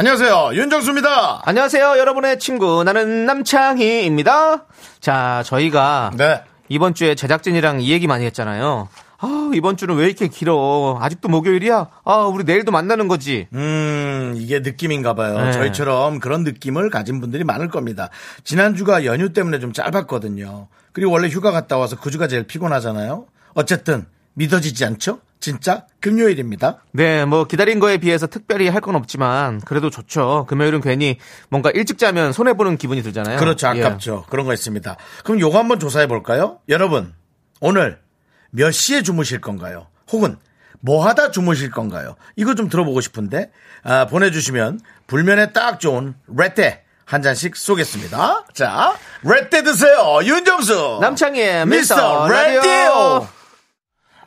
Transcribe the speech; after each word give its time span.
안녕하세요. 0.00 0.52
윤정수입니다. 0.54 1.42
안녕하세요, 1.44 1.98
여러분의 1.98 2.38
친구. 2.38 2.82
나는 2.84 3.26
남창희입니다. 3.26 4.64
자, 4.98 5.42
저희가 5.44 6.12
네. 6.16 6.42
이번 6.70 6.94
주에 6.94 7.14
제작진이랑 7.14 7.82
이 7.82 7.92
얘기 7.92 8.06
많이 8.06 8.24
했잖아요. 8.24 8.88
아, 9.18 9.50
이번 9.52 9.76
주는 9.76 9.94
왜 9.96 10.06
이렇게 10.06 10.28
길어? 10.28 10.96
아직도 11.02 11.28
목요일이야? 11.28 11.88
아, 12.02 12.16
우리 12.22 12.44
내일도 12.44 12.72
만나는 12.72 13.08
거지? 13.08 13.46
음, 13.52 14.36
이게 14.38 14.60
느낌인가 14.60 15.12
봐요. 15.12 15.38
네. 15.38 15.52
저희처럼 15.52 16.18
그런 16.18 16.44
느낌을 16.44 16.88
가진 16.88 17.20
분들이 17.20 17.44
많을 17.44 17.68
겁니다. 17.68 18.08
지난주가 18.42 19.04
연휴 19.04 19.34
때문에 19.34 19.58
좀 19.58 19.74
짧았거든요. 19.74 20.68
그리고 20.92 21.12
원래 21.12 21.28
휴가 21.28 21.50
갔다 21.50 21.76
와서 21.76 21.96
그 22.00 22.10
주가 22.10 22.26
제일 22.26 22.44
피곤하잖아요. 22.44 23.26
어쨌든 23.52 24.06
믿어지지 24.32 24.82
않죠? 24.86 25.18
진짜 25.40 25.86
금요일입니다. 26.00 26.82
네, 26.92 27.24
뭐 27.24 27.44
기다린 27.44 27.80
거에 27.80 27.96
비해서 27.96 28.26
특별히 28.26 28.68
할 28.68 28.80
건 28.80 28.94
없지만 28.96 29.60
그래도 29.62 29.90
좋죠. 29.90 30.46
금요일은 30.48 30.80
괜히 30.80 31.18
뭔가 31.48 31.70
일찍 31.70 31.98
자면 31.98 32.32
손해 32.32 32.52
보는 32.54 32.76
기분이 32.76 33.02
들잖아요. 33.02 33.38
그렇죠. 33.38 33.72
예. 33.74 33.82
아깝죠. 33.84 34.24
그런 34.30 34.46
거 34.46 34.54
있습니다. 34.54 34.96
그럼 35.24 35.40
요거 35.40 35.58
한번 35.58 35.78
조사해 35.78 36.06
볼까요? 36.06 36.58
여러분, 36.68 37.12
오늘 37.60 37.98
몇 38.50 38.70
시에 38.70 39.02
주무실 39.02 39.40
건가요? 39.40 39.86
혹은 40.12 40.36
뭐 40.80 41.06
하다 41.06 41.30
주무실 41.30 41.70
건가요? 41.70 42.16
이거 42.36 42.54
좀 42.54 42.68
들어보고 42.70 43.00
싶은데, 43.02 43.50
아, 43.82 44.06
보내주시면 44.06 44.80
불면에 45.06 45.52
딱 45.52 45.78
좋은 45.78 46.14
레떼 46.34 46.82
한 47.04 47.22
잔씩 47.22 47.54
쏘겠습니다. 47.56 48.44
자, 48.54 48.94
레떼 49.22 49.62
드세요. 49.62 50.20
윤정수. 50.24 50.98
남창희의 51.02 51.66
미스터 51.66 52.26
미스터 52.26 52.28
라디오. 52.28 53.28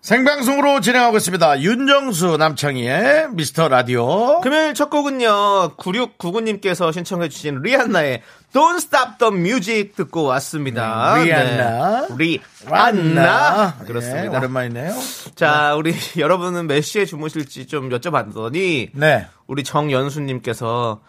생방송으로 0.03 0.81
진행하고 0.81 1.15
있습니다. 1.15 1.61
윤정수 1.61 2.35
남창희의 2.35 3.29
미스터 3.31 3.69
라디오. 3.69 4.41
금요일 4.41 4.73
첫 4.73 4.89
곡은요 4.89 5.77
9699님께서 5.77 6.91
신청해 6.91 7.29
주신 7.29 7.61
리안나의 7.61 8.21
Don't 8.51 8.75
Stop 8.75 9.11
the 9.17 9.33
Music 9.33 9.93
듣고 9.95 10.23
왔습니다. 10.23 11.15
음, 11.15 11.23
리안나. 11.23 12.07
네. 12.09 12.15
리 12.17 12.41
안나 12.69 13.77
그렇습니다. 13.87 14.25
예, 14.25 14.27
오랜만이네요. 14.27 14.93
자 15.35 15.73
우리 15.75 15.95
여러분은 16.19 16.67
몇 16.67 16.81
시에 16.81 17.05
주무실지 17.05 17.67
좀 17.67 17.87
여쭤봤더니 17.89 18.89
네. 18.93 19.27
우리 19.47 19.63
정연수님께서 19.63 20.99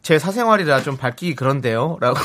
제 0.00 0.18
사생활이라 0.18 0.80
좀 0.80 0.96
밝히기 0.96 1.34
그런데요 1.34 1.98
라고 2.00 2.16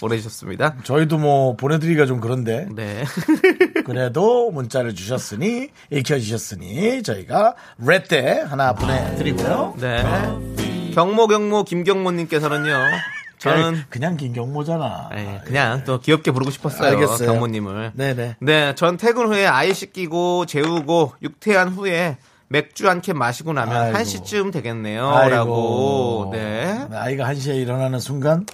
보내주셨습니다. 0.00 0.74
저희도 0.84 1.18
뭐 1.18 1.56
보내드리기가 1.56 2.06
좀 2.06 2.20
그런데 2.20 2.66
네. 2.74 3.04
그래도 3.84 4.50
문자를 4.50 4.94
주셨으니 4.94 5.68
읽혀주셨으니 5.90 7.02
저희가 7.02 7.54
레떼 7.78 8.40
하나 8.42 8.72
보내드리고요. 8.74 9.74
네. 9.78 10.02
경모 10.94 11.28
경모 11.28 11.64
김경모님께서는요. 11.64 12.74
저는 13.38 13.84
그냥, 13.88 14.18
김경모잖아. 14.18 15.08
네, 15.14 15.40
그냥 15.46 15.82
또 15.84 15.98
귀엽게 15.98 16.30
부르고 16.30 16.50
싶었어요. 16.50 16.90
알겠어요. 16.90 17.26
경모님을. 17.32 17.92
네네. 17.94 18.36
네, 18.38 18.74
전 18.74 18.98
퇴근 18.98 19.28
후에 19.28 19.46
아이 19.46 19.72
씻기고 19.72 20.44
재우고 20.44 21.14
육퇴한 21.22 21.68
후에 21.70 22.18
맥주 22.48 22.86
한 22.90 23.00
캔 23.00 23.16
마시고 23.16 23.54
나면 23.54 23.76
아이고. 23.94 23.98
1시쯤 23.98 24.52
되겠네요. 24.52 25.08
아이고. 25.08 25.30
라고. 25.34 26.28
네. 26.32 26.86
아이가 26.92 27.26
한시에 27.28 27.54
일어나는 27.54 27.98
순간 27.98 28.44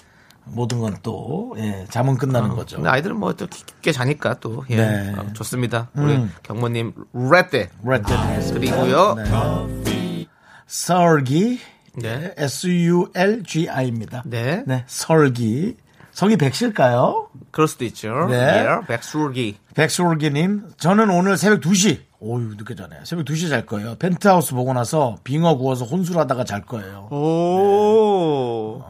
모든 0.46 0.80
건 0.80 0.96
또 1.02 1.54
예, 1.58 1.84
잠은 1.90 2.16
끝나는 2.16 2.50
거죠. 2.50 2.76
근데 2.76 2.88
아이들은 2.90 3.16
뭐 3.18 3.32
또 3.34 3.46
깊게 3.46 3.92
자니까 3.92 4.34
또. 4.40 4.64
예. 4.70 4.76
네. 4.76 5.14
어, 5.16 5.26
좋습니다. 5.34 5.88
우리 5.94 6.14
음. 6.16 6.32
경모님, 6.42 6.92
레떼. 7.12 7.70
레떼 7.84 8.04
드리겠습니다. 8.04 8.76
그리고요. 8.76 9.14
네. 9.14 10.26
설기 10.66 11.60
네. 11.94 12.34
S-U-L-G-I입니다. 12.36 14.22
네. 14.26 14.62
네, 14.66 14.84
설기. 14.86 15.76
성이 16.12 16.36
백실까요? 16.36 17.28
그럴 17.50 17.68
수도 17.68 17.84
있죠. 17.86 18.26
네. 18.28 18.64
예. 18.64 18.86
백술기. 18.86 19.58
백솔기님, 19.74 20.70
저는 20.78 21.10
오늘 21.10 21.36
새벽 21.36 21.60
2시, 21.60 22.00
오유, 22.20 22.54
늦게 22.56 22.74
자네. 22.74 22.96
새벽 23.04 23.26
2시에 23.26 23.48
잘 23.50 23.66
거예요. 23.66 23.96
펜트하우스 23.98 24.54
보고 24.54 24.72
나서 24.72 25.16
빙어 25.24 25.56
구워서 25.56 25.84
혼술하다가 25.84 26.44
잘 26.44 26.62
거예요. 26.62 27.08
오. 27.10 28.82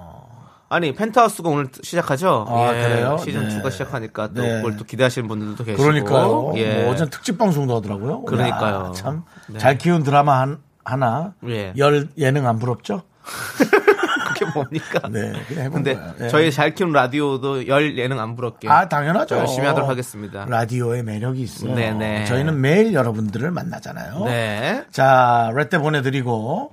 아니 0.69 0.93
펜트하우스가 0.95 1.49
오늘 1.49 1.69
시작하죠? 1.83 2.45
아, 2.49 2.75
예, 2.75 2.83
그래요? 2.89 3.17
시즌 3.23 3.49
네. 3.49 3.61
2가 3.61 3.71
시작하니까 3.71 4.29
또 4.29 4.43
네. 4.43 4.49
네. 4.49 4.57
그걸 4.57 4.77
또 4.77 4.85
기대하시는 4.85 5.29
분들도 5.29 5.63
계시고 5.65 5.83
그러니까요. 5.83 6.53
예. 6.57 6.83
뭐 6.83 6.93
어제 6.93 7.09
특집 7.09 7.39
방송도 7.39 7.77
하더라고요. 7.77 8.23
그러니까요. 8.25 8.87
야, 8.89 8.93
참, 8.93 9.23
네. 9.49 9.59
잘 9.59 9.79
키운 9.79 10.03
드라마 10.03 10.41
한, 10.41 10.59
하나, 10.85 11.35
예. 11.49 11.73
열 11.79 12.09
예능 12.19 12.49
안 12.49 12.59
부럽죠? 12.59 13.03
그게 14.35 14.45
뭡니까? 14.53 15.01
네, 15.09 15.33
근데 15.71 15.95
거예요. 15.95 16.15
예. 16.21 16.29
저희 16.29 16.51
잘 16.53 16.75
키운 16.75 16.93
라디오도 16.93 17.69
열 17.69 17.97
예능 17.97 18.19
안 18.21 18.35
부럽게 18.37 18.69
아, 18.69 18.89
당연하죠. 18.89 19.37
열심히 19.37 19.67
하도록 19.69 19.89
하겠습니다. 19.89 20.47
라디오의 20.47 21.05
매력이 21.05 21.41
있어요. 21.41 21.75
네네. 21.75 22.25
저희는 22.27 22.61
매일 22.61 22.93
여러분들을 22.93 23.51
만나잖아요. 23.53 24.25
네. 24.25 24.85
자, 24.91 25.51
레떼 25.55 25.79
보내드리고, 25.79 26.73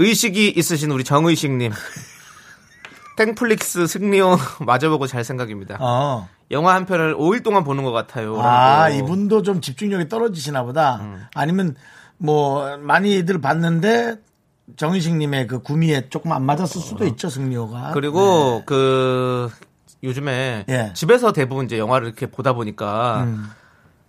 의식이 0.00 0.54
있으신 0.56 0.90
우리 0.90 1.04
정의식님. 1.04 1.72
땡플릭스 3.16 3.86
승리호 3.86 4.38
마저보고 4.60 5.06
잘 5.06 5.24
생각입니다. 5.24 5.76
어. 5.78 6.26
영화 6.50 6.74
한 6.74 6.86
편을 6.86 7.16
5일 7.16 7.42
동안 7.44 7.64
보는 7.64 7.84
것 7.84 7.92
같아요. 7.92 8.40
아, 8.40 8.88
라고. 8.88 8.94
이분도 8.96 9.42
좀 9.42 9.60
집중력이 9.60 10.08
떨어지시나 10.08 10.62
보다. 10.62 10.96
음. 11.02 11.22
아니면 11.34 11.76
뭐 12.16 12.78
많이들 12.78 13.40
봤는데 13.42 14.16
정희식님의 14.76 15.48
그 15.48 15.60
구미에 15.60 16.08
조금 16.08 16.32
안 16.32 16.44
맞았을 16.44 16.80
수도 16.80 17.04
있죠, 17.06 17.28
승리호가. 17.28 17.90
그리고 17.92 18.62
그 18.64 19.50
요즘에 20.02 20.64
예. 20.70 20.92
집에서 20.94 21.32
대부분 21.32 21.66
이제 21.66 21.78
영화를 21.78 22.06
이렇게 22.06 22.24
보다 22.26 22.54
보니까 22.54 23.24
음. 23.24 23.50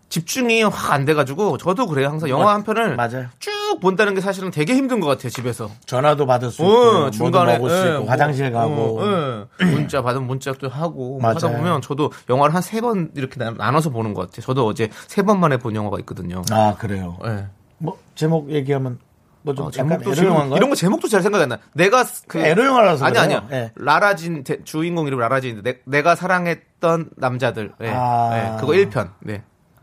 집중이 0.08 0.64
확 0.64 0.92
안 0.94 1.04
돼가지고 1.04 1.58
저도 1.58 1.88
그래요. 1.88 2.08
항상 2.10 2.30
영화 2.30 2.54
한 2.54 2.64
편을 2.64 2.96
맞아요. 2.96 3.28
쭉 3.40 3.52
본다는 3.80 4.14
게 4.16 4.22
사실은 4.22 4.52
되게 4.52 4.76
힘든 4.76 5.00
것 5.00 5.08
같아요. 5.08 5.30
집에서. 5.30 5.70
전화도 5.86 6.26
받을 6.26 6.50
수 6.52 6.62
있고, 6.62 6.72
어, 6.74 7.10
중간에 7.12 7.58
먹을 7.58 7.70
수 7.70 7.76
예, 7.88 7.90
있고, 7.92 8.00
뭐, 8.04 8.10
화장실 8.12 8.52
가고. 8.52 9.00
어, 9.02 9.48
예. 9.62 9.66
문자 9.66 10.02
받은 10.02 10.24
문자도 10.28 10.70
하고 10.70 11.20
뭐 11.20 11.30
하다 11.30 11.48
맞아요. 11.48 11.58
보면 11.58 11.82
저도 11.82 12.12
영화를 12.30 12.54
한 12.56 12.62
세 12.62 12.82
번 12.82 13.12
이렇게 13.16 13.38
나- 13.38 13.52
나눠서 13.52 13.90
보는 13.92 14.14
것 14.14 14.22
같아요. 14.28 14.42
저도 14.42 14.66
어제 14.68 14.90
세 15.08 15.22
번 15.24 15.40
만에 15.40 15.58
본 15.58 15.76
영화가 15.76 15.98
있거든요. 16.00 16.42
아, 16.52 16.76
그래요. 16.78 17.18
예. 17.26 17.46
뭐, 17.78 17.98
제목 18.16 18.50
얘기하면 18.52 19.00
뭐좀 19.44 19.66
어, 19.68 19.72
제목도 19.72 20.14
지금? 20.14 20.34
이런 20.56 20.70
거 20.70 20.76
제목도 20.76 21.08
잘 21.08 21.22
생각이 21.24 21.42
안 21.44 21.50
나. 21.50 21.58
내가 21.74 22.06
그 22.28 22.38
에로 22.40 22.64
영화라서 22.66 23.06
아니. 23.06 23.18
아니요. 23.18 23.48
예. 23.52 23.72
라라진 23.76 24.44
대- 24.44 24.64
주인공 24.64 25.08
이름 25.08 25.18
라라진인데 25.20 25.82
내, 25.86 26.02
가 26.04 26.14
사랑했던 26.16 27.10
남자들. 27.18 27.72
예. 27.82 27.90
아. 27.92 28.30
예, 28.56 28.60
그거 28.60 28.74
1편. 28.74 29.10
네. 29.22 29.42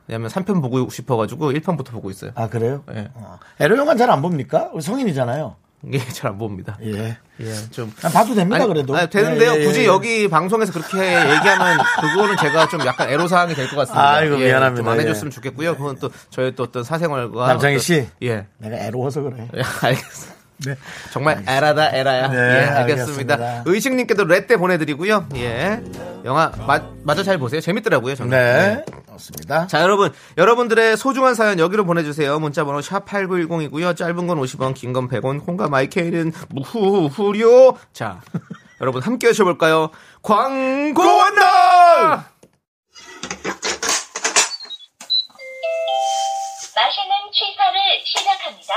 왜냐면 0.08 0.31
3편 0.31 0.60
보고 0.62 0.88
싶어가지고 0.90 1.52
1편부터 1.52 1.90
보고 1.90 2.10
있어요. 2.10 2.32
아, 2.34 2.49
그래요? 2.49 2.82
예. 2.94 3.10
어. 3.14 3.38
에로 3.60 3.76
영화 3.76 3.94
잘안 3.94 4.22
봅니까? 4.22 4.70
우리 4.72 4.82
성인이잖아요. 4.82 5.55
이게 5.84 5.99
잘안 6.12 6.38
봅니다. 6.38 6.76
예. 6.82 7.16
예, 7.40 7.55
좀. 7.70 7.93
아, 8.02 8.08
봐도 8.08 8.34
됩니다, 8.34 8.56
아니, 8.56 8.66
그래도. 8.66 8.96
아니, 8.96 9.08
되는데요. 9.08 9.52
예, 9.52 9.60
예, 9.60 9.64
굳이 9.64 9.81
예. 9.82 9.87
여기 9.87 10.26
방송에서 10.28 10.72
그렇게 10.72 10.96
얘기하면 10.99 11.78
그거는 12.00 12.37
제가 12.37 12.69
좀 12.69 12.81
약간 12.84 13.08
애로사항이 13.10 13.55
될 13.55 13.69
것 13.69 13.76
같습니다. 13.76 14.10
아이고, 14.10 14.40
예, 14.40 14.46
미안합니다. 14.46 14.82
좀안 14.82 14.99
예. 14.99 15.02
해줬으면 15.02 15.31
좋겠고요. 15.31 15.76
그건 15.76 15.96
또 16.00 16.11
저의 16.31 16.56
또 16.56 16.64
어떤 16.64 16.82
사생활과. 16.82 17.46
남창희 17.46 17.78
씨. 17.78 18.08
예. 18.25 18.46
내가 18.58 18.76
애로워서 18.78 19.20
그래. 19.22 19.49
예, 19.54 19.61
알겠습니다. 19.87 20.38
네. 20.66 20.76
정말 21.12 21.44
에라다 21.46 21.90
에라야. 21.96 22.28
네, 22.28 22.37
예, 22.37 22.64
알겠습니다. 22.64 23.34
알겠습니다. 23.34 23.62
의식님께도 23.66 24.25
레떼 24.25 24.56
보내드리고요. 24.56 25.28
예, 25.37 25.81
영화 26.25 26.50
마, 26.66 26.81
마저 27.05 27.22
잘 27.22 27.38
보세요. 27.38 27.60
재밌더라고요. 27.60 28.14
저는. 28.16 28.31
네. 28.31 28.84
맞습니다. 29.08 29.66
자, 29.69 29.82
여러분, 29.82 30.12
여러분들의 30.37 30.96
소중한 30.96 31.34
사연 31.34 31.58
여기로 31.58 31.84
보내주세요. 31.84 32.38
문자번호 32.40 32.81
샵 32.82 33.06
#8910이고요. 33.06 33.96
짧은 33.96 34.26
건 34.26 34.38
50원, 34.40 34.75
긴 34.75 34.93
건 34.93 35.08
100원, 35.08 35.44
콩과 35.44 35.69
마이케이는 35.69 36.32
무후후료. 36.50 37.76
자, 37.93 38.20
여러분 38.81 39.02
함께 39.02 39.28
하셔볼까요? 39.28 39.90
광고 40.22 41.02
왔나! 41.02 42.26
맛있는 46.76 47.12
취사를 47.32 47.76
시작합니다. 48.04 48.75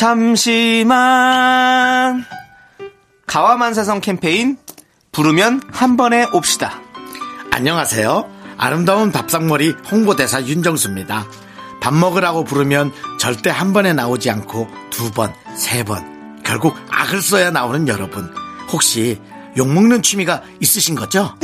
잠시만 0.00 0.94
가와만사성 3.26 4.00
캠페인 4.00 4.56
부르면 5.12 5.60
한 5.70 5.98
번에 5.98 6.24
옵시다. 6.32 6.80
안녕하세요. 7.50 8.26
아름다운 8.56 9.12
밥상머리 9.12 9.74
홍보대사 9.90 10.46
윤정수입니다. 10.46 11.26
밥 11.82 11.92
먹으라고 11.92 12.44
부르면 12.44 12.92
절대 13.18 13.50
한 13.50 13.74
번에 13.74 13.92
나오지 13.92 14.30
않고 14.30 14.68
두 14.88 15.10
번, 15.10 15.34
세 15.54 15.84
번, 15.84 16.40
결국 16.44 16.74
악을 16.90 17.20
써야 17.20 17.50
나오는 17.50 17.86
여러분. 17.86 18.32
혹시 18.72 19.20
욕먹는 19.58 20.00
취미가 20.00 20.40
있으신 20.60 20.94
거죠? 20.94 21.34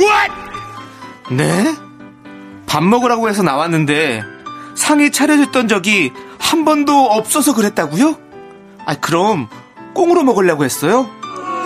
네? 1.29 1.75
밥 2.65 2.83
먹으라고 2.83 3.29
해서 3.29 3.43
나왔는데 3.43 4.23
상이 4.73 5.11
차려졌던 5.11 5.67
적이 5.67 6.11
한 6.39 6.65
번도 6.65 7.05
없어서 7.05 7.53
그랬다고요? 7.53 8.25
아 8.87 8.95
그럼 8.95 9.49
꽁으로 9.93 10.23
먹으려고 10.23 10.63
했어요? 10.63 11.09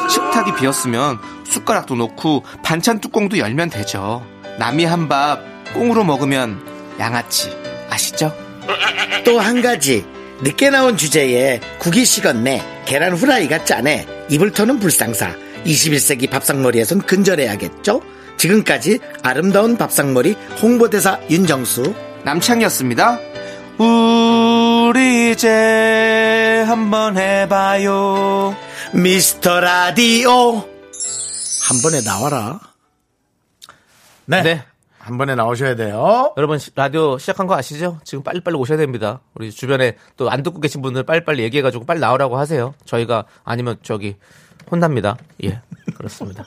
식탁이 0.10 0.56
비었으면 0.56 1.20
숟가락도 1.48 1.96
놓고 1.96 2.44
반찬 2.64 3.00
뚜껑도 3.00 3.38
열면 3.38 3.70
되죠. 3.70 4.26
남이 4.58 4.86
한 4.86 5.08
밥 5.08 5.40
꽁으로 5.74 6.04
먹으면 6.04 6.60
양아치 7.00 7.56
아시죠? 7.90 8.34
또 9.24 9.40
한 9.40 9.62
가지. 9.62 10.06
늦게 10.44 10.72
나온 10.72 10.98
주제에 10.98 11.60
국이 11.78 12.04
식었네, 12.04 12.84
계란 12.86 13.14
후라이가 13.14 13.64
짜네, 13.64 14.08
입을 14.30 14.52
터는 14.52 14.80
불상사. 14.80 15.32
21세기 15.66 16.28
밥상머리에선 16.32 17.04
근절해야겠죠? 17.04 18.02
지금까지 18.38 18.98
아름다운 19.22 19.78
밥상머리 19.78 20.36
홍보대사 20.62 21.20
윤정수. 21.30 21.94
남창이었습니다. 22.24 23.20
우 23.80 24.31
리 24.94 25.32
이제 25.32 26.64
한번 26.68 27.18
해봐요. 27.18 28.56
미스터 28.94 29.60
라디오. 29.60 30.30
한 30.60 31.82
번에 31.84 32.02
나와라. 32.04 32.60
네. 34.26 34.42
네. 34.42 34.64
한 35.00 35.18
번에 35.18 35.34
나오셔야 35.36 35.76
돼요. 35.76 36.34
여러분 36.38 36.60
시- 36.60 36.72
라디오 36.76 37.18
시작한 37.18 37.48
거 37.48 37.56
아시죠? 37.56 38.00
지금 38.04 38.24
빨리빨리 38.24 38.56
오셔야 38.58 38.78
됩니다. 38.78 39.20
우리 39.34 39.52
주변에 39.52 39.96
또 40.18 40.30
안 40.30 40.44
듣고 40.44 40.60
계신 40.60 40.82
분들 40.82 41.04
빨리빨리 41.04 41.42
얘기해가지고 41.44 41.86
빨리 41.86 42.00
나오라고 42.00 42.38
하세요. 42.38 42.74
저희가 42.86 43.26
아니면 43.44 43.78
저기 43.82 44.18
혼납니다. 44.70 45.18
예, 45.44 45.60
그렇습니다. 45.96 46.44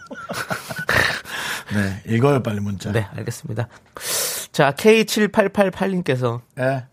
네. 1.75 2.02
읽어요, 2.14 2.43
빨리 2.43 2.61
문자. 2.61 2.93
네, 2.93 3.06
알겠습니다. 3.17 3.69
자, 4.52 4.70
K7888님께서 4.73 6.41
네. 6.55 6.85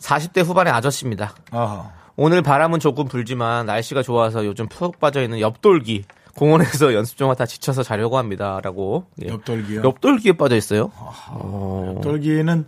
40대 0.00 0.44
후반의 0.44 0.72
아저씨입니다. 0.72 1.34
어허. 1.52 1.90
오늘 2.16 2.42
바람은 2.42 2.80
조금 2.80 3.06
불지만 3.06 3.66
날씨가 3.66 4.02
좋아서 4.02 4.46
요즘 4.46 4.68
푹 4.68 4.98
빠져있는 5.00 5.40
옆돌기 5.40 6.04
공원에서 6.34 6.92
연습 6.94 7.16
중 7.16 7.30
하다 7.30 7.46
지쳐서 7.46 7.82
자려고 7.82 8.18
합니다. 8.18 8.60
라고. 8.62 9.06
예. 9.22 9.28
옆돌기요? 9.28 9.82
옆돌기에 9.84 10.32
빠져 10.32 10.56
있어요? 10.56 10.90
돌기는 12.02 12.66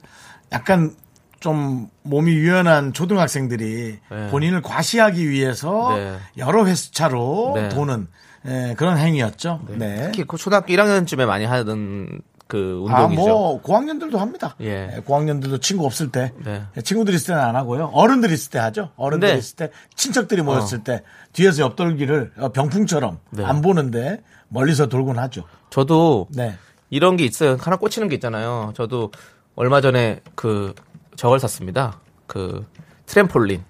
약간 0.52 0.94
좀 1.40 1.88
몸이 2.02 2.32
유연한 2.32 2.92
초등학생들이 2.92 3.98
네. 4.10 4.28
본인을 4.30 4.60
과시하기 4.62 5.28
위해서 5.30 5.94
네. 5.94 6.16
여러 6.36 6.66
횟수차로 6.66 7.52
네. 7.54 7.68
도는 7.68 8.08
예, 8.46 8.74
그런 8.76 8.98
행위였죠. 8.98 9.60
네. 9.68 10.02
특히 10.04 10.24
그 10.24 10.36
초등학교 10.36 10.72
1학년쯤에 10.72 11.26
많이 11.26 11.44
하던 11.44 12.20
그 12.48 12.86
아, 12.88 13.02
운동이죠. 13.02 13.22
뭐, 13.22 13.62
고학년들도 13.62 14.18
합니다. 14.18 14.56
예. 14.62 14.90
예, 14.96 15.00
고학년들도 15.04 15.58
친구 15.58 15.84
없을 15.84 16.10
때. 16.10 16.32
네. 16.44 16.62
친구들 16.82 17.14
있을 17.14 17.28
때는 17.28 17.40
안 17.42 17.54
하고요. 17.56 17.90
어른들 17.92 18.32
있을 18.32 18.50
때 18.50 18.58
하죠. 18.58 18.90
어른들 18.96 19.28
네. 19.28 19.36
있을 19.36 19.56
때, 19.56 19.70
친척들이 19.94 20.42
모였을 20.42 20.82
때, 20.82 21.02
뒤에서 21.34 21.62
옆돌기를 21.62 22.32
어, 22.38 22.48
병풍처럼 22.50 23.18
네. 23.30 23.44
안 23.44 23.60
보는데 23.60 24.22
멀리서 24.48 24.86
돌곤 24.86 25.18
하죠. 25.18 25.44
저도 25.68 26.26
네. 26.30 26.56
이런 26.90 27.16
게 27.18 27.24
있어요. 27.24 27.58
하나 27.60 27.76
꽂히는 27.76 28.08
게 28.08 28.14
있잖아요. 28.14 28.72
저도 28.74 29.12
얼마 29.54 29.82
전에 29.82 30.20
그 30.34 30.74
저걸 31.16 31.38
샀습니다. 31.40 32.00
그 32.26 32.64
트램폴린. 33.06 33.62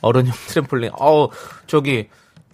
어른용 0.00 0.32
트램폴린. 0.48 0.92
어 0.98 1.28
저기 1.66 2.08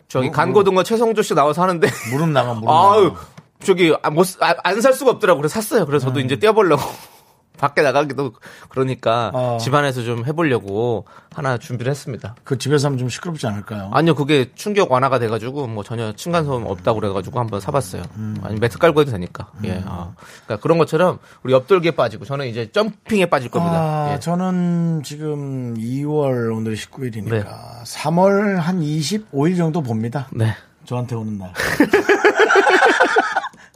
저기 0.09 0.27
뭐, 0.27 0.35
간고등어 0.35 0.83
최성조 0.83 1.23
씨 1.23 1.35
나와서 1.35 1.63
하는데 1.63 1.89
무릎 2.11 2.29
나가, 2.31 2.55
무릎 2.55 2.69
아유 2.71 3.05
나가. 3.05 3.27
저기 3.63 3.95
안 4.03 4.81
살 4.81 4.93
수가 4.93 5.11
없더라고. 5.13 5.41
그래서 5.41 5.55
샀어요. 5.61 5.87
그래서 5.87 6.07
저도 6.07 6.21
이제 6.21 6.37
뛰어보려고 6.37 6.83
밖에 7.59 7.83
나가기도 7.83 8.33
그러니까 8.71 9.31
어. 9.35 9.59
집안에서 9.61 10.03
좀 10.03 10.25
해보려고 10.25 11.05
하나 11.35 11.59
준비를 11.59 11.91
했습니다. 11.91 12.35
그 12.43 12.57
집에서 12.57 12.87
하면 12.89 12.99
좀 12.99 13.11
시끄럽지 13.11 13.47
않을까요? 13.47 13.91
아니요, 13.93 14.15
그게 14.15 14.51
충격 14.55 14.91
완화가 14.91 15.19
돼가지고 15.19 15.67
뭐 15.67 15.85
전혀 15.85 16.13
층간소음 16.13 16.65
없다고 16.65 17.01
그래가지고 17.01 17.39
한번 17.39 17.61
사봤어요. 17.61 18.03
아니 18.43 18.59
매트 18.59 18.79
깔고 18.79 19.03
해도 19.03 19.11
되니까. 19.11 19.51
예, 19.65 19.83
아. 19.85 20.13
그러니까 20.47 20.63
그런 20.63 20.79
것처럼 20.79 21.19
우리 21.43 21.53
옆돌기에 21.53 21.91
빠지고 21.91 22.25
저는 22.25 22.47
이제 22.47 22.71
jumping에 22.73 23.27
빠질 23.27 23.51
겁니다. 23.51 23.77
아, 23.79 24.13
예. 24.15 24.21
저는 24.21 25.03
지금 25.05 25.75
2월 25.77 26.57
오늘 26.57 26.75
19일이니까 26.77 27.31
네. 27.31 27.45
3월 27.85 28.55
한 28.57 28.81
25일 28.81 29.59
정도 29.59 29.83
봅니다. 29.83 30.29
네. 30.33 30.55
저한테 30.87 31.15
오는 31.15 31.37
날. 31.37 31.53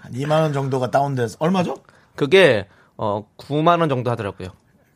한 0.05 0.13
2만 0.13 0.43
원 0.43 0.53
정도가 0.53 0.91
다운돼서 0.91 1.37
얼마죠? 1.41 1.77
그게 2.15 2.67
어 2.97 3.27
9만 3.39 3.81
원 3.81 3.89
정도 3.89 4.11
하더라고요. 4.11 4.49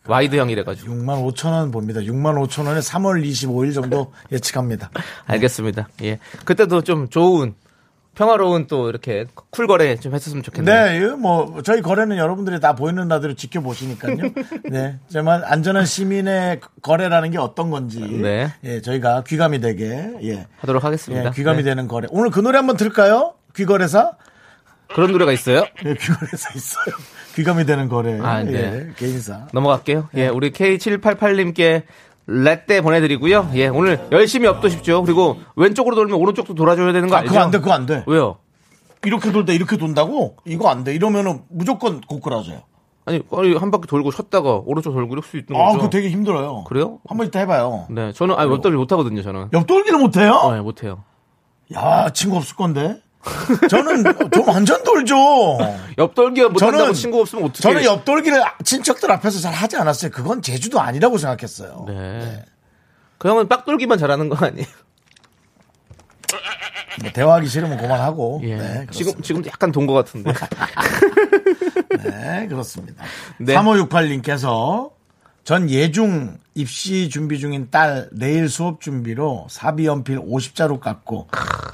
와이드형이래가지고. 0.07 0.95
6만 0.95 1.35
5천 1.35 1.51
원 1.53 1.71
봅니다. 1.71 2.01
6만 2.01 2.35
5천 2.47 2.67
원에 2.67 2.81
3월 2.81 3.23
25일 3.25 3.75
정도 3.75 4.13
예측합니다. 4.33 4.91
알겠습니다. 5.27 5.89
예. 6.03 6.19
그때도 6.45 6.83
좀 6.83 7.09
좋은 7.09 7.55
평화로운 8.15 8.67
또 8.67 8.89
이렇게 8.89 9.27
쿨 9.51 9.67
거래 9.67 9.97
좀 9.97 10.15
했었으면 10.15 10.43
좋겠네요. 10.43 10.75
네, 10.75 11.17
뭐 11.17 11.63
저희 11.63 11.83
거래는 11.83 12.17
여러분들이 12.17 12.59
다 12.59 12.75
보이는 12.75 13.07
라디오로 13.07 13.35
지켜보시니까요. 13.35 14.17
네, 14.71 14.99
정말 15.09 15.45
안전한 15.45 15.85
시민의 15.87 16.61
거래라는 16.83 17.31
게 17.31 17.39
어떤 17.39 17.71
건지, 17.71 18.01
네. 18.01 18.53
예, 18.65 18.81
저희가 18.81 19.23
귀감이 19.25 19.61
되게 19.61 20.11
예, 20.23 20.47
하도록 20.59 20.83
하겠습니다. 20.83 21.27
예, 21.27 21.31
귀감이 21.31 21.59
네. 21.59 21.63
되는 21.65 21.87
거래. 21.87 22.09
오늘 22.11 22.31
그 22.31 22.41
노래 22.41 22.57
한번 22.57 22.77
들을까요? 22.77 23.35
귀거래사? 23.55 24.17
그런 24.95 25.13
노래가 25.13 25.33
있어요? 25.33 25.59
예, 25.85 25.95
귀거래사 25.95 26.51
있어요. 26.55 26.95
귀감이 27.35 27.65
되는 27.67 27.89
거래. 27.89 28.19
아, 28.21 28.43
네. 28.43 28.53
예, 28.53 28.93
개인사. 28.97 29.47
넘어갈게요. 29.53 30.09
네. 30.13 30.23
예, 30.25 30.29
우리 30.29 30.51
K788님께 30.51 31.83
레떼 32.27 32.81
보내드리고요. 32.83 33.51
예, 33.55 33.69
오늘 33.69 34.07
열심히 34.13 34.47
업도십시오. 34.49 35.03
그리고 35.03 35.39
왼쪽으로 35.57 35.95
돌면 35.97 36.19
오른쪽도 36.19 36.55
돌아줘야 36.55 36.93
되는 36.93 37.09
거 37.09 37.17
아, 37.17 37.21
알죠? 37.21 37.31
그거 37.31 37.41
안 37.43 37.51
돼, 37.51 37.59
그거 37.59 37.73
안 37.73 37.87
돼. 37.87 38.05
왜요? 38.07 38.37
이렇게 39.05 39.31
돌다 39.31 39.53
이렇게 39.53 39.77
돈다고? 39.77 40.37
이거 40.45 40.69
안 40.69 40.85
돼. 40.85 40.95
이러면은 40.95 41.43
무조건 41.49 42.01
고꾸라져요. 42.01 42.63
아니, 43.07 43.23
아니, 43.33 43.55
한 43.55 43.71
바퀴 43.71 43.87
돌고 43.87 44.11
쉬었다가 44.11 44.61
오른쪽 44.67 44.93
돌고 44.93 45.13
이럴 45.15 45.23
수 45.23 45.39
있는 45.39 45.59
아, 45.59 45.67
거죠. 45.69 45.79
그거 45.79 45.91
되게 45.91 46.11
힘들어요. 46.11 46.65
그래요? 46.65 46.99
한 47.09 47.17
번 47.17 47.27
이따 47.27 47.39
해봐요. 47.39 47.87
네, 47.91 48.13
저는 48.13 48.35
아니 48.37 48.51
옆돌기 48.51 48.77
못 48.77 48.91
하거든요. 48.93 49.23
저는. 49.23 49.49
옆돌기를 49.53 49.99
못해요? 49.99 50.33
어, 50.35 50.53
네, 50.53 50.61
못 50.61 50.83
해요. 50.83 51.05
야, 51.75 52.11
친구 52.13 52.37
없을 52.37 52.57
건데. 52.57 53.01
저는 53.69 54.05
저 54.33 54.43
완전 54.47 54.83
돌죠. 54.85 55.17
옆돌기가 55.99 56.49
못 56.51 56.59
저는- 56.59 56.73
한다고 56.73 56.93
친구 56.95 57.21
없으면 57.21 57.45
어떻게? 57.45 57.61
저는 57.63 57.85
옆돌기를 57.85 58.43
친척들 58.65 59.11
앞에서 59.13 59.41
잘 59.41 59.53
하지 59.53 59.77
않았어요. 59.77 60.11
그건 60.11 60.41
제주도 60.43 60.81
아니라고 60.81 61.19
생각했어요. 61.19 61.85
네. 61.89 62.45
그 63.19 63.29
형은 63.29 63.49
빡돌기만 63.49 63.99
잘하는 63.99 64.29
거 64.29 64.47
아니에요? 64.47 64.67
뭐 67.03 67.11
대화하기 67.13 67.49
싫으면 67.49 67.79
그만하고. 67.79 68.41
예. 68.45 68.57
네, 68.57 68.87
지금 68.91 69.21
지금도 69.23 69.49
약간 69.51 69.71
돈 69.73 69.87
것 69.87 69.93
같은데. 69.95 70.33
네, 72.05 72.47
그렇습니다. 72.49 73.05
네. 73.39 73.55
3568님께서 73.55 74.91
전 75.49 75.71
예중 75.71 76.37
입시 76.55 77.09
준비 77.09 77.39
중인 77.39 77.69
딸 77.71 78.11
내일 78.13 78.51
수업 78.51 78.83
준비로 78.83 79.47
사비 79.49 79.87
연필 79.87 80.19
50자루 80.19 80.79
깎고 80.79 81.29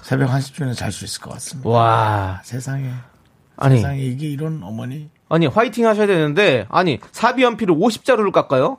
새벽 0.05 0.31
1시쯤에 0.31 0.77
잘 0.77 0.93
수 0.93 1.05
있을 1.05 1.21
것 1.21 1.33
같습니다. 1.33 1.69
와, 1.69 2.41
세상에. 2.45 2.89
아니, 3.57 3.79
세상에 3.79 3.99
이게 3.99 4.29
이런 4.29 4.63
어머니. 4.63 5.11
아니 5.29 5.49
화이팅 5.49 5.89
하셔야 5.89 6.07
되는데 6.07 6.67
아니 6.69 7.01
사비 7.11 7.43
연필을 7.43 7.75
50자루를 7.75 8.31
깎아요? 8.31 8.79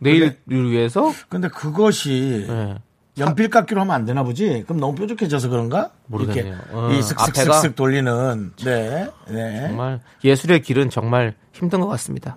내일을 0.00 0.36
위해서? 0.70 1.14
근데 1.30 1.48
그것이 1.48 2.44
네. 2.46 2.74
연필 3.16 3.48
깎기로 3.48 3.80
하면 3.80 3.94
안 3.94 4.04
되나 4.04 4.22
보지? 4.22 4.64
그럼 4.66 4.80
너무 4.80 4.94
뾰족해져서 4.96 5.48
그런가? 5.48 5.92
모르겠네요. 6.08 6.58
어, 6.72 6.90
이? 6.92 7.00
슥슥슥슥 7.00 7.74
돌리는. 7.74 8.52
네. 8.66 9.08
네. 9.30 9.68
정말 9.68 10.00
예술의 10.22 10.60
길은 10.60 10.90
정말 10.90 11.34
힘든 11.54 11.80
것 11.80 11.86
같습니다. 11.86 12.36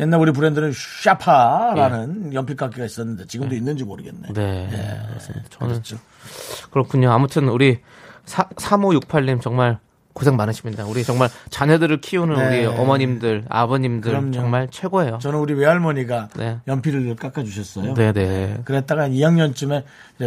옛날 0.00 0.20
우리 0.20 0.32
브랜드는 0.32 0.72
샤파라는 1.02 2.34
연필 2.34 2.56
깎기가 2.56 2.84
있었는데 2.84 3.26
지금도 3.26 3.54
있는지 3.54 3.84
모르겠네. 3.84 4.28
네, 4.32 4.68
그렇습니다. 5.08 5.46
저는 5.50 5.72
그렇죠. 5.74 5.96
그렇군요. 6.70 7.10
아무튼 7.12 7.48
우리 7.48 7.80
3568님 8.26 9.40
정말 9.40 9.78
고생 10.14 10.36
많으십니다. 10.36 10.86
우리 10.86 11.02
정말 11.02 11.28
자녀들을 11.50 12.00
키우는 12.00 12.36
네. 12.36 12.46
우리 12.46 12.66
어머님들, 12.66 13.44
아버님들 13.48 14.12
그럼요. 14.12 14.32
정말 14.32 14.68
최고예요. 14.70 15.18
저는 15.20 15.40
우리 15.40 15.54
외할머니가 15.54 16.28
네. 16.36 16.58
연필을 16.68 17.16
깎아 17.16 17.42
주셨어요. 17.42 17.94
네네. 17.94 18.60
그랬다가 18.64 19.08
2학년쯤에 19.08 19.82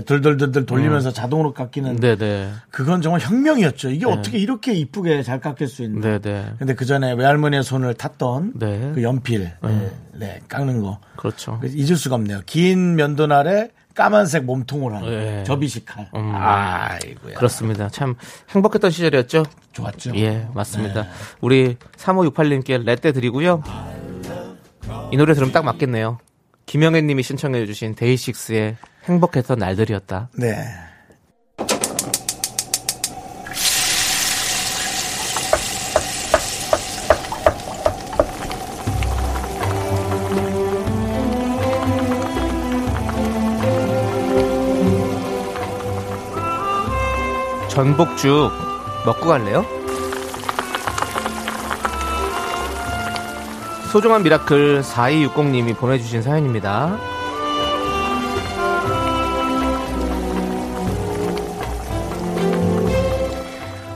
덜덜덜덜 0.05 0.65
돌리면서 0.65 1.11
자동으로 1.11 1.53
깎이는 1.53 1.91
음. 1.91 1.99
네네. 1.99 2.51
그건 2.69 3.01
정말 3.01 3.21
혁명이었죠. 3.21 3.89
이게 3.89 4.05
어떻게 4.05 4.37
이렇게 4.37 4.73
이쁘게 4.73 5.23
잘 5.23 5.39
깎일 5.39 5.69
수 5.69 5.83
있나. 5.83 6.19
네네. 6.19 6.55
근데 6.59 6.75
그 6.75 6.85
전에 6.85 7.13
외할머니의 7.13 7.63
손을 7.63 7.93
탔던 7.93 8.53
네. 8.55 8.91
그 8.93 9.03
연필 9.03 9.53
네, 9.63 9.91
네, 10.13 10.39
깎는 10.49 10.81
거 10.81 10.99
그렇죠. 11.15 11.57
그래서 11.59 11.77
잊을 11.77 11.95
수가 11.95 12.15
없네요. 12.15 12.41
긴 12.45 12.95
면도날에 12.97 13.69
까만색 13.97 14.43
몸통을 14.43 14.93
하는 14.95 15.09
네. 15.09 15.43
접이식 15.43 15.85
칼. 15.87 16.07
음. 16.15 16.31
아이고야. 16.35 17.33
그렇습니다. 17.33 17.89
참 17.89 18.15
행복했던 18.51 18.91
시절이었죠. 18.91 19.43
좋았죠. 19.73 20.15
예, 20.17 20.47
맞습니다. 20.53 21.01
네. 21.01 21.09
우리 21.41 21.77
3568님께 21.97 22.83
레떼 22.83 23.11
드리고요. 23.11 23.63
이 25.11 25.17
노래 25.17 25.33
들으면 25.33 25.51
딱 25.51 25.65
맞겠네요. 25.65 26.19
김영애 26.67 27.01
님이 27.01 27.23
신청해 27.23 27.65
주신 27.65 27.95
데이식스의 27.95 28.77
행복했던 29.05 29.57
날들이었다. 29.57 30.29
네. 30.37 30.55
전복죽 47.77 48.51
먹고 49.05 49.27
갈래요? 49.27 49.63
소중한 53.91 54.23
미라클 54.23 54.81
4260님이 54.81 55.77
보내주신 55.77 56.23
사연입니다. 56.23 56.97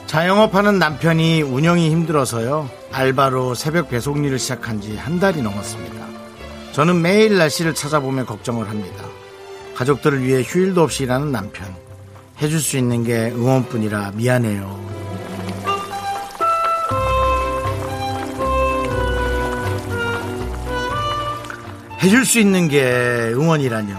자영업하는 0.06 0.78
남편이 0.78 1.42
운영이 1.42 1.90
힘들어서요. 1.90 2.70
알바로 2.92 3.56
새벽 3.56 3.90
배송 3.90 4.24
일을 4.24 4.38
시작한 4.38 4.80
지 4.80 4.96
한 4.96 5.20
달이 5.20 5.42
넘었습니다. 5.42 6.06
저는 6.74 7.02
매일 7.02 7.36
날씨를 7.40 7.74
찾아보며 7.74 8.26
걱정을 8.26 8.70
합니다. 8.70 9.06
가족들을 9.74 10.24
위해 10.24 10.44
휴일도 10.44 10.84
없이 10.84 11.02
일하는 11.02 11.32
남편. 11.32 11.91
해줄 12.42 12.60
수 12.60 12.76
있는 12.76 13.04
게 13.04 13.32
응원뿐이라 13.32 14.14
미안해요. 14.16 14.82
해줄 22.02 22.26
수 22.26 22.40
있는 22.40 22.68
게 22.68 23.32
응원이라뇨. 23.36 23.96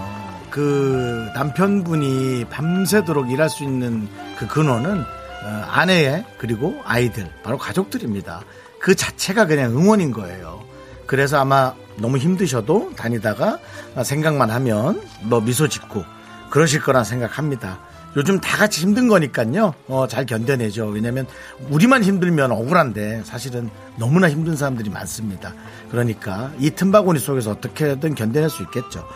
그 0.51 1.29
남편분이 1.35 2.47
밤새도록 2.51 3.31
일할 3.31 3.49
수 3.49 3.63
있는 3.63 4.09
그 4.37 4.49
근원은 4.49 5.01
어, 5.01 5.65
아내의 5.71 6.25
그리고 6.37 6.81
아이들 6.85 7.31
바로 7.45 7.57
가족들입니다. 7.59 8.43
그 8.81 8.97
자체가 8.97 9.47
그냥 9.47 9.71
응원인 9.71 10.11
거예요. 10.11 10.61
그래서 11.07 11.39
아마 11.39 11.75
너무 11.97 12.19
힘드셔도 12.19 12.93
다니다가 12.97 13.59
생각만 14.03 14.51
하면 14.51 15.01
뭐 15.23 15.41
미소 15.41 15.69
짓고 15.69 16.05
그러실 16.51 16.83
거란 16.83 17.05
생각합니다. 17.05 17.92
요즘 18.17 18.41
다 18.41 18.59
같이 18.59 18.83
힘든 18.83 19.09
거니까요. 19.09 19.75
어, 19.89 20.07
잘 20.07 20.27
견뎌내죠. 20.27 20.87
왜냐면 20.89 21.27
우리만 21.71 22.03
힘들면 22.03 22.53
억울한데 22.53 23.23
사실은 23.25 23.71
너무나 23.97 24.29
힘든 24.29 24.57
사람들이 24.57 24.91
많습니다. 24.91 25.55
그러니까 25.91 26.53
이 26.59 26.71
틈바구니 26.71 27.19
속에서 27.19 27.53
어떻게든 27.53 28.15
견뎌낼 28.15 28.51
수 28.51 28.63
있겠죠. 28.65 29.07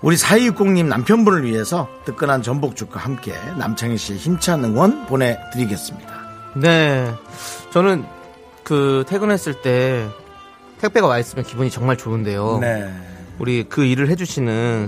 우리 0.00 0.16
4260님 0.16 0.86
남편분을 0.86 1.44
위해서 1.44 1.88
뜨끈한 2.04 2.42
전복죽과 2.42 3.00
함께 3.00 3.34
남창희 3.58 3.96
씨의 3.98 4.18
힘찬 4.18 4.64
응원 4.64 5.06
보내드리겠습니다. 5.06 6.28
네. 6.56 7.12
저는 7.70 8.04
그 8.62 9.04
퇴근했을 9.08 9.60
때 9.60 10.06
택배가 10.80 11.06
와 11.06 11.18
있으면 11.18 11.44
기분이 11.44 11.70
정말 11.70 11.96
좋은데요. 11.96 12.58
네. 12.60 12.92
우리 13.38 13.64
그 13.68 13.84
일을 13.84 14.08
해주시는 14.08 14.86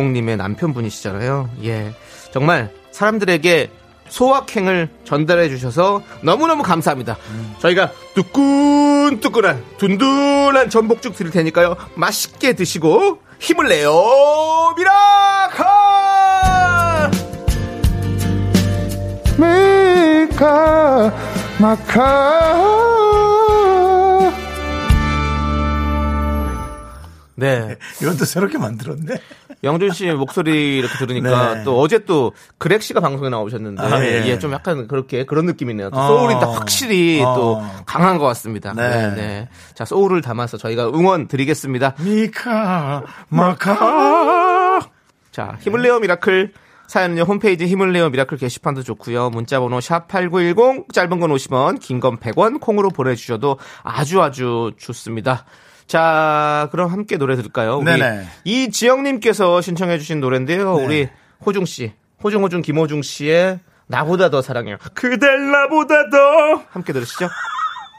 4260님의 0.00 0.36
남편분이시잖아요. 0.36 1.50
예. 1.64 1.92
정말 2.32 2.72
사람들에게 2.90 3.70
소확행을 4.08 4.88
전달해 5.04 5.48
주셔서 5.48 6.02
너무너무 6.22 6.62
감사합니다. 6.62 7.16
저희가 7.60 7.92
뜨끈뜨끈한 8.14 9.64
든든한 9.78 10.70
전복죽 10.70 11.14
드릴 11.14 11.30
테니까요. 11.30 11.76
맛있게 11.94 12.54
드시고 12.54 13.20
힘을 13.38 13.68
내요. 13.68 13.92
미라클! 14.76 15.64
미카 19.38 21.12
마카 21.58 22.80
네. 27.36 27.76
이것도 28.02 28.26
새롭게 28.26 28.58
만들었네. 28.58 29.14
영준 29.62 29.90
씨 29.90 30.10
목소리 30.12 30.78
이렇게 30.78 30.96
들으니까 30.98 31.54
네. 31.56 31.64
또 31.64 31.78
어제 31.80 31.98
또 32.04 32.32
그렉 32.58 32.82
씨가 32.82 33.00
방송에 33.00 33.28
나오셨는데 33.28 33.82
아, 33.82 34.02
예. 34.04 34.24
예, 34.26 34.38
좀 34.38 34.52
약간 34.52 34.88
그렇게 34.88 35.24
그런 35.24 35.44
느낌이네요. 35.46 35.90
또 35.90 35.98
어. 35.98 36.06
소울이 36.06 36.34
딱 36.34 36.46
확실히 36.46 37.22
어. 37.22 37.34
또 37.34 37.62
강한 37.86 38.16
것 38.18 38.24
같습니다. 38.26 38.72
네. 38.74 38.88
네. 38.88 39.14
네. 39.14 39.48
자, 39.74 39.84
소울을 39.84 40.22
담아서 40.22 40.56
저희가 40.56 40.88
응원 40.88 41.28
드리겠습니다. 41.28 41.94
미카 42.00 43.04
마카 43.28 44.80
자, 45.30 45.56
힘을 45.60 45.82
내요 45.82 45.98
미라클 46.00 46.52
사연은요 46.88 47.22
홈페이지 47.22 47.66
힘을 47.66 47.92
내요 47.92 48.10
미라클 48.10 48.36
게시판도 48.36 48.82
좋고요 48.82 49.30
문자번호 49.30 49.80
샵 49.80 50.08
#8910 50.08 50.92
짧은 50.92 51.20
건 51.20 51.30
50원, 51.30 51.78
긴 51.78 52.00
건 52.00 52.18
100원 52.18 52.60
콩으로 52.60 52.88
보내주셔도 52.88 53.58
아주 53.84 54.20
아주 54.22 54.72
좋습니다. 54.76 55.44
자, 55.90 56.68
그럼 56.70 56.92
함께 56.92 57.16
노래 57.16 57.34
들을까요? 57.34 57.78
우리 57.78 57.84
네네. 57.84 58.24
이지영님께서 58.44 59.60
신청해주신 59.60 60.20
노래인데요. 60.20 60.76
네. 60.76 60.84
우리 60.84 61.08
호중 61.44 61.64
씨, 61.64 61.92
호중 62.22 62.44
호중 62.44 62.62
김호중 62.62 63.02
씨의 63.02 63.58
나보다 63.88 64.30
더 64.30 64.40
사랑해요. 64.40 64.76
그댈 64.94 65.50
나보다 65.50 66.08
더 66.10 66.62
함께 66.70 66.92
들으시죠. 66.92 67.28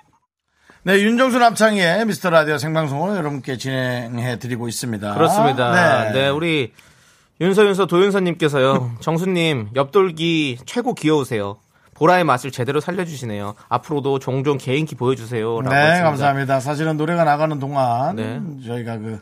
네, 0.84 1.02
윤정수 1.02 1.38
남창희의 1.38 2.06
미스터 2.06 2.30
라디오 2.30 2.58
생방송을 2.58 3.18
여러분께 3.18 3.58
진행해 3.58 4.40
드리고 4.40 4.70
있습니다. 4.70 5.14
그렇습니다. 5.14 6.06
네. 6.06 6.14
네, 6.14 6.30
우리 6.30 6.72
윤서 7.42 7.66
윤서 7.66 7.88
도윤서님께서요. 7.88 9.00
정수님 9.02 9.72
옆돌기 9.76 10.60
최고 10.66 10.94
귀여우세요. 10.94 11.58
보라의 12.02 12.24
맛을 12.24 12.50
제대로 12.50 12.80
살려주시네요. 12.80 13.54
앞으로도 13.70 14.18
종종 14.18 14.58
개인기 14.58 14.96
보여주세요. 14.96 15.62
네. 15.62 16.02
감사합니다. 16.02 16.60
사실은 16.60 16.98
노래가 16.98 17.24
나가는 17.24 17.60
동안 17.60 18.16
네. 18.16 18.42
저희가 18.66 18.98
그 18.98 19.14
에, 19.14 19.20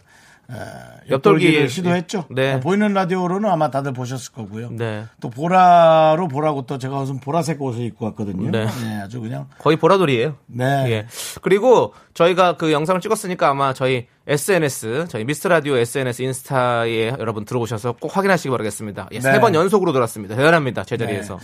옆돌기 0.50 1.12
옆돌기를 1.12 1.70
시도했죠. 1.70 2.26
네. 2.30 2.60
보이는 2.60 2.94
라디오로는 2.94 3.50
아마 3.50 3.70
다들 3.70 3.94
보셨을 3.94 4.34
거고요. 4.34 4.70
네. 4.72 5.06
또 5.22 5.30
보라로 5.30 6.28
보라고 6.28 6.66
또 6.66 6.78
제가 6.78 6.98
무슨 6.98 7.20
보라색 7.20 7.62
옷을 7.62 7.84
입고 7.84 8.06
왔거든요. 8.06 8.50
네. 8.52 8.68
아주 9.04 9.20
그냥 9.22 9.48
거의 9.60 9.78
보라돌이에요. 9.78 10.36
네. 10.48 10.66
예. 10.92 11.08
그리고 11.42 11.94
저희가 12.14 12.58
그 12.58 12.72
영상을 12.72 13.00
찍었으니까 13.02 13.50
아마 13.50 13.74
저희 13.74 14.08
SNS, 14.28 15.06
저희 15.10 15.24
미스터 15.24 15.50
라디오 15.50 15.76
SNS 15.78 16.22
인스타에 16.22 17.14
여러분 17.20 17.46
들어오셔서 17.46 17.94
꼭 17.94 18.16
확인하시기 18.16 18.50
바라겠습니다. 18.50 19.10
예, 19.12 19.20
네. 19.20 19.22
세번 19.22 19.56
연속으로 19.56 19.92
돌았습니다. 19.92 20.36
대단합니다. 20.36 20.84
제자리에서. 20.84 21.40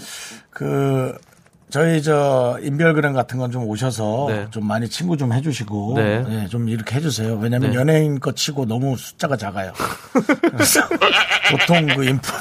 그 0.50 1.16
저희 1.76 2.02
저 2.02 2.58
인별그램 2.62 3.12
같은 3.14 3.38
건 3.38 3.52
좀 3.52 3.68
오셔서 3.68 4.26
네. 4.30 4.48
좀 4.50 4.66
많이 4.66 4.88
친구 4.90 5.18
좀 5.18 5.32
해주시고 5.34 5.94
네. 5.98 6.24
네, 6.24 6.48
좀 6.48 6.68
이렇게 6.70 6.96
해주세요. 6.96 7.36
왜냐하면 7.36 7.72
네. 7.72 7.76
연예인 7.78 8.20
거 8.20 8.32
치고 8.32 8.66
너무 8.66 8.96
숫자가 8.98 9.36
작아요. 9.38 9.72
그래서 10.52 10.82
보통 11.52 11.86
그 11.96 12.06
인플 12.06 12.34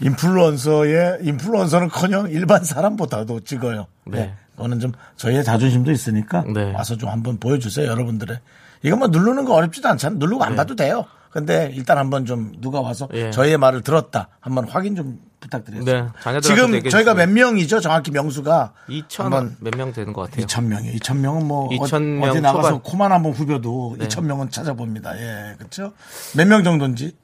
인플루언서의 0.00 1.18
인플루언서는커녕 1.22 2.30
일반 2.30 2.62
사람보다도 2.62 3.40
찍어요. 3.40 3.86
네. 4.06 4.18
네. 4.18 4.34
그거는 4.56 4.80
좀 4.80 4.92
저희의 5.16 5.44
자존심도 5.44 5.90
있으니까 5.90 6.44
네. 6.52 6.72
와서 6.72 6.96
좀 6.96 7.08
한번 7.08 7.38
보여주세요, 7.38 7.86
여러분들의. 7.88 8.38
이것만 8.82 9.10
누르는 9.10 9.44
거 9.44 9.54
어렵지도 9.54 9.88
않잖아요. 9.88 10.18
누르고 10.18 10.44
안 10.44 10.56
봐도 10.56 10.76
돼요. 10.76 11.04
근데 11.30 11.70
일단 11.74 11.98
한번 11.98 12.24
좀 12.24 12.52
누가 12.60 12.80
와서 12.80 13.08
예. 13.12 13.30
저희의 13.30 13.58
말을 13.58 13.82
들었다. 13.82 14.28
한번 14.40 14.66
확인 14.68 14.94
좀 14.96 15.18
부탁드리겠습니다. 15.40 16.14
네, 16.32 16.40
지금 16.40 16.82
저희가. 16.88 17.14
몇 17.14 17.28
명이죠? 17.28 17.80
정확히 17.80 18.10
명수가 18.10 18.72
2천 18.88 19.22
한번 19.22 19.56
몇명 19.60 19.92
되는 19.92 20.12
것 20.12 20.22
같아요. 20.22 20.46
2천 20.46 20.64
명이요. 20.64 20.92
2천 20.94 21.16
명은 21.18 21.42
뭐2,000 21.48 21.94
어- 21.94 21.98
명 22.00 22.30
어디 22.30 22.40
나가서 22.40 22.68
초반. 22.70 22.82
코만 22.82 23.12
한번 23.12 23.32
후벼도 23.32 23.96
네. 23.98 24.08
2천 24.08 24.24
명은 24.24 24.50
찾아봅니다. 24.50 25.16
예, 25.20 25.54
그렇죠? 25.58 25.92
몇 26.36 26.46
명 26.48 26.64
정도인지 26.64 27.16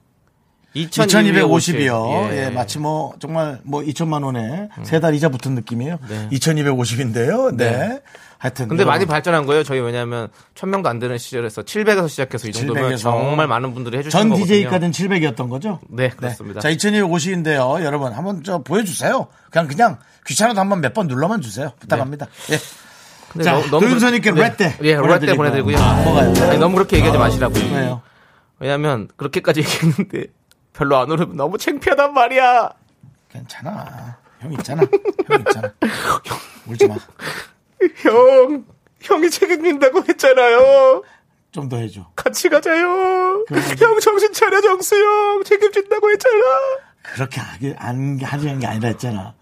2250 0.76 1.76
2250이요. 1.76 2.32
예. 2.32 2.46
예. 2.46 2.50
마치 2.50 2.78
뭐 2.80 3.14
정말 3.20 3.60
뭐 3.62 3.80
2천만 3.82 4.24
원에 4.24 4.68
세달 4.82 5.14
이자 5.14 5.28
붙은 5.28 5.54
느낌이에요. 5.54 5.98
네. 6.08 6.28
2250인데요. 6.32 7.54
네. 7.56 7.70
네. 7.70 8.00
하여튼 8.44 8.68
근데 8.68 8.84
많이 8.84 9.06
발전한 9.06 9.46
거예요. 9.46 9.64
저희 9.64 9.80
왜냐하면 9.80 10.28
1000명도 10.54 10.84
안 10.86 10.98
되는 10.98 11.16
시절에서 11.16 11.62
700에서 11.62 12.10
시작해서 12.10 12.46
이 12.46 12.52
정도면 12.52 12.92
700에서 12.92 12.98
정말 12.98 13.46
많은 13.48 13.72
분들이 13.72 13.96
해주시는 13.96 14.10
전 14.20 14.28
거거든요. 14.28 14.46
DJ까지는 14.54 14.90
700이었던 14.92 15.48
거죠? 15.48 15.80
네, 15.88 16.10
그렇습니다. 16.10 16.60
자, 16.60 16.68
2250인데요. 16.70 17.82
여러분 17.82 18.12
한번 18.12 18.42
저 18.44 18.58
보여주세요. 18.58 19.28
그냥 19.50 19.66
그냥 19.66 19.98
귀찮아도 20.26 20.60
한번 20.60 20.82
몇 20.82 20.92
번 20.92 21.06
눌러만 21.06 21.40
주세요. 21.40 21.72
부탁합니다. 21.80 22.26
예. 22.52 22.58
근데 23.32 23.44
자, 23.44 23.62
도윤선님께 23.70 24.30
네. 24.32 24.42
예, 24.82 24.94
레떼 24.94 25.00
보내드리고요. 25.00 25.36
보내드리고요. 25.36 25.76
아, 25.78 26.02
뭐가요? 26.04 26.50
아니, 26.50 26.58
너무 26.58 26.74
그렇게 26.74 26.96
얘기하지 26.98 27.18
마시라고요. 27.18 27.64
왜요? 27.74 28.02
왜냐면 28.58 29.08
그렇게까지 29.16 29.60
얘기했는데 29.60 30.26
별로 30.74 30.98
안 30.98 31.10
오르면 31.10 31.34
너무 31.36 31.56
창피하단 31.56 32.12
말이야. 32.12 32.70
괜찮아. 33.32 34.18
형 34.40 34.52
있잖아. 34.52 34.82
형 35.28 35.38
있잖아. 35.40 35.72
울지 36.68 36.86
마. 36.88 36.96
형, 38.02 38.64
형이 39.02 39.30
책임진다고 39.30 40.04
했잖아요. 40.08 41.02
좀 41.52 41.68
더 41.68 41.76
해줘. 41.76 42.00
같이 42.16 42.48
가자요. 42.48 43.44
그럼 43.46 43.62
형 43.78 44.00
정신 44.00 44.32
차려 44.32 44.60
정수 44.60 44.96
형 44.96 45.44
책임진다고 45.44 46.10
했잖아. 46.10 46.34
그렇게 47.02 47.40
하기, 47.40 47.74
안, 47.78 48.18
하려는 48.22 48.58
게 48.58 48.66
아니라 48.66 48.88
했잖아. 48.88 49.34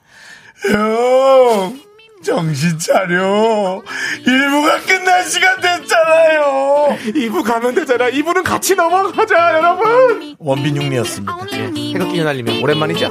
형! 0.70 1.80
정신 2.22 2.78
차려. 2.78 3.82
일부가 4.26 4.80
끝날 4.82 5.24
시간 5.24 5.60
됐잖아요. 5.60 6.96
2부 7.06 7.42
가면 7.44 7.74
되잖아. 7.74 8.10
2부는 8.10 8.44
같이 8.44 8.74
넘어가자 8.76 9.54
여러분. 9.54 10.36
원빈 10.38 10.76
육리였습니다. 10.76 11.36
예, 11.52 11.56
태극기 11.92 12.18
휘날리면 12.18 12.62
오랜만이죠. 12.62 13.10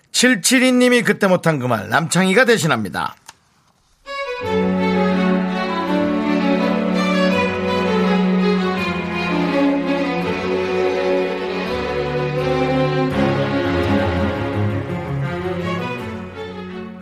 772님이 0.11 1.03
그때 1.05 1.27
못한 1.27 1.59
그 1.59 1.65
말, 1.65 1.89
남창희가 1.89 2.45
대신합니다. 2.45 3.15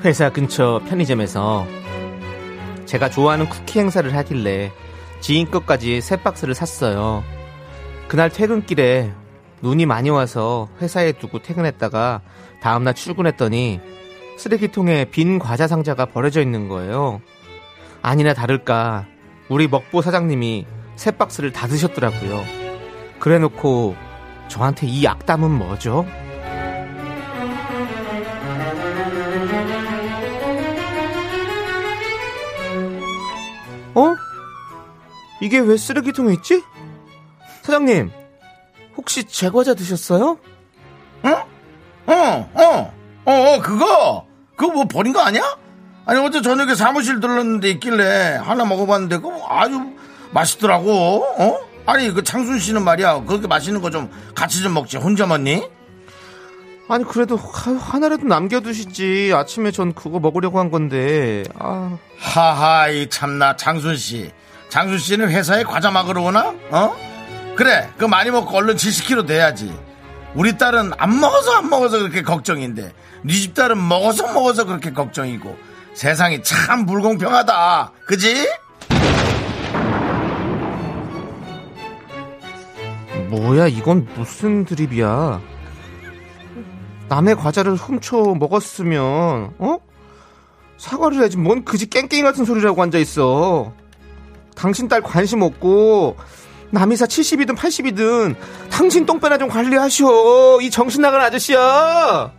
회사 0.06 0.30
근처 0.30 0.82
편의점에서 0.88 1.68
제가 2.86 3.10
좋아하는 3.10 3.50
쿠키 3.50 3.80
행사를 3.80 4.16
하길래 4.16 4.72
지인 5.20 5.52
것까지 5.52 6.00
세 6.00 6.16
박스를 6.16 6.56
샀어요. 6.56 7.24
그날 8.08 8.30
퇴근길에 8.30 9.12
눈이 9.62 9.86
많이 9.86 10.10
와서 10.10 10.70
회사에 10.82 11.12
두고 11.12 11.40
퇴근했다가 11.40 12.22
다음날 12.62 12.94
출근했더니 12.94 13.80
쓰레기통에 14.38 15.06
빈 15.06 15.40
과자 15.40 15.68
상자가 15.68 16.06
버려져 16.06 16.42
있는 16.42 16.68
거예요. 16.68 17.22
아니나 18.02 18.34
다를까 18.34 19.06
우리 19.50 19.68
먹보 19.68 20.02
사장님이 20.02 20.66
세 20.96 21.12
박스를 21.12 21.52
다 21.52 21.68
드셨더라고요. 21.68 22.44
그래 23.20 23.40
놓고 23.40 23.96
저한테 24.48 24.88
이 24.88 25.06
악담은 25.06 25.52
뭐죠? 25.52 26.06
어? 33.96 34.16
이게 35.42 35.60
왜 35.60 35.78
쓰레기통에 35.78 36.34
있지? 36.36 36.64
사장님, 37.62 38.12
혹시 38.98 39.26
제 39.26 39.50
과자 39.50 39.74
드셨어요? 39.74 40.38
어? 42.54 42.94
어, 43.26 43.32
어, 43.32 43.60
그거? 43.62 44.26
그거 44.56 44.74
뭐 44.74 44.86
버린 44.86 45.14
거 45.14 45.22
아니야? 45.22 45.42
아니, 46.06 46.20
어제 46.26 46.42
저녁에 46.42 46.76
사무실 46.76 47.20
들렀는데 47.20 47.70
있길래 47.72 48.40
하나 48.44 48.66
먹어봤는데 48.66 49.18
그거 49.18 49.46
아주 49.50 49.82
맛있더라고, 50.32 51.24
어? 51.38 51.60
아니, 51.86 52.12
그 52.12 52.24
창순 52.24 52.60
씨는 52.60 52.84
말이야, 52.84 53.22
그렇게 53.26 53.48
맛있는 53.48 53.82
거 53.82 53.90
좀 53.90 54.10
같이 54.36 54.62
좀 54.64 54.74
먹지. 54.74 54.98
혼자 54.98 55.26
먹니? 55.26 55.68
아니 56.92 57.04
그래도 57.04 57.36
하- 57.38 57.72
하나라도 57.78 58.26
남겨두시지 58.26 59.32
아침에 59.36 59.70
전 59.70 59.94
그거 59.94 60.20
먹으려고 60.20 60.58
한 60.60 60.72
건데 60.72 61.44
아 61.60 61.98
하하, 62.18 62.88
이 62.88 63.08
참나, 63.10 63.56
장순 63.58 63.96
씨. 63.96 64.32
장순 64.70 64.98
씨는 64.98 65.30
회사에 65.30 65.64
과자 65.64 65.92
먹으러 65.92 66.24
오나? 66.24 66.54
어? 66.72 66.96
그래, 67.56 67.90
그 67.98 68.06
많이 68.06 68.32
먹고 68.32 68.56
얼른 68.58 68.76
70kg 68.76 69.28
돼야지. 69.28 69.72
우리 70.36 70.58
딸은 70.58 70.92
안 70.98 71.20
먹어서 71.20 71.52
안 71.54 71.70
먹어서 71.70 72.00
그렇게 72.00 72.22
걱정인데, 72.22 72.94
네 73.24 73.34
집 73.34 73.54
딸은 73.54 73.88
먹어서 73.88 74.32
먹어서 74.34 74.66
그렇게 74.66 74.92
걱정이고, 74.92 75.58
세상이 75.94 76.44
참 76.44 76.86
불공평하다. 76.86 77.92
그지? 78.06 78.48
뭐야 83.30 83.68
이건 83.68 84.08
무슨 84.16 84.66
드립이야 84.66 85.40
남의 87.10 87.36
과자를 87.36 87.76
훔쳐 87.76 88.18
먹었으면 88.18 89.54
어 89.60 89.78
사과를 90.78 91.20
해야지 91.20 91.38
뭔 91.38 91.64
그지 91.64 91.90
깽깽이 91.90 92.24
같은 92.24 92.44
소리라고 92.46 92.82
앉아 92.82 92.98
있어 92.98 93.74
당신 94.56 94.88
딸 94.88 95.02
관심 95.02 95.42
없고 95.44 96.18
남이 96.72 96.96
사 96.96 97.06
70이든 97.06 97.56
80이든 97.58 98.36
당신 98.70 99.06
똥배나 99.06 99.38
좀 99.38 99.50
관리하셔 99.50 100.60
이 100.62 100.70
정신 100.70 101.02
나간 101.02 101.22
아저씨야 101.22 102.32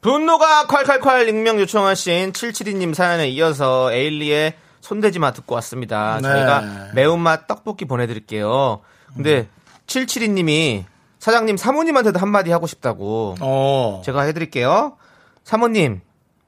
분노가 0.00 0.66
콸콸콸 0.66 1.28
익명 1.28 1.60
요청하신 1.60 2.32
772님 2.32 2.94
사연에 2.94 3.28
이어서 3.28 3.92
에일리의 3.92 4.54
손대지마 4.80 5.32
듣고 5.32 5.54
왔습니다. 5.56 6.16
네. 6.22 6.28
저희가 6.28 6.62
매운맛 6.94 7.46
떡볶이 7.46 7.84
보내드릴게요. 7.84 8.80
근데 9.14 9.48
772님이 9.86 10.84
사장님 11.18 11.58
사모님한테도 11.58 12.18
한마디 12.18 12.50
하고 12.50 12.66
싶다고 12.66 13.34
어. 13.40 14.00
제가 14.04 14.22
해드릴게요. 14.22 14.96
사모님 15.44 16.00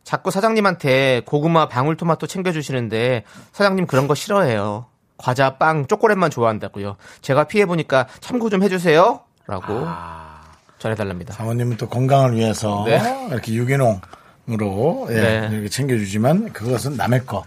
자꾸 0.03 0.31
사장님한테 0.31 1.23
고구마 1.27 1.69
방울토마토 1.69 2.27
챙겨주시는데 2.27 3.25
사장님 3.53 3.87
그런 3.87 4.09
거 4.09 4.15
싫어해요. 4.15 4.87
과자, 5.17 5.57
빵, 5.57 5.87
초콜릿만 5.87 6.31
좋아한다고요. 6.31 6.97
제가 7.21 7.45
피해보니까 7.45 8.09
참고 8.21 8.51
좀 8.51 8.63
해주세요. 8.63 9.21
라고 9.47 9.87
전해달랍니다. 10.79 11.35
사모님은 11.35 11.77
또 11.77 11.89
건강을 11.89 12.37
위해서 12.37 12.85
네. 12.87 13.29
이렇게 13.31 13.53
유기농 13.53 14.01
으로 14.51 15.07
예, 15.11 15.15
네. 15.15 15.49
이렇게 15.53 15.69
챙겨주지만 15.69 16.53
그것은 16.53 16.97
남의 16.97 17.27
거. 17.27 17.45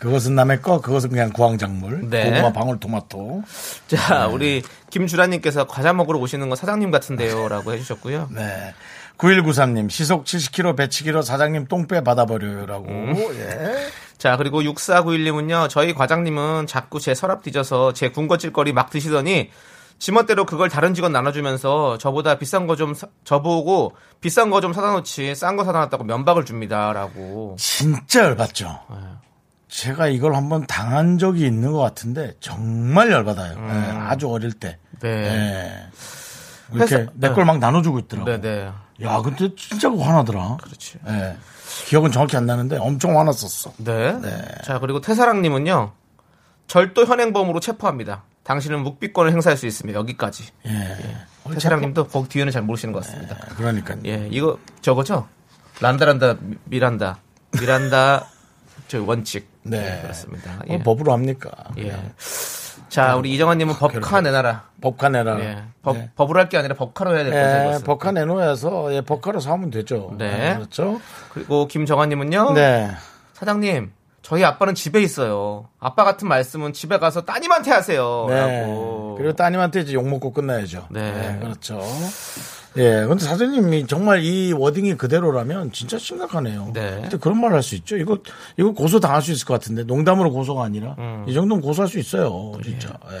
그것은 0.00 0.34
남의 0.34 0.62
거, 0.62 0.80
그것은 0.80 1.10
그냥 1.10 1.30
구황작물. 1.32 2.10
네. 2.10 2.24
고구마 2.28 2.52
방울토마토. 2.52 3.44
자, 3.86 4.26
우리 4.26 4.60
김주라님께서 4.90 5.68
과자 5.68 5.92
먹으러 5.92 6.18
오시는 6.18 6.48
건 6.48 6.56
사장님 6.56 6.90
같은데요. 6.90 7.46
라고 7.46 7.72
해주셨고요. 7.72 8.30
네. 8.34 8.74
9193님, 9.16 9.88
시속 9.88 10.24
70km 10.24 10.76
배치기로 10.76 11.22
사장님 11.22 11.66
똥배 11.66 12.02
받아버려요라고. 12.02 12.84
음. 12.88 13.16
예. 13.16 13.86
자, 14.18 14.36
그리고 14.36 14.62
6491님은요, 14.62 15.68
저희 15.68 15.94
과장님은 15.94 16.66
자꾸 16.66 17.00
제 17.00 17.14
서랍 17.14 17.42
뒤져서 17.42 17.92
제 17.92 18.10
군것질거리 18.10 18.72
막 18.72 18.90
드시더니, 18.90 19.50
지멋대로 19.98 20.44
그걸 20.44 20.68
다른 20.68 20.92
직원 20.94 21.12
나눠주면서 21.12 21.98
저보다 21.98 22.36
비싼 22.38 22.66
거 22.66 22.76
좀, 22.76 22.94
저보고 23.24 23.94
비싼 24.20 24.50
거 24.50 24.60
좀 24.60 24.72
사다 24.72 24.92
놓지, 24.92 25.34
싼 25.34 25.56
거 25.56 25.64
사다 25.64 25.78
놨다고 25.80 26.04
면박을 26.04 26.44
줍니다. 26.44 26.92
라고. 26.92 27.56
진짜 27.58 28.24
열받죠. 28.24 28.80
네. 28.90 28.96
제가 29.68 30.08
이걸 30.08 30.34
한번 30.36 30.66
당한 30.66 31.18
적이 31.18 31.46
있는 31.46 31.72
것 31.72 31.78
같은데 31.78 32.34
정말 32.40 33.10
열받아요. 33.10 33.56
예, 33.58 33.90
아주 33.98 34.28
어릴 34.30 34.52
때. 34.52 34.78
네. 35.00 35.08
예. 35.10 35.86
이렇게 36.72 37.06
내 37.14 37.28
걸 37.30 37.44
막 37.44 37.58
나눠주고 37.58 37.98
있더라고. 38.00 38.30
네네. 38.30 38.70
야, 39.02 39.20
근데 39.22 39.54
진짜 39.56 39.90
화나더라. 39.90 40.58
그렇지. 40.62 40.98
예. 41.08 41.36
기억은 41.86 42.12
정확히 42.12 42.36
안 42.36 42.46
나는데 42.46 42.76
엄청 42.78 43.18
화났었어. 43.18 43.72
네. 43.78 44.18
자, 44.64 44.78
그리고 44.78 45.00
태사랑님은요, 45.00 45.92
절도 46.66 47.04
현행범으로 47.06 47.60
체포합니다. 47.60 48.22
당신은 48.44 48.80
묵비권을 48.82 49.32
행사할 49.32 49.56
수 49.56 49.66
있으며 49.66 49.94
여기까지. 49.94 50.44
예. 50.66 50.96
태사랑님도 51.52 52.08
거기 52.08 52.28
뒤에는 52.28 52.52
잘 52.52 52.62
모르시는 52.62 52.92
것 52.92 53.02
같습니다. 53.04 53.36
그러니까. 53.56 53.96
예, 54.06 54.28
이거 54.30 54.58
저거죠? 54.82 55.28
란다란다 55.80 56.36
미- 56.40 56.56
미란다. 56.64 57.18
미란다 57.60 58.26
저 58.88 59.02
원칙. 59.02 59.48
네. 59.62 60.00
그렇습니다. 60.02 60.52
뭐 60.66 60.76
예. 60.76 60.82
법으로 60.82 61.12
합니까? 61.12 61.50
예. 61.78 61.98
자, 62.88 63.16
우리 63.16 63.32
이정환님은 63.34 63.74
법카 63.76 64.20
내놔라. 64.20 64.68
법카 64.84 65.08
내라. 65.08 65.40
예. 65.40 65.62
법, 65.82 65.96
법으로 66.14 66.38
할 66.40 66.48
게 66.48 66.58
아니라 66.58 66.74
법카로 66.74 67.14
해야 67.16 67.24
될 67.24 67.32
예, 67.32 67.70
거죠. 67.72 67.84
법카 67.84 68.12
내놓아서 68.12 68.94
예, 68.94 69.00
법카로 69.00 69.40
사면 69.40 69.70
되죠. 69.70 70.14
네. 70.18 70.50
아, 70.50 70.56
그렇죠. 70.56 71.00
그리고 71.32 71.66
김정환님은요. 71.66 72.52
네. 72.52 72.90
사장님, 73.32 73.92
저희 74.22 74.44
아빠는 74.44 74.74
집에 74.74 75.02
있어요. 75.02 75.68
아빠 75.80 76.04
같은 76.04 76.28
말씀은 76.28 76.72
집에 76.74 76.98
가서 76.98 77.22
따님한테 77.22 77.70
하세요. 77.70 78.26
네. 78.28 78.60
라고. 78.60 79.14
그리고 79.16 79.32
따님한테 79.34 79.80
이제 79.80 79.94
욕 79.94 80.06
먹고 80.08 80.32
끝나야죠. 80.32 80.86
네. 80.90 81.38
그렇죠. 81.40 81.80
예, 82.76 83.04
근데 83.06 83.24
사장님이 83.24 83.86
정말 83.86 84.22
이 84.24 84.52
워딩이 84.52 84.96
그대로라면 84.96 85.70
진짜 85.72 85.96
심각하네요. 85.98 86.70
네. 86.74 86.98
근데 87.02 87.16
그런 87.18 87.40
말 87.40 87.52
할 87.52 87.62
수 87.62 87.76
있죠. 87.76 87.96
이거, 87.96 88.18
이거 88.58 88.72
고소 88.72 88.98
당할 89.00 89.22
수 89.22 89.30
있을 89.32 89.46
것 89.46 89.54
같은데. 89.54 89.84
농담으로 89.84 90.32
고소가 90.32 90.64
아니라. 90.64 90.96
음. 90.98 91.24
이 91.28 91.32
정도는 91.34 91.62
고소할 91.62 91.88
수 91.88 91.98
있어요. 91.98 92.52
진짜. 92.64 92.88
예. 93.12 93.18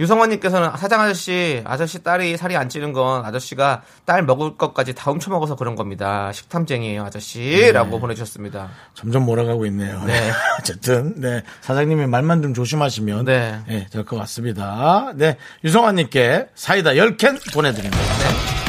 유성원님께서는 0.00 0.70
사장 0.76 1.00
아저씨, 1.00 1.62
아저씨 1.64 2.02
딸이 2.02 2.36
살이 2.36 2.56
안 2.56 2.68
찌는 2.68 2.92
건 2.92 3.24
아저씨가 3.24 3.82
딸 4.04 4.22
먹을 4.24 4.56
것까지 4.56 4.94
다 4.94 5.10
훔쳐 5.10 5.30
먹어서 5.30 5.54
그런 5.56 5.74
겁니다. 5.76 6.32
식탐쟁이에요, 6.32 7.04
아저씨.라고 7.04 8.00
보내주셨습니다. 8.00 8.70
점점 8.94 9.24
몰아가고 9.24 9.64
있네요. 9.66 10.02
네. 10.04 10.30
어쨌든, 10.60 11.20
네. 11.20 11.42
사장님의 11.60 12.08
말만 12.08 12.42
좀 12.42 12.52
조심하시면. 12.54 13.24
네. 13.26 13.58
예, 13.68 13.86
될것 13.90 14.18
같습니다. 14.20 15.12
네. 15.14 15.36
유성환님께 15.64 16.48
사이다 16.54 16.90
10캔 16.92 17.52
보내드립니다. 17.54 18.61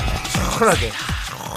시원하게, 0.63 0.91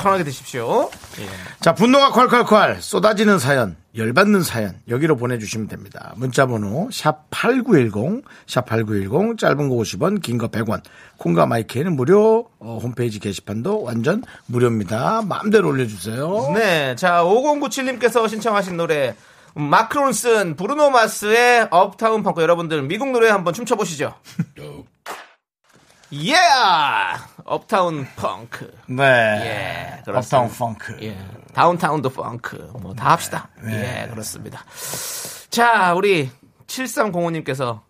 시원하게 0.01 0.25
드십시오. 0.25 0.91
예. 1.21 1.27
자, 1.61 1.75
분노가 1.75 2.11
콸콸콸 2.11 2.81
쏟아지는 2.81 3.39
사연, 3.39 3.77
열받는 3.97 4.43
사연 4.43 4.75
여기로 4.89 5.17
보내주시면 5.17 5.69
됩니다. 5.69 6.13
문자번호 6.17 6.89
샵 6.93 7.31
8910, 7.31 8.25
샵 8.49 8.67
8910 8.67 9.39
짧은 9.39 9.69
거 9.69 9.77
50원, 9.77 10.21
긴 10.23 10.39
거 10.39 10.49
100원. 10.49 10.83
콩과 11.19 11.47
마이크는 11.47 11.95
무료, 11.95 12.49
어, 12.59 12.79
홈페이지 12.83 13.21
게시판도 13.21 13.83
완전 13.83 14.25
무료입니다. 14.47 15.23
마음대로 15.23 15.69
올려주세요. 15.69 16.53
네, 16.55 16.97
자 16.97 17.23
5097님께서 17.23 18.29
신청하신 18.29 18.77
노래 18.77 19.15
마크론슨 19.55 20.57
브루노 20.57 20.91
마스의 20.91 21.69
업타운 21.71 22.23
펑크 22.25 22.43
여러분들 22.43 22.83
미국 22.83 23.11
노래 23.13 23.31
한번 23.31 23.55
춤춰보시죠. 23.55 24.15
예! 26.13 26.35
업타운 27.45 28.07
펑크. 28.17 28.73
네. 28.89 29.03
예, 29.05 30.03
그렇습니다. 30.05 30.19
업타운 30.39 30.51
펑크. 30.51 30.99
예, 31.03 31.17
다운타운도 31.53 32.11
펑크. 32.11 32.73
뭐 32.81 32.95
다 32.95 33.11
합시다. 33.11 33.49
예, 33.69 34.07
그렇습니다. 34.11 34.65
자, 35.51 35.95
우리 35.95 36.31
7305님께서 36.67 37.81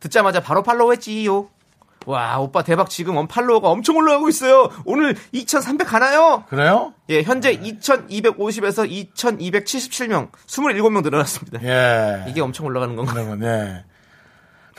듣자마자 0.00 0.40
바로 0.40 0.62
팔로우 0.62 0.92
했지요. 0.92 1.48
와, 2.06 2.38
오빠 2.38 2.62
대박 2.62 2.88
지금 2.88 3.16
원 3.16 3.28
팔로워가 3.28 3.68
엄청 3.68 3.96
올라가고 3.96 4.28
있어요. 4.30 4.70
오늘 4.86 5.14
2,300 5.32 5.86
가나요? 5.86 6.44
그래요? 6.48 6.94
예, 7.10 7.22
현재 7.22 7.52
2,250에서 7.60 8.88
2,277명, 9.14 10.30
27명 10.46 11.02
늘어났습니다. 11.02 11.62
예. 11.62 12.24
이게 12.28 12.40
엄청 12.40 12.64
올라가는 12.66 12.96
건가요? 12.96 13.26
그러면, 13.26 13.40
네. 13.40 13.84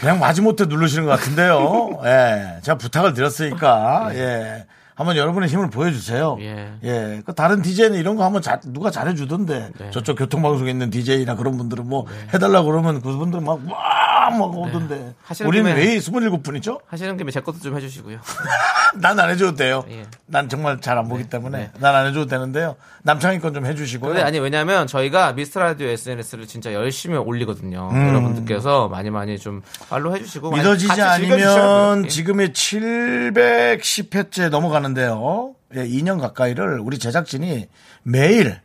그냥 0.02 0.20
마지못해 0.20 0.66
누르시는 0.66 1.06
것 1.06 1.12
같은데요. 1.12 2.02
예. 2.06 2.60
제가 2.64 2.78
부탁을 2.78 3.14
드렸으니까, 3.14 4.10
예. 4.16 4.66
한번 4.96 5.16
여러분의 5.16 5.48
힘을 5.50 5.70
보여주세요. 5.70 6.38
예. 6.42 6.74
예. 6.84 7.22
그 7.26 7.34
다른 7.34 7.62
DJ는 7.62 7.98
이런 8.00 8.16
거 8.18 8.26
하면 8.26 8.42
자- 8.42 8.60
누가 8.66 8.92
잘해주던데. 8.92 9.70
네. 9.80 9.92
저쪽 9.92 10.18
교통방송에 10.18 10.70
있는 10.70 10.90
DJ나 10.90 11.36
그런 11.36 11.58
분들은 11.58 11.88
뭐 11.88 12.06
해달라고 12.34 12.68
그러면 12.70 13.02
그분들은 13.02 13.44
막, 13.44 13.60
와! 13.68 14.01
막 14.30 14.56
오던데. 14.56 14.96
네. 14.98 15.14
하시는 15.24 15.48
우리는 15.50 15.74
김에- 15.74 15.76
왜 15.76 15.98
27분이죠? 15.98 16.80
하시는 16.88 17.18
김에 17.18 17.32
제 17.32 17.40
것도 17.40 17.60
좀 17.60 17.76
해주시고요. 17.76 18.20
난 19.02 19.18
안 19.20 19.30
해줘도 19.30 19.56
돼요. 19.56 19.86
예. 19.90 20.06
난 20.26 20.50
정말 20.50 20.80
잘 20.82 20.98
안 20.98 21.08
보기 21.08 21.30
때문에 21.30 21.72
난안 21.80 22.08
해줘도 22.08 22.26
되는데요. 22.28 22.76
남창희 23.04 23.40
건 23.40 23.54
좀 23.54 23.66
해주시고요. 23.66 24.10
근데 24.14 24.24
아니 24.24 24.40
왜냐면 24.40 24.86
저희가 24.88 25.34
미스터 25.34 25.62
라디오 25.62 25.88
SNS를 25.88 26.46
진짜 26.48 26.74
열심히 26.74 27.18
올리거든요. 27.18 27.90
여러분들께서 27.94 28.90
많이 28.90 29.10
많이 29.10 29.38
좀 29.40 29.62
팔로우 29.90 30.16
해주시고 30.18 30.50
음. 30.50 30.56
믿어지지 30.56 31.02
않으면. 31.02 32.06
예. 32.06 32.08
지금의 32.10 32.50
710회째 32.50 34.50
넘어가는데요. 34.50 35.56
예, 35.76 35.88
2년 35.88 36.20
가까이를 36.20 36.80
우리 36.80 37.00
제작진이 37.00 37.68
매일 38.04 38.60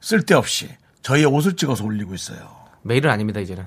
쓸데없이 0.00 0.70
저희의 1.02 1.26
옷을 1.26 1.56
찍어서 1.56 1.84
올리고 1.84 2.14
있어요. 2.14 2.38
메일은 2.82 3.10
아닙니다 3.10 3.40
이제는. 3.40 3.66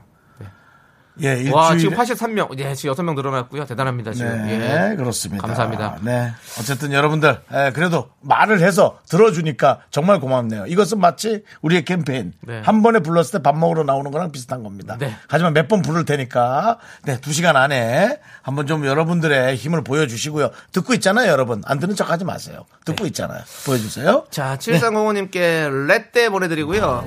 예, 1.22 1.34
일주일에 1.34 1.52
와 1.54 1.76
지금 1.78 1.96
83명, 1.98 2.58
예 2.60 2.74
지금 2.74 2.96
6명 2.96 3.16
늘어났고요. 3.16 3.66
대단합니다 3.66 4.14
지금. 4.14 4.46
네, 4.46 4.92
예. 4.92 4.96
그렇습니다. 4.96 5.46
감사합니다. 5.46 5.98
네. 6.02 6.32
어쨌든 6.60 6.94
여러분들, 6.94 7.42
예, 7.54 7.72
그래도 7.74 8.10
말을 8.22 8.62
해서 8.62 9.00
들어주니까 9.10 9.82
정말 9.92 10.20
고맙네요. 10.20 10.66
이것은 10.68 11.00
마치 11.00 11.44
우리의 11.62 11.84
캠페인. 11.86 12.34
네. 12.42 12.62
한 12.64 12.82
번에 12.82 13.00
불렀을 13.00 13.40
때 13.40 13.44
밥 13.44 13.58
먹으러 13.58 13.84
나오는 13.84 14.10
거랑 14.12 14.32
비슷한 14.32 14.64
겁니다. 14.64 14.96
네. 15.00 15.16
하지만 15.28 15.54
몇 15.54 15.68
번 15.68 15.82
부를 15.82 16.06
테니까, 16.06 16.80
네, 17.04 17.20
두 17.22 17.34
시간 17.34 17.56
안에 17.56 18.20
한번 18.42 18.66
좀 18.68 18.86
여러분들의 18.86 19.56
힘을 19.56 19.84
보여주시고요. 19.84 20.50
듣고 20.72 20.94
있잖아요, 20.96 21.30
여러분. 21.32 21.62
안 21.66 21.80
듣는 21.80 21.96
척 21.96 22.10
하지 22.10 22.26
마세요. 22.26 22.66
듣고 22.86 23.06
있잖아요. 23.08 23.42
보여주세요. 23.66 24.26
자 24.32 24.58
7305님께 24.58 25.88
렛대 25.88 26.30
보내드리고요. 26.30 27.06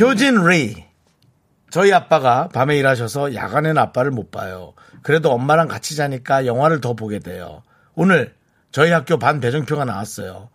효진 0.00 0.44
리. 0.46 0.87
저희 1.70 1.92
아빠가 1.92 2.48
밤에 2.52 2.76
일하셔서 2.78 3.34
야간에는 3.34 3.76
아빠를 3.78 4.10
못 4.10 4.30
봐요. 4.30 4.72
그래도 5.02 5.30
엄마랑 5.32 5.68
같이 5.68 5.96
자니까 5.96 6.46
영화를 6.46 6.80
더 6.80 6.94
보게 6.94 7.18
돼요. 7.18 7.62
오늘 7.94 8.34
저희 8.72 8.90
학교 8.90 9.18
반 9.18 9.40
배정표가 9.40 9.84
나왔어요. 9.84 10.50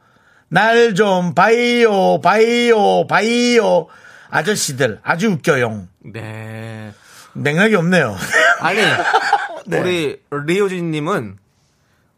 날 0.50 0.94
좀 0.94 1.34
봐요, 1.34 2.22
봐요, 2.22 3.08
봐요. 3.08 3.88
아저씨들 4.30 5.00
아주 5.04 5.30
웃겨요. 5.32 5.88
네. 6.14 6.92
맥락이 7.34 7.76
없네요. 7.76 8.16
아니 8.60 8.80
네. 9.66 9.80
우리 9.80 10.22
리오진님은 10.32 11.38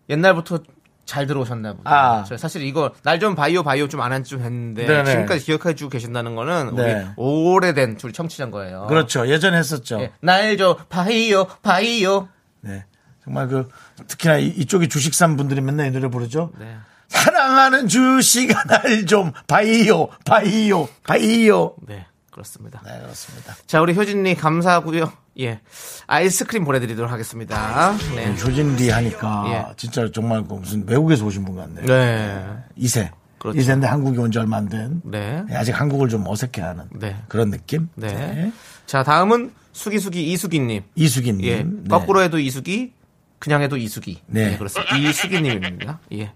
옛날부터 0.09 0.59
잘 1.05 1.27
들어오셨나 1.27 1.73
보다. 1.73 1.91
아. 2.19 2.23
저 2.23 2.35
사실 2.37 2.63
이거 2.63 2.91
날 3.03 3.19
좀 3.19 3.35
바이오 3.35 3.63
바이오 3.63 3.87
좀 3.87 4.01
안 4.01 4.11
한 4.11 4.23
좀 4.23 4.41
했는데 4.41 4.85
네네. 4.87 5.11
지금까지 5.11 5.45
기억해 5.45 5.75
주고 5.75 5.89
계신다는 5.89 6.35
거는 6.35 6.75
네. 6.75 7.07
우리 7.15 7.49
오래된 7.55 7.97
우리 8.03 8.11
청취자인 8.13 8.51
거예요. 8.51 8.87
그렇죠. 8.87 9.27
예전에 9.27 9.57
했었죠. 9.57 9.99
예, 10.01 10.11
날좀 10.21 10.75
바이오 10.89 11.45
바이오. 11.61 12.27
네. 12.61 12.85
정말 13.23 13.47
그 13.47 13.69
특히나 14.07 14.37
이- 14.37 14.47
이쪽이 14.47 14.89
주식산 14.89 15.37
분들이 15.37 15.61
맨날 15.61 15.87
이 15.87 15.91
노래 15.91 16.07
부르죠. 16.09 16.51
네. 16.59 16.75
사랑하는 17.07 17.87
주식아 17.87 18.63
날좀 18.65 19.31
봐요, 19.47 20.07
봐요, 20.25 20.89
봐요. 21.05 21.75
네 21.87 22.05
그렇습니다. 22.35 22.81
네, 22.83 22.99
그렇습니다. 22.99 23.55
자 23.65 23.79
우리 23.81 23.95
효진님 23.95 24.35
감사하고요. 24.35 25.09
예 25.39 25.61
아이스크림 26.07 26.65
보내드리도록 26.65 27.09
하겠습니다. 27.09 27.95
네. 28.13 28.35
조진리 28.35 28.89
하니까 28.89 29.43
예. 29.47 29.73
진짜 29.77 30.11
정말 30.13 30.43
그 30.45 30.53
무슨 30.55 30.85
외국에서 30.85 31.25
오신 31.25 31.45
분 31.45 31.55
같네요. 31.55 31.85
네. 31.85 32.45
이세 32.75 33.09
그렇죠. 33.39 33.57
이세인데 33.59 33.87
한국에 33.87 34.19
온 34.19 34.31
지 34.31 34.39
얼마 34.39 34.57
안 34.57 34.67
된. 34.67 35.01
네. 35.05 35.45
아직 35.51 35.71
한국을 35.79 36.09
좀 36.09 36.27
어색해하는 36.27 36.83
네. 36.99 37.15
그런 37.29 37.51
느낌. 37.51 37.87
네. 37.95 38.51
자 38.85 39.01
다음은 39.03 39.53
수기수기 39.71 40.31
이수기님. 40.33 40.83
이수기님. 40.95 41.45
예. 41.45 41.63
네. 41.63 41.87
거꾸로 41.89 42.21
해도 42.21 42.37
이수기, 42.37 42.93
그냥 43.39 43.61
해도 43.61 43.77
이수기. 43.77 44.21
네. 44.27 44.51
네. 44.51 44.57
그렇습니다. 44.57 44.97
이수기님입니다. 44.97 45.99
예. 46.13 46.33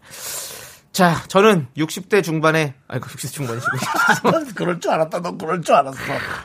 자, 0.99 1.23
저는 1.29 1.67
60대 1.77 2.21
중반에, 2.21 2.73
아이고, 2.89 3.07
60대 3.07 3.31
중반이시고. 3.31 3.71
그럴 4.53 4.81
줄 4.81 4.91
알았다. 4.91 5.21
너 5.21 5.37
그럴 5.37 5.61
줄 5.61 5.73
알았어. 5.73 5.97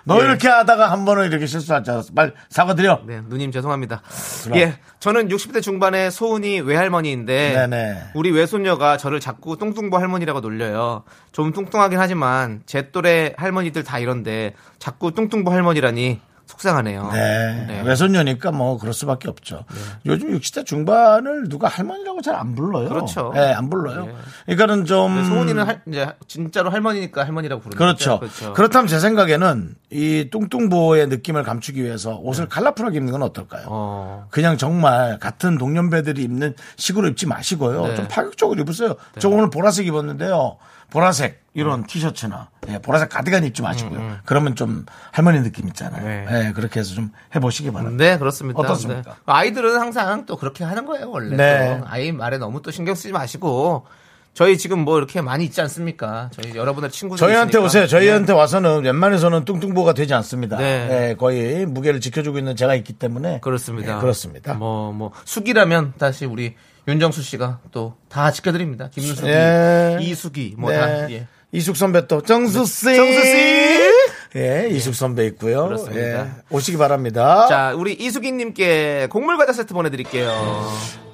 너 0.04 0.22
이렇게 0.22 0.46
하다가 0.46 0.92
한 0.92 1.04
번은 1.04 1.26
이렇게 1.26 1.44
실수할 1.46 1.82
줄 1.82 1.94
알았어. 1.94 2.12
빨리 2.14 2.30
사과드려. 2.50 3.00
네, 3.04 3.20
누님 3.26 3.50
죄송합니다. 3.50 4.02
그럼. 4.44 4.58
예. 4.60 4.78
저는 5.00 5.26
60대 5.26 5.60
중반의 5.60 6.12
소은이 6.12 6.60
외할머니인데, 6.60 7.66
네네. 7.66 8.02
우리 8.14 8.30
외손녀가 8.30 8.96
저를 8.96 9.18
자꾸 9.18 9.56
뚱뚱보 9.56 9.98
할머니라고 9.98 10.38
놀려요. 10.38 11.02
좀 11.32 11.52
뚱뚱하긴 11.52 11.98
하지만, 11.98 12.62
제 12.64 12.92
또래 12.92 13.34
할머니들 13.36 13.82
다 13.82 13.98
이런데, 13.98 14.54
자꾸 14.78 15.10
뚱뚱보 15.10 15.50
할머니라니, 15.50 16.20
속상하네요. 16.46 17.10
네. 17.12 17.64
네. 17.68 17.82
외손녀니까 17.82 18.52
뭐 18.52 18.78
그럴 18.78 18.92
수밖에 18.92 19.28
없죠. 19.28 19.64
요즘 20.06 20.36
60대 20.38 20.64
중반을 20.66 21.48
누가 21.48 21.68
할머니라고 21.68 22.20
잘 22.20 22.34
안 22.34 22.54
불러요. 22.54 22.88
그렇죠. 22.88 23.30
네, 23.34 23.52
안 23.52 23.70
불러요. 23.70 24.06
네. 24.06 24.14
그러니까는 24.46 24.84
좀 24.86 25.24
소은이는 25.24 25.66
할- 25.66 25.82
이제 25.88 26.08
진짜로 26.28 26.70
할머니니까 26.70 27.24
할머니라고 27.24 27.62
부르는 27.62 27.78
그렇죠. 27.78 28.18
거죠. 28.20 28.52
그렇다면 28.52 28.86
제 28.88 28.98
생각에는 28.98 29.74
이 29.90 30.28
뚱뚱보의 30.30 31.06
느낌을 31.08 31.44
감추기 31.44 31.82
위해서 31.82 32.16
옷을 32.16 32.48
칼라풀하게 32.48 32.96
입는 32.98 33.12
건 33.12 33.22
어떨까요? 33.22 33.62
네. 33.62 33.66
어. 33.70 34.26
그냥 34.30 34.58
정말 34.58 35.18
같은 35.18 35.56
동년배들이 35.58 36.22
입는 36.24 36.54
식으로 36.76 37.08
입지 37.08 37.26
마시고요. 37.26 37.86
네. 37.86 37.94
좀 37.94 38.08
파격적으로 38.08 38.60
입으세요. 38.60 38.96
저 39.18 39.28
오늘 39.28 39.48
보라색 39.50 39.86
입었는데요. 39.86 40.56
보라색 40.90 41.42
이런 41.54 41.80
음. 41.80 41.86
티셔츠나 41.86 42.50
예, 42.68 42.78
보라색 42.78 43.08
가디건 43.10 43.44
입지 43.44 43.62
마시고요. 43.62 44.18
그러면 44.24 44.56
좀 44.56 44.84
할머니 45.12 45.42
느낌 45.42 45.68
있잖아요. 45.68 46.04
네. 46.04 46.26
예, 46.48 46.52
그렇게 46.52 46.80
해서 46.80 46.94
좀 46.94 47.10
해보시기 47.34 47.70
바랍니다. 47.70 48.04
네, 48.04 48.18
그렇습니다. 48.18 48.60
어떻습니까? 48.60 49.10
네. 49.10 49.16
아이들은 49.26 49.78
항상 49.78 50.26
또 50.26 50.36
그렇게 50.36 50.64
하는 50.64 50.84
거예요, 50.86 51.10
원래. 51.10 51.36
네. 51.36 51.78
또 51.80 51.86
아이 51.88 52.12
말에 52.12 52.38
너무 52.38 52.62
또 52.62 52.70
신경 52.70 52.94
쓰지 52.94 53.12
마시고. 53.12 53.86
저희 54.34 54.58
지금 54.58 54.80
뭐 54.80 54.98
이렇게 54.98 55.20
많이 55.20 55.44
있지 55.44 55.60
않습니까? 55.60 56.28
저희 56.32 56.56
여러분의 56.56 56.90
친구들. 56.90 57.24
저희한테 57.24 57.50
있으니까. 57.50 57.66
오세요. 57.66 57.86
저희한테 57.86 58.32
네. 58.32 58.32
와서는 58.32 58.82
웬만해서는 58.82 59.44
뚱뚱보가 59.44 59.94
되지 59.94 60.12
않습니다. 60.12 60.56
네. 60.56 61.10
예, 61.10 61.14
거의 61.14 61.64
무게를 61.66 62.00
지켜주고 62.00 62.38
있는 62.38 62.56
제가 62.56 62.74
있기 62.74 62.94
때문에 62.94 63.38
그렇습니다. 63.38 63.96
예, 63.96 64.00
그렇습니다. 64.00 64.54
뭐, 64.54 64.92
뭐, 64.92 65.12
숙이라면 65.24 65.92
다시 65.98 66.26
우리 66.26 66.56
윤정수 66.86 67.22
씨가 67.22 67.60
또 67.72 67.96
다 68.08 68.30
지켜드립니다. 68.30 68.90
김윤숙이, 68.90 69.28
예. 69.28 69.98
이숙이, 70.00 70.54
뭐 70.56 70.70
네. 70.70 70.78
다. 70.78 71.10
예. 71.10 71.26
이숙 71.50 71.76
선배 71.76 72.06
또 72.06 72.20
정수 72.22 72.64
씨. 72.66 72.84
정수 72.94 73.22
씨. 73.24 73.93
예, 74.36 74.68
이숙 74.70 74.94
선배 74.96 75.26
있고요. 75.26 75.64
그렇습니다. 75.64 76.00
예, 76.00 76.26
오시기 76.50 76.76
바랍니다. 76.76 77.46
자, 77.48 77.72
우리 77.76 77.92
이숙이님께 77.92 79.06
곡물 79.10 79.36
과자 79.38 79.52
세트 79.52 79.72
보내드릴게요. 79.74 80.32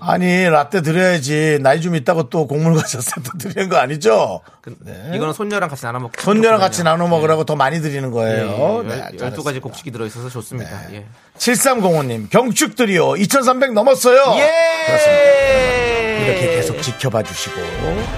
아니 0.02 0.48
라떼 0.48 0.80
드려야지 0.80 1.59
나이 1.61 1.83
좀 1.83 1.94
있다고 1.94 2.30
또 2.30 2.46
곡물 2.46 2.74
과자 2.74 2.98
세트 3.02 3.37
드리는 3.37 3.68
거 3.68 3.76
아니죠? 3.76 4.40
그, 4.62 4.74
이거는 5.14 5.35
손녀랑 5.35 5.68
같이 5.68 5.83
나눠 5.85 6.00
먹고. 6.00 6.12
손녀랑 6.18 6.59
같이 6.61 6.83
나눠 6.83 7.06
먹으라고 7.09 7.44
더 7.44 7.56
많이 7.56 7.83
드리는 7.83 8.11
거예요. 8.11 8.83
네, 8.88 9.04
예, 9.12 9.18
12 9.18 9.42
가지 9.44 9.61
곡식이 9.61 9.90
들어있어서 9.90 10.30
좋습니다. 10.30 10.70
예. 10.94 11.04
7305님 11.37 12.30
경축 12.30 12.74
드리오 12.74 13.16
2300 13.16 13.74
넘었어요. 13.74 14.35
예! 14.38 16.24
이렇게 16.24 16.54
계속 16.56 16.80
지켜봐 16.80 17.22
주시고 17.22 17.61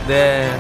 네, 0.09 0.51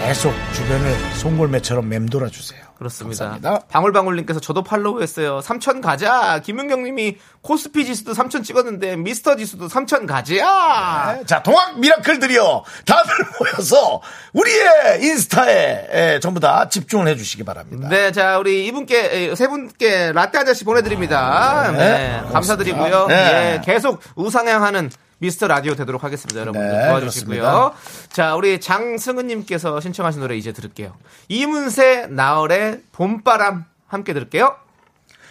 계속 0.00 0.32
주변을 0.54 0.92
송골매처럼 1.16 1.88
맴돌아 1.88 2.28
주세요. 2.28 2.62
그렇습니다. 2.76 3.24
감사합니다. 3.30 3.66
방울방울님께서 3.70 4.40
저도 4.40 4.62
팔로우 4.62 5.00
했어요. 5.00 5.40
삼천 5.40 5.80
가자. 5.80 6.40
김은경님이 6.40 7.16
코스피 7.40 7.86
지수도 7.86 8.12
삼천 8.14 8.42
찍었는데 8.42 8.96
미스터 8.96 9.36
지수도 9.36 9.68
삼천 9.68 10.06
가자. 10.06 11.22
자, 11.24 11.42
동학 11.42 11.78
미라클들이여 11.78 12.64
다들 12.84 13.12
모여서 13.40 14.02
우리의 14.32 15.02
인스타에 15.02 15.88
예, 15.92 16.20
전부 16.20 16.40
다 16.40 16.68
집중을 16.68 17.06
해주시기 17.08 17.44
바랍니다. 17.44 17.88
네, 17.88 18.12
자 18.12 18.38
우리 18.38 18.66
이분께 18.66 19.30
에, 19.30 19.34
세 19.34 19.46
분께 19.48 20.12
라떼 20.12 20.38
한 20.38 20.46
잔씩 20.46 20.66
보내드립니다. 20.66 21.70
네, 21.72 21.78
네, 21.78 22.08
고맙습니다. 22.24 22.32
감사드리고요. 22.32 23.06
네. 23.06 23.14
예, 23.14 23.60
계속 23.64 24.00
우상향하는 24.16 24.90
미스터 25.24 25.48
라디오 25.48 25.74
되도록 25.74 26.04
하겠습니다. 26.04 26.38
여러분들 26.38 26.68
네, 26.68 26.88
도와주시고요. 26.88 27.40
그렇습니다. 27.40 27.72
자, 28.10 28.34
우리 28.34 28.60
장승은님께서 28.60 29.80
신청하신 29.80 30.20
노래 30.20 30.36
이제 30.36 30.52
들을게요. 30.52 30.94
이문세 31.28 32.08
나얼의 32.10 32.82
봄바람 32.92 33.64
함께 33.86 34.12
들을게요. 34.12 34.56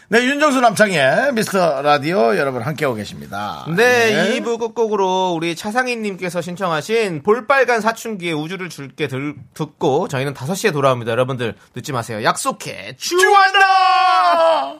네, 0.09 0.25
윤정수 0.25 0.61
남창의 0.61 1.33
미스터 1.33 1.81
라디오 1.83 2.35
여러분 2.37 2.61
함께하고 2.63 2.95
계십니다. 2.95 3.65
네, 3.75 4.39
2부 4.39 4.59
끝곡으로 4.59 5.33
우리 5.35 5.55
차상희님께서 5.55 6.41
신청하신 6.41 7.21
볼빨간 7.21 7.79
사춘기의 7.79 8.33
우주를 8.33 8.69
줄게 8.69 9.07
들, 9.07 9.35
듣고 9.53 10.07
저희는 10.07 10.33
5시에 10.33 10.73
돌아옵니다. 10.73 11.11
여러분들 11.11 11.55
늦지 11.75 11.93
마세요. 11.93 12.23
약속해. 12.23 12.95
주원아! 12.97 14.79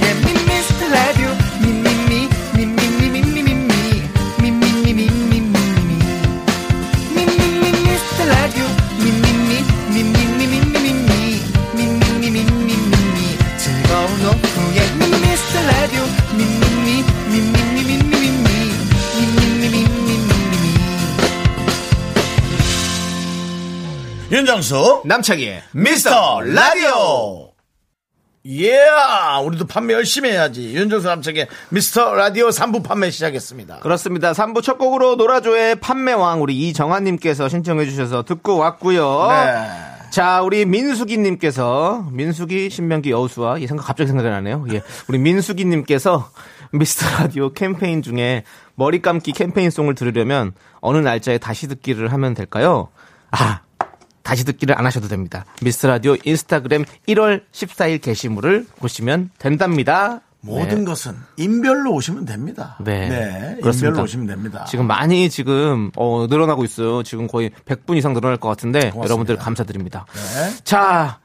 윤정수 24.31 25.01
남창희의 25.03 25.61
미스터 25.73 26.39
라디오 26.39 27.51
예 28.47 28.79
우리도 29.43 29.67
판매 29.67 29.93
열심히 29.93 30.31
해야지 30.31 30.73
윤정수 30.73 31.05
남창의 31.05 31.47
미스터 31.67 32.15
라디오 32.15 32.47
3부 32.47 32.81
판매 32.81 33.11
시작했습니다 33.11 33.79
그렇습니다. 33.79 34.31
3부 34.31 34.63
첫 34.63 34.77
곡으로 34.77 35.15
노라조의 35.15 35.81
판매왕 35.81 36.41
우리 36.41 36.69
이정환님께서 36.69 37.49
신청해 37.49 37.85
주셔서 37.87 38.23
듣고 38.23 38.55
왔고요. 38.55 39.27
네. 39.31 39.67
자, 40.11 40.41
우리 40.41 40.65
민숙이님께서 40.65 42.07
민숙이 42.11 42.69
신명기 42.69 43.11
여우수와 43.11 43.57
이 43.57 43.67
생각 43.67 43.83
갑자기 43.83 44.07
생각이 44.07 44.29
나네요. 44.29 44.65
예, 44.73 44.81
우리 45.09 45.17
민숙이님께서 45.17 46.31
미스터 46.71 47.05
라디오 47.21 47.51
캠페인 47.51 48.01
중에 48.01 48.43
머리 48.75 49.01
감기 49.01 49.33
캠페인송을 49.33 49.95
들으려면 49.95 50.53
어느 50.79 50.97
날짜에 50.97 51.37
다시 51.37 51.67
듣기를 51.67 52.13
하면 52.13 52.33
될까요? 52.33 52.89
아, 53.31 53.61
다시 54.23 54.45
듣기를 54.45 54.77
안 54.77 54.85
하셔도 54.85 55.07
됩니다. 55.07 55.45
미스터 55.61 55.87
라디오 55.87 56.15
인스타그램 56.23 56.85
1월 57.07 57.41
14일 57.51 58.01
게시물을 58.01 58.65
보시면 58.79 59.31
된답니다. 59.37 60.21
모든 60.43 60.79
네. 60.79 60.85
것은 60.85 61.15
인별로 61.37 61.93
오시면 61.93 62.25
됩니다 62.25 62.75
네. 62.83 63.03
인별로 63.03 63.61
그렇습니다. 63.61 64.01
오시면 64.01 64.25
됩니다 64.25 64.65
지금 64.67 64.87
많이 64.87 65.29
지금 65.29 65.91
어, 65.95 66.25
늘어나고 66.27 66.63
있어요. 66.65 67.03
지금 67.03 67.27
거의 67.27 67.51
100분 67.65 67.95
이상 67.97 68.13
늘어날 68.13 68.37
것 68.37 68.49
같은데 68.49 68.91
여러분들 68.95 69.37
감사드립니다. 69.37 70.05
네. 70.13 70.55
자, 70.63 71.19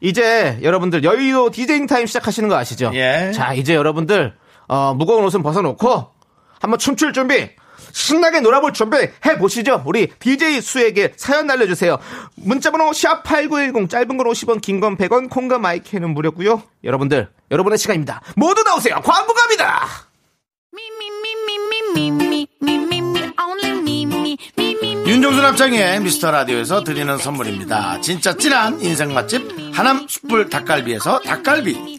이제 0.00 0.58
여러분들 0.62 1.04
여의도 1.04 1.50
디제잉 1.50 1.86
타임 1.86 2.06
시작하시는 2.06 2.48
거 2.48 2.56
아시죠? 2.56 2.90
예. 2.94 3.32
자, 3.34 3.52
이제 3.52 3.74
여러분들 3.74 4.34
어, 4.68 4.94
무거운 4.94 5.22
옷은 5.24 5.42
벗어놓고 5.42 6.06
한번 6.60 6.78
춤출 6.78 7.12
준비. 7.12 7.50
신나게 7.92 8.40
놀아볼 8.40 8.72
준비 8.72 8.96
해보시죠. 9.24 9.82
우리 9.86 10.08
DJ 10.18 10.60
수에게 10.60 11.12
사연 11.16 11.46
날려주세요. 11.46 11.98
문자번호 12.36 12.90
샵8910 12.90 13.88
짧은 13.88 14.16
건 14.16 14.26
50원 14.26 14.60
긴 14.60 14.80
건 14.80 14.96
100원 14.96 15.30
콩과 15.30 15.58
마이크는 15.58 16.12
무료고요. 16.14 16.62
여러분들 16.82 17.28
여러분의 17.50 17.78
시간입니다. 17.78 18.20
모두 18.34 18.62
나오세요. 18.64 19.00
광고 19.04 19.32
갑니다. 19.32 19.86
윤종수 25.06 25.42
남창의 25.42 26.00
미스터 26.00 26.30
라디오에서 26.30 26.84
드리는 26.84 27.16
선물입니다. 27.18 28.00
진짜 28.00 28.34
찐한 28.36 28.80
인생 28.80 29.12
맛집 29.12 29.42
하남 29.72 30.06
숯불 30.08 30.48
닭갈비에서 30.48 31.20
닭갈비 31.20 31.98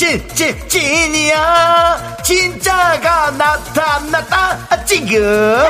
찐찐 0.00 0.28
찐, 0.34 0.34
찐, 0.34 0.68
찐이야. 0.70 2.16
진짜가 2.24 3.32
나타났다. 3.32 4.82
지금. 4.86 5.62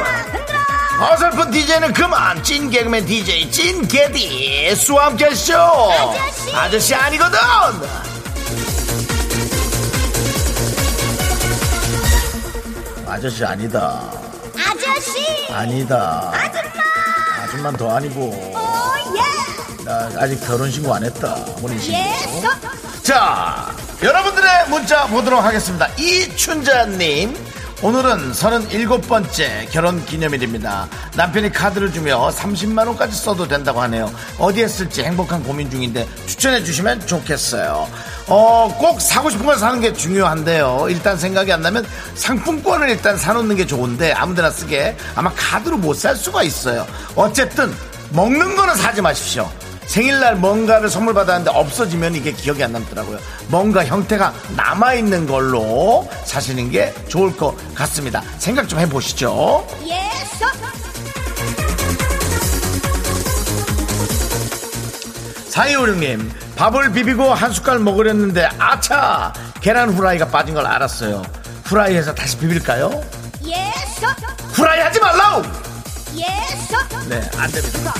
어설픈 1.00 1.50
DJ는 1.50 1.92
그만. 1.92 2.40
찐 2.44 2.70
개그맨 2.70 3.06
DJ, 3.06 3.50
찐 3.50 3.88
개디. 3.88 4.72
수와 4.76 5.06
함께 5.06 5.34
쇼. 5.34 5.54
아저씨. 5.56 6.54
아저씨 6.54 6.94
아니거든. 6.94 7.38
아저씨 13.06 13.44
아니다. 13.44 14.10
아저씨 14.56 15.52
아니다. 15.52 16.30
아줌마 16.32 17.42
아줌만 17.42 17.76
더 17.76 17.96
아니고. 17.96 18.20
오 18.20 18.56
예 19.16 19.20
나 19.84 20.10
아직 20.18 20.38
결혼 20.46 20.70
신고 20.70 20.94
안 20.94 21.02
했다. 21.04 21.28
혼인 21.60 21.80
신고. 21.80 21.98
예서 21.98 22.48
자, 23.02 23.74
여러분들의 24.02 24.50
문자 24.70 25.06
보도록 25.06 25.44
하겠습니다. 25.44 25.86
이춘자님. 25.98 27.34
오늘은 27.82 28.32
37번째 28.32 29.70
결혼 29.70 30.04
기념일입니다. 30.04 30.86
남편이 31.16 31.50
카드를 31.52 31.90
주며 31.92 32.28
30만원까지 32.30 33.12
써도 33.12 33.48
된다고 33.48 33.80
하네요. 33.82 34.10
어디에 34.38 34.68
쓸지 34.68 35.02
행복한 35.02 35.42
고민 35.42 35.70
중인데 35.70 36.06
추천해 36.26 36.62
주시면 36.62 37.06
좋겠어요. 37.06 37.88
어, 38.28 38.76
꼭 38.78 39.00
사고 39.00 39.30
싶은 39.30 39.46
걸 39.46 39.56
사는 39.56 39.80
게 39.80 39.92
중요한데요. 39.94 40.86
일단 40.90 41.16
생각이 41.16 41.50
안 41.52 41.62
나면 41.62 41.86
상품권을 42.14 42.88
일단 42.90 43.16
사놓는 43.16 43.56
게 43.56 43.66
좋은데 43.66 44.12
아무데나 44.12 44.50
쓰게 44.50 44.94
아마 45.14 45.30
카드로 45.34 45.78
못 45.78 45.94
살 45.96 46.16
수가 46.16 46.42
있어요. 46.42 46.86
어쨌든 47.16 47.74
먹는 48.10 48.56
거는 48.56 48.74
사지 48.76 49.00
마십시오. 49.00 49.50
생일날 49.90 50.36
뭔가를 50.36 50.88
선물 50.88 51.14
받았는데 51.14 51.50
없어지면 51.50 52.14
이게 52.14 52.30
기억이 52.30 52.62
안 52.62 52.70
남더라고요. 52.72 53.18
뭔가 53.48 53.84
형태가 53.84 54.32
남아있는 54.56 55.26
걸로 55.26 56.08
사시는 56.24 56.70
게 56.70 56.94
좋을 57.08 57.36
것 57.36 57.56
같습니다. 57.74 58.22
생각 58.38 58.68
좀 58.68 58.78
해보시죠. 58.78 59.66
예서 59.82 60.46
사이오령님, 65.48 66.30
밥을 66.54 66.92
비비고 66.92 67.34
한 67.34 67.52
숟갈 67.52 67.80
먹으려는데, 67.80 68.48
아차! 68.58 69.32
계란 69.60 69.90
후라이가 69.90 70.28
빠진 70.28 70.54
걸 70.54 70.64
알았어요. 70.66 71.20
후라이해서 71.64 72.14
다시 72.14 72.38
비빌까요? 72.38 72.90
예서 73.44 74.06
후라이 74.52 74.78
하지 74.78 75.00
말라우! 75.00 75.42
예서 76.14 77.08
네, 77.08 77.28
안 77.36 77.50
됩니다. 77.50 77.92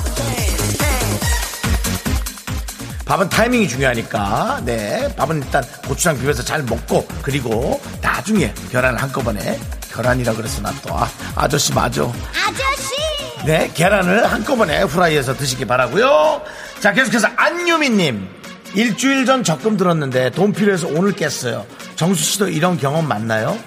밥은 3.10 3.28
타이밍이 3.28 3.66
중요하니까, 3.66 4.60
네, 4.64 5.12
밥은 5.16 5.42
일단 5.42 5.64
고추장 5.88 6.16
비벼서 6.16 6.44
잘 6.44 6.62
먹고, 6.62 7.04
그리고 7.22 7.80
나중에 8.00 8.54
계란을 8.70 9.02
한꺼번에, 9.02 9.58
계란이라 9.92 10.32
그래서 10.34 10.62
나 10.62 10.72
또, 10.80 10.96
아, 10.96 11.10
아저씨 11.34 11.74
맞아. 11.74 12.02
아저씨 12.04 12.94
네, 13.44 13.68
계란을 13.74 14.30
한꺼번에 14.30 14.82
후라이해서 14.82 15.34
드시기 15.34 15.64
바라고요. 15.64 16.42
자, 16.78 16.92
계속해서 16.92 17.26
안유미님. 17.34 18.28
일주일 18.74 19.26
전 19.26 19.42
적금 19.42 19.76
들었는데 19.76 20.30
돈 20.30 20.52
필요해서 20.52 20.86
오늘 20.86 21.10
깼어요. 21.10 21.66
정수 21.96 22.22
씨도 22.22 22.48
이런 22.50 22.78
경험 22.78 23.08
맞나요? 23.08 23.58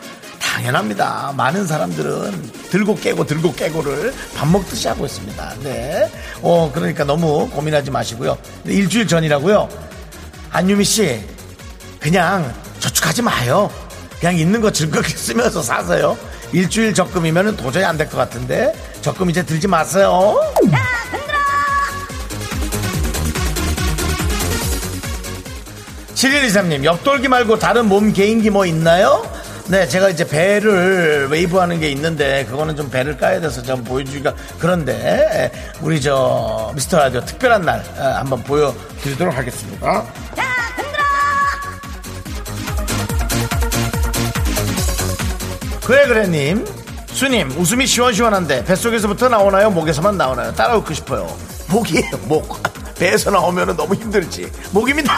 당연합니다. 0.57 1.33
많은 1.35 1.65
사람들은 1.65 2.51
들고 2.69 2.95
깨고 2.95 3.25
들고 3.25 3.53
깨고를 3.55 4.13
밥 4.35 4.47
먹듯이 4.47 4.87
하고 4.87 5.03
있습니다. 5.05 5.53
네. 5.63 6.11
어, 6.43 6.69
그러니까 6.71 7.03
너무 7.03 7.49
고민하지 7.49 7.89
마시고요. 7.89 8.37
일주일 8.65 9.07
전이라고요. 9.07 9.67
안유미 10.51 10.83
씨, 10.85 11.21
그냥 11.99 12.53
저축하지 12.79 13.23
마요. 13.23 13.71
그냥 14.19 14.37
있는 14.37 14.61
거 14.61 14.71
즐겁게 14.71 15.09
쓰면서 15.17 15.63
사세요. 15.63 16.15
일주일 16.51 16.93
적금이면 16.93 17.57
도저히 17.57 17.83
안 17.83 17.97
될 17.97 18.07
것 18.07 18.17
같은데 18.17 18.73
적금 19.01 19.31
이제 19.31 19.43
들지 19.43 19.67
마세요. 19.67 20.39
칠 26.13 26.31
7123님, 26.31 26.83
옆돌기 26.85 27.27
말고 27.27 27.59
다른 27.59 27.87
몸 27.89 28.13
개인기 28.13 28.49
뭐 28.49 28.65
있나요? 28.65 29.29
네, 29.67 29.87
제가 29.87 30.09
이제 30.09 30.27
배를 30.27 31.29
웨이브 31.31 31.57
하는 31.57 31.79
게 31.79 31.89
있는데, 31.91 32.45
그거는 32.45 32.75
좀 32.75 32.89
배를 32.89 33.17
까야 33.17 33.39
돼서 33.39 33.61
좀 33.63 33.81
보여주기가 33.83 34.33
그런데, 34.59 35.51
우리 35.81 36.01
저, 36.01 36.71
미스터 36.75 36.97
라디오 36.97 37.21
특별한 37.21 37.61
날, 37.61 37.79
에, 37.97 38.01
한번 38.01 38.43
보여드리도록 38.43 39.35
하겠습니다. 39.35 40.03
그래, 45.85 46.07
그래님. 46.07 46.65
수님, 47.07 47.51
웃음이 47.57 47.85
시원시원한데, 47.85 48.65
뱃속에서부터 48.65 49.29
나오나요? 49.29 49.69
목에서만 49.69 50.17
나오나요? 50.17 50.53
따라 50.53 50.75
웃고 50.77 50.93
싶어요. 50.93 51.27
목이에요, 51.69 52.17
목. 52.23 52.61
배에서 52.97 53.31
나오면 53.31 53.75
너무 53.77 53.93
힘들지. 53.95 54.51
목입니다. 54.71 55.13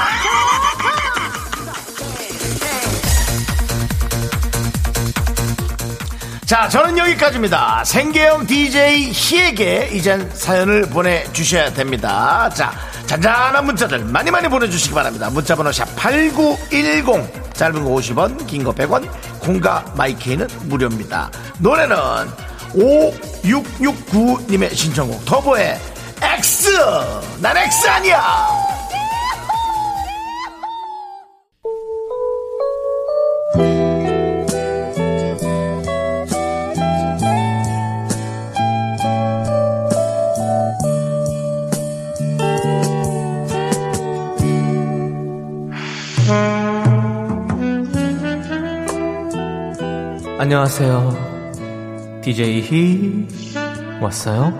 자, 6.45 6.69
저는 6.69 6.97
여기까지입니다. 6.97 7.83
생계형 7.85 8.45
DJ 8.45 9.09
희에게 9.11 9.89
이젠 9.93 10.29
사연을 10.31 10.83
보내주셔야 10.89 11.73
됩니다. 11.73 12.47
자, 12.53 12.71
잔잔한 13.07 13.65
문자들 13.65 13.99
많이 14.05 14.29
많이 14.29 14.47
보내주시기 14.47 14.93
바랍니다. 14.93 15.29
문자번호 15.31 15.71
샵8910. 15.71 17.53
짧은 17.55 17.83
거 17.83 17.89
50원, 17.89 18.45
긴 18.47 18.63
거 18.63 18.71
100원, 18.73 19.09
공과 19.39 19.83
마이케이는 19.95 20.47
무료입니다. 20.63 21.31
노래는 21.59 21.95
5669님의 22.75 24.75
신청곡 24.75 25.25
터보의 25.25 25.79
X! 26.21 26.69
난 27.39 27.55
X 27.57 27.87
아니야! 27.87 28.64
안녕하세요. 50.57 52.21
DJ 52.23 52.61
히 52.61 53.27
왔어요? 53.99 54.57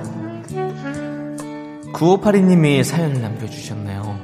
9582님이 1.93 2.84
사연을 2.84 3.21
남겨주셨네요. 3.21 4.19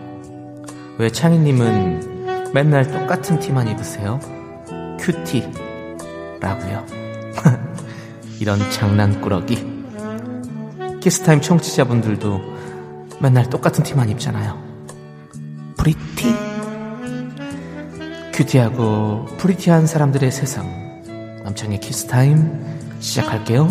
왜 0.98 1.10
창희님은 1.10 2.52
맨날 2.54 2.92
똑같은 2.92 3.40
티만 3.40 3.70
입으세요? 3.70 4.20
cutie. 5.00 5.50
라고요. 6.42 6.86
이런 8.42 8.60
장난꾸러기. 8.70 9.86
키스타임 11.00 11.40
청취자분들도 11.40 12.42
맨날 13.22 13.50
똑같은 13.50 13.82
티만 13.86 14.10
입잖아요. 14.10 14.62
pretty. 15.78 16.36
cutie하고 18.34 19.28
pretty한 19.38 19.88
사람들의 19.88 20.30
세상. 20.32 20.81
남창의 21.52 21.80
키스타임 21.80 22.80
시작할게요. 23.00 23.68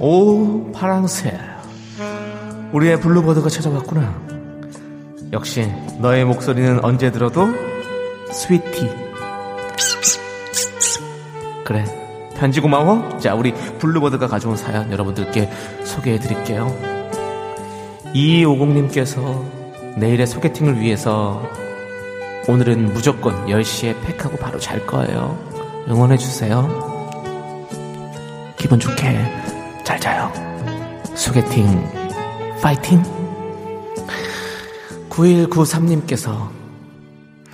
오, 0.00 0.72
파랑새. 0.72 1.38
우리의 2.72 3.00
bluebird가 3.00 3.48
찾아왔구나. 3.48 4.26
역시 5.32 5.70
너의 6.00 6.24
목소리는 6.24 6.84
언제 6.84 7.12
들어도 7.12 7.46
sweetie. 8.32 8.90
그래. 11.64 11.84
편지 12.36 12.60
고마워. 12.60 13.18
자, 13.18 13.34
우리 13.34 13.52
블루버드가 13.78 14.26
가져온 14.26 14.56
사연 14.56 14.92
여러분들께 14.92 15.50
소개해 15.96 16.18
드릴게요. 16.18 16.66
2250님께서 18.14 19.44
내일의 19.96 20.26
소개팅을 20.26 20.80
위해서 20.80 21.42
오늘은 22.48 22.92
무조건 22.92 23.46
10시에 23.46 23.94
팩하고 24.02 24.36
바로 24.36 24.58
잘 24.58 24.86
거예요. 24.86 25.38
응원해 25.88 26.16
주세요. 26.16 26.68
기분 28.58 28.78
좋게 28.78 29.18
잘 29.84 29.98
자요. 29.98 30.32
소개팅 31.14 31.66
파이팅. 32.62 33.02
9193님께서 35.08 36.50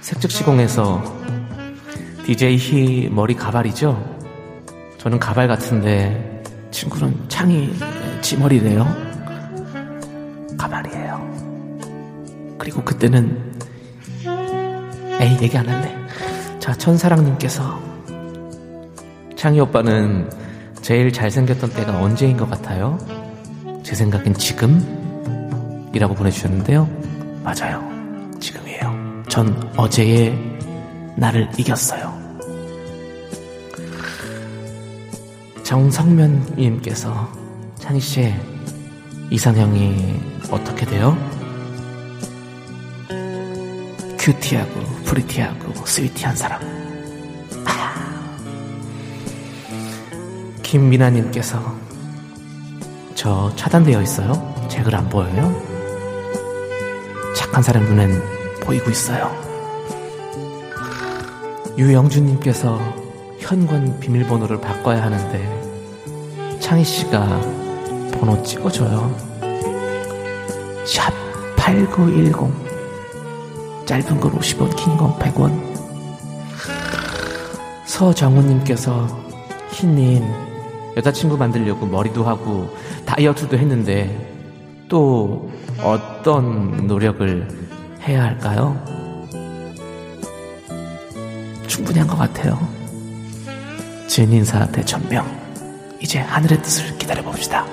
색즉시공에서 0.01 1.03
DJ 2.27 2.57
희 2.57 3.09
머리 3.09 3.35
가발이죠? 3.35 4.13
저는 4.99 5.21
가발 5.21 5.47
같은데 5.47 6.43
친구는 6.73 7.29
창이 7.29 7.73
지머리래요. 8.33 8.87
가발이에요. 10.57 12.57
그리고 12.57 12.83
그때는 12.83 13.53
에이 15.21 15.37
얘기 15.43 15.59
안 15.59 15.69
할래. 15.69 15.95
자 16.59 16.73
천사랑님께서 16.73 17.79
창희 19.37 19.61
오빠는 19.61 20.31
제일 20.81 21.13
잘생겼던 21.13 21.75
때가 21.75 22.01
언제인 22.01 22.39
것 22.39 22.49
같아요? 22.49 22.97
제 23.83 23.95
생각엔 23.95 24.33
지금? 24.35 25.91
이라고 25.93 26.15
보내주셨는데요. 26.15 26.89
맞아요. 27.45 27.87
지금이에요. 28.41 29.25
전 29.29 29.55
어제의 29.77 30.39
나를 31.17 31.51
이겼어요. 31.59 32.11
정성면님께서 35.65 37.42
창희씨 37.93 38.35
이상형이 39.29 40.19
어떻게 40.51 40.87
돼요? 40.87 41.15
큐티하고 44.19 44.81
프리티하고 45.05 45.85
스위티한 45.85 46.35
사람 46.35 46.63
김미나님께서 50.63 51.61
저 53.15 53.53
차단되어 53.57 54.01
있어요? 54.01 54.33
제 54.71 54.83
글 54.83 54.95
안 54.95 55.07
보여요? 55.11 55.53
착한 57.37 57.63
사람 57.63 57.85
눈엔 57.85 58.23
보이고 58.63 58.91
있어요. 58.91 59.31
유영준님께서 61.77 62.79
현관 63.39 64.01
비밀번호를 64.01 64.63
바꿔야 64.63 65.03
하는데 65.03 66.59
창희 66.59 66.85
씨가 66.85 67.62
번호 68.13 68.41
찍어줘요. 68.43 69.15
샵 70.87 71.13
8910 71.57 72.63
짧은 73.87 74.21
건 74.21 74.39
50원, 74.39 74.75
긴 74.77 74.97
건 74.97 75.13
100원. 75.19 75.73
서정우님께서 77.87 79.07
흰님 79.71 80.25
여자친구 80.97 81.37
만들려고 81.37 81.87
머리도 81.87 82.25
하고 82.25 82.75
다이어트도 83.07 83.59
했는데 83.59 84.29
또 84.89 85.51
어떤 85.83 86.87
노력을 86.87 87.49
해야 88.07 88.25
할까요? 88.25 88.83
충분히 91.67 91.99
한 91.99 92.09
것 92.09 92.17
같아요. 92.19 92.59
진인사 94.07 94.67
대천명 94.67 95.27
이제 96.01 96.19
하늘의 96.19 96.61
뜻을 96.63 96.99
기다려봅시다. 96.99 97.65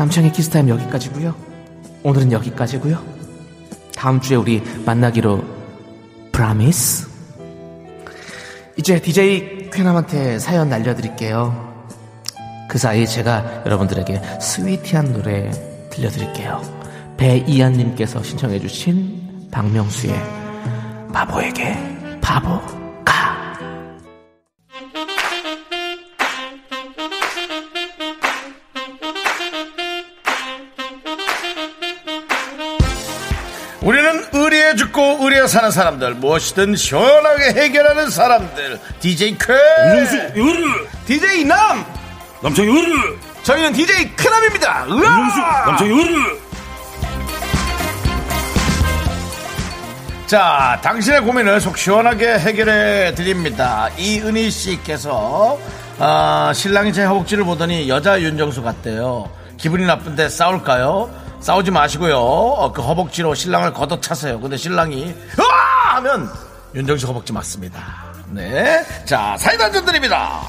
자 0.00 0.04
남창의 0.04 0.32
키스타임 0.32 0.66
여기까지고요. 0.70 1.34
오늘은 2.04 2.32
여기까지고요. 2.32 3.04
다음 3.94 4.18
주에 4.18 4.34
우리 4.34 4.62
만나기로 4.86 5.44
프라미스. 6.32 7.06
이제 8.78 8.98
DJ 8.98 9.68
쾌남한테 9.70 10.38
사연 10.38 10.70
날려드릴게요. 10.70 11.84
그 12.70 12.78
사이에 12.78 13.04
제가 13.04 13.64
여러분들에게 13.66 14.22
스위티한 14.40 15.12
노래 15.12 15.50
들려드릴게요. 15.90 16.62
배이한님께서 17.18 18.22
신청해주신 18.22 19.48
박명수의 19.50 20.14
바보에게 21.12 22.20
바보 22.22 22.79
죽고 35.00 35.24
의리에 35.24 35.46
사는 35.46 35.70
사람들 35.70 36.14
무엇이든 36.14 36.76
시원하게 36.76 37.60
해결하는 37.60 38.10
사람들 38.10 38.78
DJ 39.00 39.38
쾌 39.38 39.54
윤정수 39.88 40.16
으르 40.38 40.86
DJ 41.06 41.44
남! 41.44 41.84
남창희 42.42 42.68
으르 42.68 43.16
저희는 43.42 43.72
DJ 43.72 44.14
쾌남입니다! 44.16 44.84
윤정수 44.88 45.40
으아! 45.40 45.64
남창희 45.66 45.92
으르 45.92 46.40
자, 50.26 50.78
당신의 50.82 51.22
고민을 51.22 51.60
속 51.60 51.76
시원하게 51.76 52.38
해결해 52.38 53.14
드립니다. 53.16 53.88
이은희 53.98 54.50
씨께서 54.50 55.58
아, 55.98 56.52
신랑이 56.54 56.92
제 56.92 57.02
허벅지를 57.04 57.42
보더니 57.44 57.88
여자 57.88 58.20
윤정수 58.20 58.62
같대요. 58.62 59.28
기분이 59.56 59.86
나쁜데 59.86 60.28
싸울까요? 60.28 61.10
싸우지 61.40 61.70
마시고요. 61.70 62.18
어, 62.18 62.72
그 62.72 62.82
허벅지로 62.82 63.34
신랑을 63.34 63.72
걷어차세요. 63.72 64.40
근데 64.40 64.56
신랑이 64.56 65.14
으아! 65.38 65.96
하면 65.96 66.30
윤정수 66.74 67.06
허벅지 67.08 67.32
맞습니다. 67.32 67.80
네. 68.28 68.84
자, 69.04 69.36
사이다 69.38 69.64
한잔 69.64 69.84
드립니다. 69.84 70.42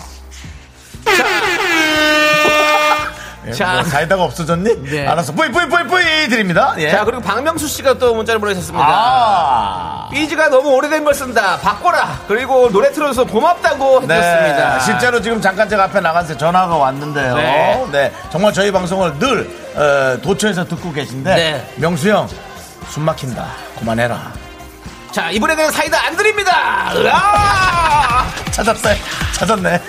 자, 1.05 1.13
자. 3.55 3.73
뭐 3.73 3.83
사이다가 3.83 4.23
없어졌니? 4.23 4.83
네. 4.83 5.07
알았어. 5.07 5.33
뿌이, 5.33 5.49
뿌이, 5.49 5.67
뿌이, 5.67 5.83
뿌이 5.87 6.03
드립니다. 6.29 6.75
예. 6.77 6.91
자, 6.91 7.03
그리고 7.05 7.23
박명수 7.23 7.67
씨가 7.67 7.97
또 7.97 8.13
문자를 8.13 8.39
보내셨습니다. 8.39 8.85
아. 8.87 10.09
삐지가 10.11 10.49
너무 10.49 10.75
오래된 10.75 11.03
걸 11.03 11.15
쓴다. 11.15 11.57
바꿔라. 11.57 12.19
그리고 12.27 12.69
노래 12.69 12.91
틀어줘서 12.91 13.23
고맙다고 13.25 14.03
해줬습니다. 14.03 14.77
네, 14.77 14.85
실제로 14.85 15.19
지금 15.21 15.41
잠깐 15.41 15.67
제가 15.69 15.85
앞에 15.85 16.01
나가서 16.01 16.37
전화가 16.37 16.75
왔는데요. 16.75 17.35
네. 17.35 17.85
네. 17.91 18.13
정말 18.29 18.53
저희 18.53 18.71
방송을 18.71 19.17
늘 19.17 19.60
어, 19.75 20.17
도처에서 20.21 20.65
듣고 20.65 20.91
계신데 20.93 21.35
네. 21.35 21.73
명수 21.77 22.09
형 22.09 22.27
숨 22.91 23.03
막힌다. 23.03 23.47
그만해라. 23.79 24.33
자, 25.13 25.31
이번에는 25.31 25.71
사이다 25.71 26.05
안 26.07 26.17
드립니다. 26.17 26.91
으아! 26.93 28.27
찾았어요. 28.51 28.95
찾았네. 29.33 29.81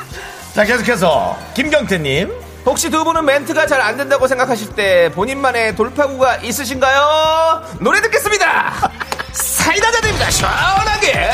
자, 0.54 0.64
계속해서 0.64 1.38
김경태님. 1.54 2.30
혹시 2.66 2.90
두 2.90 3.02
분은 3.04 3.24
멘트가 3.24 3.66
잘 3.66 3.80
안 3.80 3.96
된다고 3.96 4.26
생각하실 4.28 4.74
때 4.74 5.10
본인만의 5.14 5.74
돌파구가 5.76 6.36
있으신가요? 6.38 7.62
노래 7.80 8.02
듣겠습니다. 8.02 8.90
사이다 9.32 9.90
드립니다. 9.92 10.30
시원하게. 10.30 11.30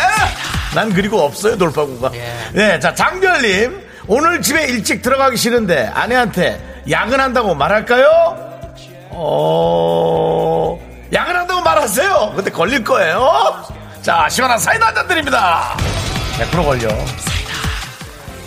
난 0.77 0.93
그리고 0.93 1.23
없어요 1.23 1.59
돌파구가. 1.59 2.13
예. 2.15 2.33
네, 2.53 2.79
자 2.79 2.95
장별님 2.95 3.85
오늘 4.07 4.41
집에 4.43 4.65
일찍 4.67 5.03
들어가기 5.03 5.37
싫은데 5.37 5.91
아내한테 5.93 6.76
야근한다고 6.91 7.55
말할까요? 7.55 8.37
어 9.11 10.79
야근한다고 11.13 11.61
말하세요. 11.63 12.33
근데 12.37 12.51
걸릴 12.51 12.85
거예요. 12.85 13.31
자 14.03 14.29
시원한 14.29 14.59
사이다 14.59 14.87
한잔 14.89 15.07
드립니다. 15.09 15.77
100% 16.39 16.65
걸려. 16.65 16.89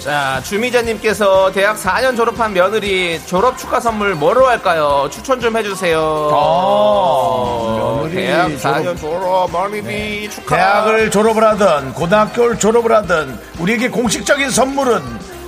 자, 0.04 0.40
주미자님께서 0.46 1.52
대학 1.52 1.76
4년 1.76 2.16
졸업한 2.16 2.54
며느리 2.54 3.20
졸업 3.26 3.58
축하 3.58 3.82
선물 3.82 4.16
뭐로 4.16 4.48
할까요? 4.48 5.10
추천 5.12 5.42
좀 5.42 5.58
해주세요. 5.58 6.00
어, 6.32 7.98
며느리 8.04 8.16
대학 8.26 8.48
졸업. 8.58 8.62
4년 8.62 8.98
졸업, 8.98 9.52
며느리 9.52 10.30
축하. 10.30 10.56
대학을 10.56 11.12
졸업을 11.12 11.44
하든 11.44 11.94
고등학교를 11.96 12.58
졸업을 12.58 12.96
하든 12.96 13.38
우리에게 13.60 13.90
공식적인 13.90 14.50
선물은 14.50 15.02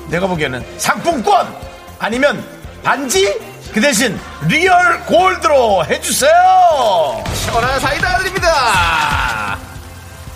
내가 0.09 0.27
보기에는 0.27 0.61
상품권 0.77 1.47
아니면 1.99 2.43
반지 2.84 3.39
그 3.73 3.79
대신 3.79 4.19
real 4.47 4.99
gold로 5.05 5.86
해주세요. 5.86 7.23
시원한 7.34 7.79
사이다 7.79 8.17
드립니다. 8.17 9.57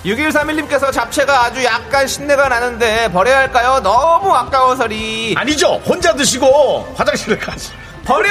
6131님께서 0.06 0.89
잡채가 0.91 1.46
아주 1.46 1.64
약간 1.66 2.08
신내가 2.08 2.48
나는데 2.48 3.12
버려야 3.12 3.39
할까요? 3.39 3.80
너무 3.84 4.32
아까워서리. 4.34 5.34
아니죠. 5.38 5.82
혼자 5.86 6.14
드시고 6.14 6.93
화장실을 6.96 7.39
가시. 7.39 7.72
버려! 8.06 8.30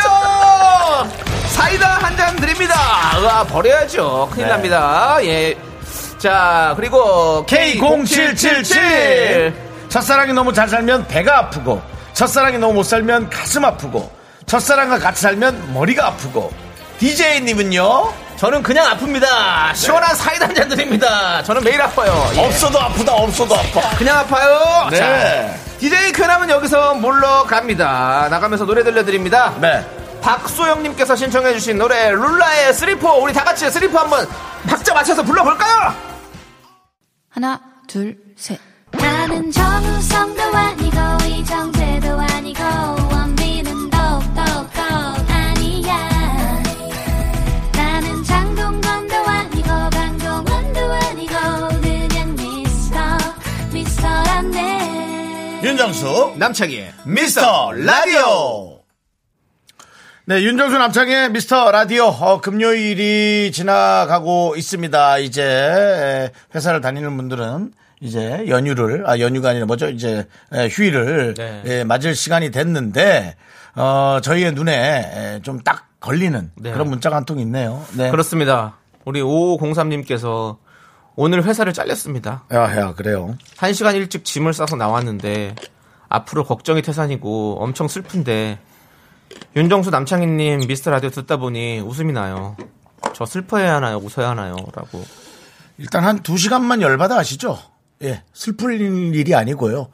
사이다 1.49 1.89
한 1.99 2.17
잔 2.17 2.37
드립니다. 2.37 2.75
으아, 3.19 3.43
버려야죠. 3.45 4.29
큰일 4.33 4.47
네. 4.47 4.53
납니다. 4.53 5.19
예. 5.25 5.55
자, 6.19 6.73
그리고 6.77 7.45
K0777 7.47 9.53
첫사랑이 9.89 10.33
너무 10.33 10.53
잘 10.53 10.69
살면 10.69 11.09
배가 11.09 11.39
아프고 11.41 11.83
첫사랑이 12.15 12.59
너무 12.59 12.75
못 12.75 12.83
살면 12.85 13.29
가슴 13.31 13.65
아프고 13.65 14.11
첫사랑과 14.47 14.99
같이 14.99 15.23
살면 15.23 15.75
머리가 15.75 16.07
아프고 16.07 16.53
DJ님은요 16.99 18.25
저는 18.37 18.63
그냥 18.65 18.87
아픕니다. 18.97 19.75
시원한 19.75 20.15
사이다 20.17 20.49
한잔 20.49 20.69
드립니다. 20.69 21.41
저는 21.45 21.63
매일 21.63 21.81
아파요. 21.81 22.31
예. 22.35 22.45
없어도 22.45 22.81
아프다 22.81 23.13
없어도 23.15 23.55
아파 23.55 23.97
그냥 23.97 24.19
아파요. 24.19 24.89
네. 24.91 24.97
자, 24.99 25.55
DJ 25.79 26.13
쾌남은 26.13 26.51
여기서 26.51 26.95
물러갑니다. 26.95 28.29
나가면서 28.31 28.65
노래 28.65 28.83
들려드립니다. 28.83 29.55
네 29.61 29.85
박소영님께서 30.21 31.17
신청해주신 31.17 31.79
노래 31.79 32.11
룰라의 32.11 32.73
스리포 32.73 33.09
우리 33.23 33.33
다 33.33 33.45
같이 33.45 33.71
스리포 33.71 33.99
한번 33.99 34.27
박자 34.67 34.95
맞춰서 34.95 35.23
불러볼까요? 35.23 35.95
하나, 37.29 37.61
둘, 37.87 38.17
셋. 38.37 38.59
나 38.93 39.03
나는 39.27 39.51
정우성도 39.51 40.43
아니고 40.43 41.25
이정재 41.27 41.84
윤정수 55.65 56.35
남창희의 56.37 56.93
미스터 57.05 57.73
라디오. 57.73 58.81
네, 60.27 60.43
윤정수 60.43 60.79
남창의 60.79 61.31
미스터 61.31 61.73
라디오. 61.73 62.07
어, 62.07 62.41
금요일이 62.41 63.51
지나가고 63.53 64.57
있습니다. 64.57 65.19
이제 65.19 66.31
회사를 66.55 66.81
다니는 66.81 67.17
분들은 67.17 67.73
이제 68.05 68.45
연휴를 68.49 69.09
아 69.09 69.19
연휴가 69.19 69.49
아니라 69.51 69.65
뭐죠? 69.67 69.89
이제 69.89 70.29
에, 70.53 70.69
휴일을 70.69 71.35
네. 71.35 71.63
예, 71.65 71.85
맞을 71.85 72.15
시간이 72.15 72.51
됐는데 72.51 73.35
어, 73.75 74.19
저희의 74.23 74.53
눈에 74.53 75.41
좀 75.43 75.61
딱 75.65 75.89
걸리는 76.01 76.51
네. 76.57 76.71
그런 76.73 76.89
문자가 76.91 77.17
한 77.17 77.25
통 77.25 77.39
있네요. 77.41 77.83
네. 77.97 78.11
그렇습니다. 78.11 78.77
우리 79.07 79.23
5503님께서 79.23 80.59
오늘 81.17 81.45
회사를 81.45 81.73
잘렸습니다. 81.73 82.45
야, 82.53 82.77
야, 82.79 82.93
그래요. 82.95 83.37
한 83.57 83.73
시간 83.73 83.95
일찍 83.95 84.25
짐을 84.25 84.53
싸서 84.53 84.77
나왔는데 84.77 85.55
앞으로 86.11 86.45
걱정이 86.45 86.83
태산이고 86.83 87.57
엄청 87.63 87.89
슬픈데 87.89 88.59
윤정수 89.57 89.91
남창희님 89.91 90.67
미스터 90.69 90.91
라디오 90.91 91.09
듣다 91.11 91.39
보니 91.39 91.81
웃음이 91.81 92.13
나요. 92.13 92.57
저 93.15 93.25
슬퍼해야 93.25 93.77
하나요? 93.77 93.97
웃어야 93.99 94.29
하나요? 94.31 94.57
라고. 94.75 95.03
일단 95.79 96.05
한 96.05 96.23
두 96.23 96.37
시간만 96.37 96.83
열받아 96.83 97.17
하시죠. 97.17 97.59
예, 98.03 98.23
슬플 98.33 98.81
일이 98.81 99.35
아니고요. 99.35 99.89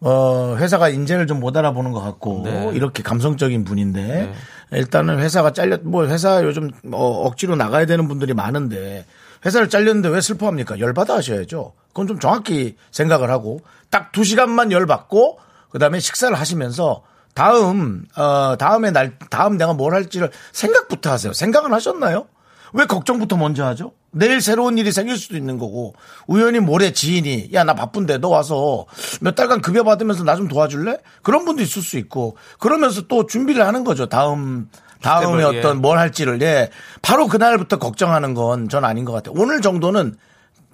어, 0.00 0.56
회사가 0.58 0.88
인재를 0.88 1.26
좀 1.26 1.40
못 1.40 1.56
알아보는 1.56 1.92
것 1.92 2.00
같고, 2.00 2.42
네. 2.44 2.70
이렇게 2.74 3.02
감성적인 3.02 3.64
분인데, 3.64 4.32
일단은 4.72 5.18
회사가 5.20 5.52
잘렸, 5.52 5.80
뭐 5.84 6.06
회사 6.06 6.42
요즘 6.42 6.70
어, 6.92 7.22
억지로 7.26 7.56
나가야 7.56 7.86
되는 7.86 8.08
분들이 8.08 8.34
많은데, 8.34 9.06
회사를 9.44 9.68
잘렸는데 9.68 10.08
왜 10.08 10.20
슬퍼합니까? 10.20 10.80
열받아 10.80 11.14
하셔야죠. 11.16 11.72
그건 11.88 12.06
좀 12.08 12.18
정확히 12.18 12.76
생각을 12.90 13.30
하고, 13.30 13.60
딱 13.90 14.12
두 14.12 14.24
시간만 14.24 14.72
열받고, 14.72 15.38
그 15.70 15.78
다음에 15.78 16.00
식사를 16.00 16.36
하시면서, 16.38 17.02
다음, 17.34 18.04
어, 18.16 18.56
다음에 18.58 18.90
날, 18.90 19.18
다음 19.30 19.56
내가 19.58 19.72
뭘 19.74 19.94
할지를 19.94 20.30
생각부터 20.52 21.10
하세요. 21.10 21.32
생각은 21.32 21.72
하셨나요? 21.72 22.26
왜 22.72 22.86
걱정부터 22.86 23.36
먼저 23.36 23.64
하죠? 23.66 23.92
내일 24.16 24.40
새로운 24.40 24.78
일이 24.78 24.92
생길 24.92 25.16
수도 25.18 25.36
있는 25.36 25.58
거고 25.58 25.94
우연히 26.26 26.58
모레 26.58 26.92
지인이 26.92 27.50
야 27.52 27.64
나 27.64 27.74
바쁜데 27.74 28.18
너 28.18 28.28
와서 28.28 28.86
몇 29.20 29.34
달간 29.34 29.60
급여 29.60 29.82
받으면서 29.84 30.24
나 30.24 30.36
좀 30.36 30.48
도와줄래? 30.48 30.98
그런 31.22 31.44
분도 31.44 31.62
있을 31.62 31.82
수 31.82 31.98
있고 31.98 32.36
그러면서 32.58 33.02
또 33.08 33.26
준비를 33.26 33.66
하는 33.66 33.84
거죠. 33.84 34.06
다음 34.06 34.68
다음에 35.02 35.40
예. 35.42 35.44
어떤 35.58 35.80
뭘 35.82 35.98
할지를 35.98 36.40
예 36.42 36.70
바로 37.02 37.26
그날부터 37.28 37.78
걱정하는 37.78 38.34
건 38.34 38.68
전 38.68 38.84
아닌 38.84 39.04
것 39.04 39.12
같아요. 39.12 39.34
오늘 39.36 39.60
정도는 39.60 40.16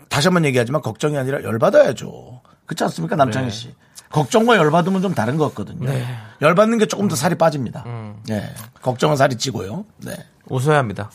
다시 0.09 0.29
한번 0.29 0.45
얘기하지만 0.45 0.81
걱정이 0.83 1.17
아니라 1.19 1.43
열받아야죠. 1.43 2.41
그렇지 2.67 2.85
않습니까 2.85 3.17
남창희 3.17 3.47
네. 3.49 3.51
씨? 3.53 3.75
걱정과 4.11 4.57
열받으면 4.57 5.01
좀 5.03 5.15
다른 5.15 5.39
것 5.39 5.49
같거든요. 5.49 5.91
열받는 6.43 6.77
게 6.79 6.87
조금 6.87 7.09
더 7.09 7.17
살이 7.17 7.35
빠집니다. 7.37 7.83
음. 7.87 8.17
네. 8.29 8.43
걱정은 8.83 9.17
살이 9.17 9.37
찌고요. 9.37 9.87
네. 10.05 10.15
웃어야 10.51 10.77
합니다. 10.79 11.11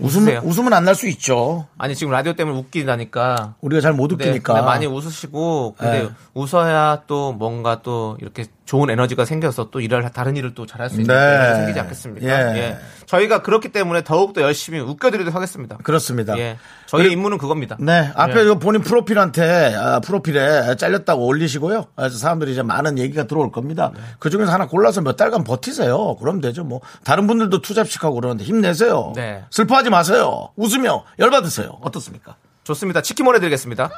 웃음, 0.00 0.22
웃으세요. 0.22 0.40
웃음은 0.44 0.72
안 0.72 0.84
날 0.84 0.94
수 0.94 1.08
있죠. 1.08 1.66
아니 1.78 1.94
지금 1.94 2.12
라디오 2.12 2.32
때문에 2.34 2.56
웃기다니까. 2.58 3.54
우리가 3.60 3.80
잘못 3.80 4.08
네, 4.08 4.14
웃기니까. 4.14 4.52
근데 4.54 4.66
많이 4.66 4.86
웃으시고 4.86 5.74
근데 5.78 6.02
네. 6.04 6.08
웃어야 6.34 7.02
또 7.06 7.32
뭔가 7.32 7.82
또 7.82 8.16
이렇게 8.20 8.46
좋은 8.68 8.90
에너지가 8.90 9.24
생겨서 9.24 9.70
또 9.70 9.80
일을 9.80 10.10
다른 10.12 10.36
일을 10.36 10.54
또 10.54 10.66
잘할 10.66 10.90
수 10.90 11.00
있는 11.00 11.14
네. 11.14 11.20
에너지가 11.20 11.54
생기지 11.54 11.80
않겠습니까? 11.80 12.26
예. 12.26 12.58
예. 12.58 12.78
저희가 13.06 13.40
그렇기 13.40 13.70
때문에 13.70 14.04
더욱 14.04 14.34
더 14.34 14.42
열심히 14.42 14.78
웃겨드리도록 14.78 15.34
하겠습니다. 15.34 15.78
그렇습니다. 15.78 16.38
예. 16.38 16.58
저희 16.84 17.10
임무는 17.10 17.38
그겁니다. 17.38 17.78
네, 17.80 18.12
앞에 18.14 18.40
예. 18.40 18.44
그 18.44 18.58
본인 18.58 18.82
프로필한테 18.82 19.74
아, 19.74 20.00
프로필에 20.00 20.76
잘렸다고 20.76 21.24
올리시고요. 21.24 21.86
그래서 21.96 22.18
사람들이 22.18 22.52
이제 22.52 22.62
많은 22.62 22.98
얘기가 22.98 23.26
들어올 23.26 23.50
겁니다. 23.50 23.90
네. 23.94 24.02
그 24.18 24.28
중에서 24.28 24.52
하나 24.52 24.66
골라서 24.66 25.00
몇 25.00 25.16
달간 25.16 25.44
버티세요. 25.44 26.16
그럼 26.16 26.42
되죠. 26.42 26.62
뭐 26.62 26.82
다른 27.04 27.26
분들도 27.26 27.62
투잡식 27.62 28.04
하고 28.04 28.16
그러는데 28.16 28.44
힘내세요. 28.44 29.14
네. 29.16 29.44
슬퍼하지 29.50 29.88
마세요. 29.88 30.50
웃으며 30.56 31.04
열받으세요. 31.18 31.78
어떻습니까? 31.80 32.36
좋습니다. 32.64 33.00
치킨 33.00 33.24
보내드리겠습니다. 33.24 33.88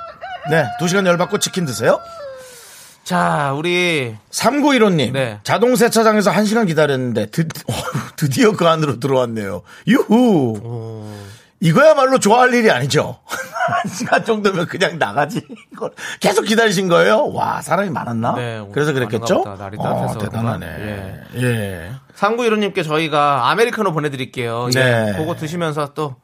네, 0.48 0.64
두 0.78 0.86
시간 0.86 1.04
열받고 1.06 1.38
치킨 1.38 1.64
드세요. 1.64 1.98
자, 3.10 3.52
우리 3.56 4.14
3915님. 4.30 5.10
네. 5.10 5.40
자동 5.42 5.74
세차장에서 5.74 6.30
한 6.30 6.44
시간 6.44 6.64
기다렸는데 6.64 7.26
드, 7.26 7.48
드디어 8.14 8.52
그 8.52 8.68
안으로 8.68 9.00
들어왔네요. 9.00 9.62
유후. 9.88 11.10
이거야말로 11.58 12.20
좋아할 12.20 12.54
일이 12.54 12.70
아니죠. 12.70 13.18
한 13.26 13.90
시간 13.92 14.24
정도면 14.24 14.66
그냥 14.66 14.96
나가지. 15.00 15.44
이걸 15.72 15.90
계속 16.20 16.42
기다리신 16.42 16.86
거예요? 16.86 17.32
와, 17.32 17.60
사람이 17.60 17.90
많았나? 17.90 18.34
네, 18.36 18.64
그래서 18.72 18.92
그랬겠죠? 18.92 19.38
보다. 19.38 19.56
날이 19.56 19.76
어, 19.80 19.82
따뜻해서 19.82 20.18
대단하네. 20.20 20.66
그런가? 21.32 21.48
예. 21.48 21.90
상구이로님께 22.14 22.84
저희가 22.84 23.50
아메리카노 23.50 23.92
보내 23.92 24.10
드릴게요. 24.10 24.68
네. 24.72 25.08
예. 25.08 25.18
그거 25.18 25.34
드시면서 25.34 25.94
또 25.94 26.14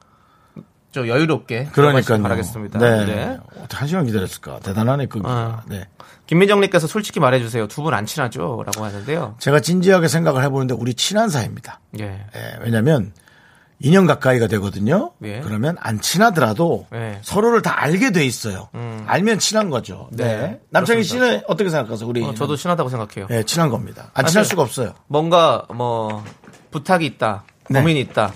좀 0.97 1.09
여유롭게. 1.09 1.69
들어가시길 1.75 2.23
바라겠습니다. 2.23 2.79
네. 2.79 3.05
네. 3.05 3.39
어떻게 3.59 3.77
한 3.77 3.87
시간 3.87 4.07
기다렸을까? 4.07 4.61
대단하네, 4.61 5.07
그. 5.07 5.21
어. 5.25 5.61
네. 5.67 5.87
김민정님께서 6.27 6.87
솔직히 6.87 7.21
말해주세요. 7.21 7.69
두 7.69 7.83
분 7.83 7.93
안 7.93 8.07
친하죠? 8.07 8.63
라고 8.65 8.85
하는데요. 8.87 9.37
제가 9.39 9.61
진지하게 9.61 10.09
생각을 10.09 10.43
해보는데 10.43 10.73
우리 10.75 10.95
친한 10.95 11.29
사이입니다. 11.29 11.81
예. 12.01 12.05
예, 12.35 12.59
왜냐면 12.63 13.13
2년 13.83 14.07
가까이가 14.09 14.47
되거든요. 14.47 15.13
예. 15.23 15.41
그러면 15.41 15.77
안 15.81 16.01
친하더라도 16.01 16.87
예. 16.95 17.19
서로를 17.21 17.61
다 17.61 17.75
알게 17.83 18.11
돼 18.11 18.25
있어요. 18.25 18.71
알면 19.07 19.39
친한 19.39 19.69
거죠. 19.69 20.09
네. 20.13 20.25
네, 20.25 20.61
남창희. 20.71 21.03
씨는 21.05 21.43
어떻게 21.47 21.69
생각하세요? 21.69 22.09
우리 22.09 22.25
어, 22.25 22.33
저도 22.33 22.57
친하다고 22.57 22.89
생각해요. 22.89 23.27
예, 23.31 23.43
친한 23.43 23.69
겁니다. 23.69 24.11
안 24.15 24.25
친할 24.25 24.47
수가 24.47 24.63
없어요. 24.63 24.95
뭔가 25.09 25.65
뭐 25.75 26.25
부탁이 26.71 27.05
있다, 27.05 27.45
네. 27.69 27.81
고민이 27.81 28.01
있다. 28.01 28.33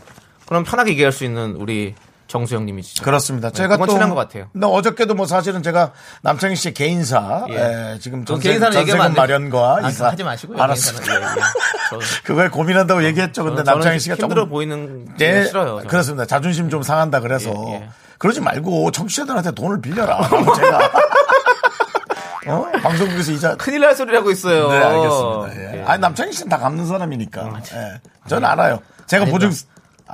그럼 0.47 0.65
편하게 0.65 0.91
얘기할 0.93 1.11
수 1.13 1.25
있는 1.25 1.55
우리 1.57 1.95
정수영 2.31 2.65
님이시죠. 2.65 3.03
그렇습니다. 3.05 3.49
네, 3.51 3.55
제가 3.55 3.77
또 3.77 3.87
친한 3.89 4.09
것 4.09 4.15
같아요. 4.15 4.47
근데 4.53 4.67
어저께도 4.67 5.15
뭐 5.15 5.27
사실은 5.27 5.63
제가 5.65 5.93
남창희 6.23 6.55
씨의 6.55 6.75
개인사 6.75 7.45
예. 7.51 7.55
예, 7.95 7.99
지금 8.01 8.25
저 8.25 8.35
전세, 8.35 8.51
개인사는 8.51 8.79
얘기하면 8.81 9.07
안 9.07 9.15
전세금 9.15 9.51
돼요. 9.51 9.61
마련과 9.61 9.87
아, 9.87 9.89
이사 9.91 10.07
하지 10.09 10.23
마시고요. 10.23 10.63
알았습니다. 10.63 11.05
개인사는. 11.07 11.37
예, 11.37 11.41
예. 11.41 11.45
저- 11.91 12.23
그거에 12.25 12.49
고민한다고 12.49 13.05
얘기했죠. 13.05 13.43
근데 13.43 13.65
저는 13.65 13.73
남창희 13.75 13.99
씨가 13.99 14.15
힘들어 14.15 14.43
조금 14.43 14.51
보이는 14.51 15.09
예, 15.19 15.33
게 15.41 15.45
싫어요. 15.47 15.67
저는. 15.77 15.87
그렇습니다. 15.89 16.25
자존심 16.27 16.71
좀 16.71 16.83
상한다 16.85 17.19
그래서 17.21 17.51
예, 17.69 17.73
예. 17.75 17.89
그러지 18.19 18.41
말고 18.41 18.93
청취자들한테 18.93 19.51
돈을 19.51 19.81
빌려라. 19.81 20.21
제가 20.57 20.91
어? 22.47 22.67
방송국에서 22.83 23.33
이자 23.33 23.55
큰일 23.57 23.81
날 23.81 23.95
소리를 23.95 24.17
하고 24.19 24.31
있어요. 24.31 24.69
네 24.71 24.77
알겠습니다. 24.79 25.57
예. 25.75 25.79
예. 25.81 25.85
아니 25.85 26.01
남창희 26.01 26.33
씨는 26.33 26.49
다 26.49 26.59
갚는 26.59 26.87
사람이니까. 26.87 27.61
예. 27.75 28.01
저는 28.29 28.49
알아요. 28.49 28.79
제가 29.07 29.25
보증 29.27 29.51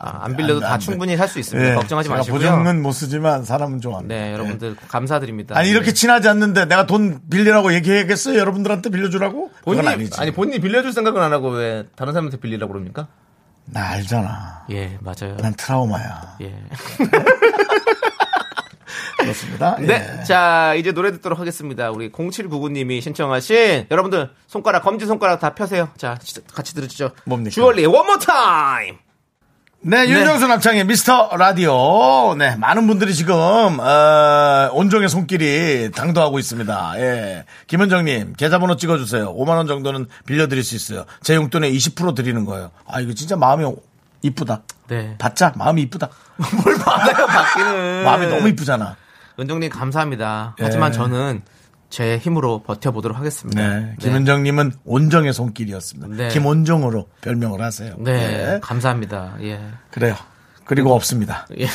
아, 0.00 0.24
안 0.24 0.36
빌려도 0.36 0.54
안 0.56 0.60
돼, 0.60 0.66
다안 0.66 0.78
돼. 0.78 0.84
충분히 0.84 1.14
할수 1.16 1.38
있습니다. 1.38 1.70
예, 1.70 1.74
걱정하지 1.74 2.08
제가 2.08 2.18
마시고요. 2.18 2.38
보증은 2.38 2.82
못 2.82 2.92
쓰지만 2.92 3.44
사람은 3.44 3.80
좋아합니다. 3.80 4.14
네, 4.14 4.28
예. 4.28 4.32
여러분들 4.34 4.76
감사드립니다. 4.88 5.56
아니 5.56 5.70
이렇게 5.70 5.86
네. 5.86 5.92
친하지 5.94 6.28
않는데 6.28 6.66
내가 6.66 6.86
돈 6.86 7.20
빌리라고 7.30 7.72
얘기해야겠어요? 7.74 8.38
여러분들한테 8.38 8.90
빌려주라고? 8.90 9.50
본인이 9.64 9.88
아니지. 9.88 10.20
아니 10.20 10.32
본인이 10.32 10.58
빌려줄 10.60 10.92
생각은 10.92 11.20
안 11.22 11.32
하고 11.32 11.48
왜 11.50 11.84
다른 11.96 12.12
사람한테 12.12 12.38
빌리라고 12.38 12.72
그럽니까? 12.72 13.06
나 13.66 13.88
알잖아. 13.90 14.66
예, 14.70 14.98
맞아요. 15.00 15.36
난 15.38 15.54
트라우마야. 15.56 16.36
예. 16.42 16.54
그렇습니다. 19.18 19.76
네. 19.80 20.18
예. 20.20 20.24
자, 20.24 20.74
이제 20.74 20.92
노래 20.92 21.10
듣도록 21.12 21.40
하겠습니다. 21.40 21.90
우리 21.90 22.12
0799님이 22.12 23.00
신청하신 23.00 23.86
여러분들 23.90 24.30
손가락 24.46 24.82
검지 24.84 25.06
손가락 25.06 25.40
다 25.40 25.54
펴세요. 25.54 25.88
자, 25.96 26.16
시- 26.22 26.44
같이 26.46 26.74
들으시죠. 26.74 27.10
뭡니까? 27.24 27.50
주얼리 27.50 27.86
One 27.86 28.00
More 28.00 28.18
Time. 28.18 28.96
네, 29.80 30.08
윤정수 30.08 30.48
남창의 30.48 30.84
미스터 30.84 31.36
라디오. 31.36 32.34
네, 32.36 32.56
많은 32.56 32.86
분들이 32.88 33.14
지금, 33.14 33.34
어, 33.78 34.70
온종의 34.72 35.08
손길이 35.08 35.90
당도하고 35.94 36.40
있습니다. 36.40 36.94
예. 36.96 37.44
김현정님, 37.68 38.32
계좌번호 38.32 38.76
찍어주세요. 38.76 39.32
5만원 39.36 39.68
정도는 39.68 40.06
빌려드릴 40.26 40.64
수 40.64 40.74
있어요. 40.74 41.04
제 41.22 41.36
용돈의 41.36 41.76
20% 41.76 42.16
드리는 42.16 42.44
거예요. 42.44 42.72
아, 42.88 43.00
이거 43.00 43.12
진짜 43.14 43.36
마음이 43.36 43.64
이쁘다. 44.22 44.62
네. 44.88 45.14
받자, 45.18 45.52
마음이 45.56 45.82
이쁘다. 45.82 46.08
뭘 46.64 46.78
받아요, 46.78 47.26
받기는. 47.26 48.04
마음이 48.04 48.26
너무 48.26 48.48
이쁘잖아. 48.48 48.96
은정님 49.38 49.70
감사합니다. 49.70 50.56
예. 50.58 50.64
하지만 50.64 50.90
저는 50.90 51.42
제 51.88 52.18
힘으로 52.18 52.62
버텨보도록 52.62 53.18
하겠습니다. 53.18 53.78
네. 53.78 53.94
김현정님은 54.00 54.72
온정의 54.84 55.32
손길이었습니다. 55.32 56.24
네. 56.24 56.28
김온정으로 56.28 57.08
별명을 57.20 57.60
하세요. 57.60 57.94
네, 57.98 58.12
네. 58.12 58.60
감사합니다. 58.60 59.36
예. 59.42 59.60
그래요. 59.90 60.16
그리고 60.66 60.94
없습니다. 60.94 61.46
예. 61.58 61.66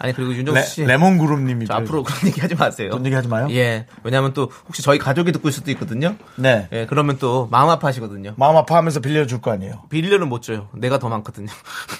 아니 0.00 0.12
그리고 0.12 0.34
윤정수 0.34 0.62
씨 0.68 0.84
레, 0.84 0.96
몬 0.98 1.18
그룹님이 1.18 1.66
저 1.66 1.74
앞으로 1.74 2.02
그런 2.02 2.26
얘기 2.26 2.40
하지 2.40 2.54
마세요. 2.54 2.90
그런 2.90 3.06
얘기 3.06 3.14
하지 3.14 3.26
마요. 3.28 3.46
예. 3.50 3.86
왜냐하면 4.02 4.32
또 4.34 4.50
혹시 4.66 4.82
저희 4.82 4.98
가족이 4.98 5.32
듣고 5.32 5.48
있을 5.48 5.58
수도 5.60 5.70
있거든요. 5.72 6.14
네. 6.36 6.68
예. 6.72 6.86
그러면 6.86 7.16
또 7.18 7.48
마음 7.50 7.70
아파하시거든요. 7.70 8.34
마음 8.36 8.56
아파하면서 8.56 9.00
빌려줄 9.00 9.40
거 9.40 9.50
아니에요. 9.52 9.82
빌려는 9.88 10.28
못 10.28 10.42
줘요. 10.42 10.68
내가 10.74 10.98
더 10.98 11.08
많거든요. 11.08 11.48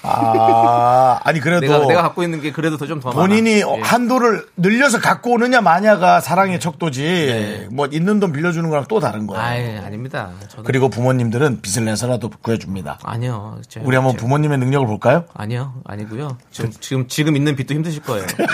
아, 0.03 1.19
아니 1.23 1.39
그래도 1.39 1.61
내가 1.61 1.79
내가 1.87 2.01
갖고 2.03 2.23
있는 2.23 2.41
게 2.41 2.51
그래도 2.51 2.77
더 2.77 2.85
좀더 2.85 3.09
많아. 3.09 3.19
본인이 3.19 3.59
예. 3.61 3.63
한도를 3.81 4.45
늘려서 4.57 4.99
갖고 4.99 5.31
오느냐 5.33 5.61
마냐가 5.61 6.19
사랑의 6.21 6.59
척도지. 6.59 7.67
뭐 7.71 7.87
있는 7.87 8.19
돈 8.19 8.31
빌려주는 8.31 8.69
거랑 8.69 8.85
또 8.87 8.99
다른 8.99 9.25
거예요. 9.27 9.41
네. 9.41 9.47
아예 9.49 9.77
아닙니다. 9.79 10.29
그리고 10.63 10.89
부모님들은 10.89 11.61
빚을 11.61 11.85
내서라도 11.85 12.29
구해줍니다. 12.41 12.99
아니요. 13.03 13.59
제- 13.67 13.79
우리 13.83 13.95
한번 13.95 14.13
제- 14.13 14.17
부모님의 14.19 14.57
능력을 14.59 14.85
볼까요? 14.87 15.25
아니요. 15.33 15.73
아니 15.85 16.04
고요. 16.07 16.37
지금 16.51 16.71
지금 16.79 17.07
지금 17.07 17.35
있는 17.35 17.55
빚도 17.55 17.73
힘드실 17.73 18.01
거예요. 18.03 18.25
예. 18.39 18.45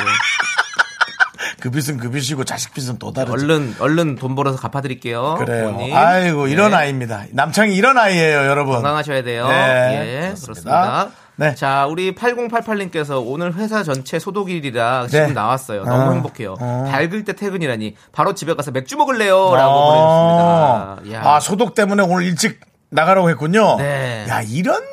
그 1.59 1.69
빚은 1.69 1.97
그 1.97 2.09
빚이고 2.09 2.43
자식 2.43 2.73
빚은 2.73 2.97
또 2.97 3.13
다르죠. 3.13 3.33
얼른 3.33 3.75
얼른 3.79 4.15
돈 4.15 4.35
벌어서 4.35 4.57
갚아드릴게요. 4.57 5.35
그래요. 5.37 5.67
부모님. 5.71 5.95
아이고 5.95 6.47
이런 6.47 6.71
네. 6.71 6.77
아이입니다. 6.77 7.25
남창이 7.31 7.75
이런 7.75 7.97
아이예요, 7.97 8.45
여러분. 8.47 8.73
건강하셔야 8.75 9.21
돼요. 9.23 9.47
네, 9.47 9.53
예, 9.53 10.19
그렇습니다. 10.27 10.45
그렇습니다. 10.45 11.11
네. 11.35 11.55
자, 11.55 11.87
우리 11.87 12.13
8088님께서 12.13 13.23
오늘 13.25 13.55
회사 13.55 13.83
전체 13.83 14.19
소독일이라 14.19 15.03
네. 15.03 15.07
지금 15.07 15.33
나왔어요. 15.33 15.85
너무 15.85 16.09
어, 16.09 16.13
행복해요. 16.13 16.55
어. 16.59 16.89
밝을 16.91 17.23
때 17.23 17.33
퇴근이라니 17.33 17.95
바로 18.11 18.33
집에 18.33 18.53
가서 18.55 18.71
맥주 18.71 18.97
먹을래요. 18.97 19.55
라고 19.55 19.73
아, 19.73 20.95
보내주셨습니다. 20.95 21.19
야. 21.19 21.33
아, 21.35 21.39
소독 21.39 21.73
때문에 21.73 22.03
오늘 22.03 22.25
일찍 22.25 22.59
나가라고 22.89 23.29
했군요. 23.29 23.77
네. 23.77 24.25
음. 24.25 24.29
야, 24.29 24.41
이런, 24.41 24.83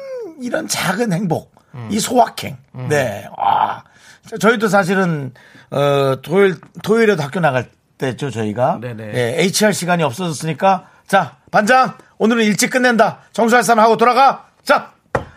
이런 0.41 0.69
작은 0.69 1.13
행복. 1.13 1.58
이 1.91 2.01
소확행. 2.01 2.57
네. 2.89 3.29
아. 3.37 3.83
자, 4.29 4.37
저희도 4.39 4.69
사실은, 4.69 5.33
어, 5.71 6.17
토요일, 6.23 6.57
토요일에도 6.83 7.23
학교 7.23 7.41
나갈 7.41 7.71
때죠, 7.97 8.31
저희가. 8.31 8.79
네네. 8.81 9.13
예, 9.15 9.43
HR 9.43 9.73
시간이 9.73 10.03
없어졌으니까. 10.03 10.87
자, 11.07 11.37
반장, 11.51 11.95
오늘은 12.19 12.45
일찍 12.45 12.71
끝낸다. 12.71 13.21
청소할 13.33 13.63
사람 13.65 13.85
하고 13.85 13.97
돌아가. 13.97 14.47
자! 14.65 14.93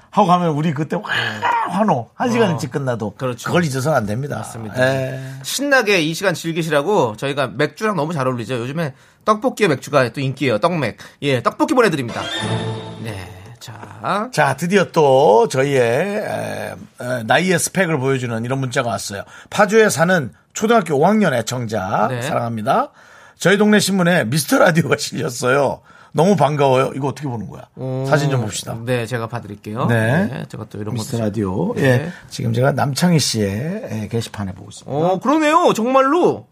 하고 0.10 0.28
가면 0.28 0.50
우리 0.50 0.74
그때 0.74 0.98
와, 0.98 1.04
환호. 1.70 2.10
한 2.16 2.30
시간 2.32 2.52
일찍 2.52 2.70
끝나도. 2.72 3.08
어. 3.08 3.14
그렇죠. 3.18 3.48
그걸 3.48 3.64
잊어서는 3.64 3.98
안 3.98 4.06
됩니다. 4.06 4.36
맞습니다. 4.38 4.76
예. 4.86 5.20
신나게 5.44 6.02
이 6.02 6.14
시간 6.14 6.34
즐기시라고 6.34 7.16
저희가 7.16 7.48
맥주랑 7.48 7.96
너무 7.96 8.14
잘 8.14 8.28
어울리죠. 8.28 8.56
요즘에 8.56 8.94
떡볶이에 9.24 9.70
맥주가 9.70 10.10
또 10.10 10.20
인기예요. 10.20 10.58
떡맥. 10.60 10.98
예, 11.22 11.42
떡볶이 11.42 11.74
보내드립니다. 11.74 12.22
네. 13.04 13.41
자. 13.62 14.30
자, 14.34 14.55
드디어 14.57 14.91
또 14.91 15.47
저희의 15.47 15.80
에, 15.80 16.74
에, 16.99 17.24
나이의 17.26 17.59
스펙을 17.59 17.99
보여주는 17.99 18.43
이런 18.43 18.59
문자가 18.59 18.89
왔어요. 18.89 19.24
파주에 19.49 19.89
사는 19.89 20.34
초등학교 20.53 20.95
5학년 20.99 21.34
애청자 21.34 22.07
네. 22.09 22.22
사랑합니다. 22.24 22.89
저희 23.38 23.57
동네 23.57 23.80
신문에 23.80 24.26
미스터 24.26 24.57
라디오가 24.59 24.97
실렸어요. 24.97 25.82
너무 26.14 26.36
반가워요. 26.36 26.91
이거 26.95 27.07
어떻게 27.07 27.28
보는 27.30 27.47
거야? 27.47 27.64
사진 28.05 28.30
좀 28.30 28.41
봅시다. 28.41 28.76
네, 28.86 29.05
제가 29.05 29.28
봐드릴게요. 29.28 29.86
네. 29.86 30.43
제가 30.49 30.66
또 30.70 30.78
이런 30.82 30.93
미스터. 30.95 31.20
라디오. 31.20 31.74
네. 31.76 31.84
예. 31.84 32.12
지금 32.30 32.51
제가 32.51 32.74
남창희 32.74 33.18
씨의 33.18 33.82
에, 33.89 34.07
게시판에 34.09 34.51
보고 34.53 34.70
있습니다. 34.70 34.91
어, 34.93 35.20
그러네요. 35.20 35.72
정말로. 35.74 36.47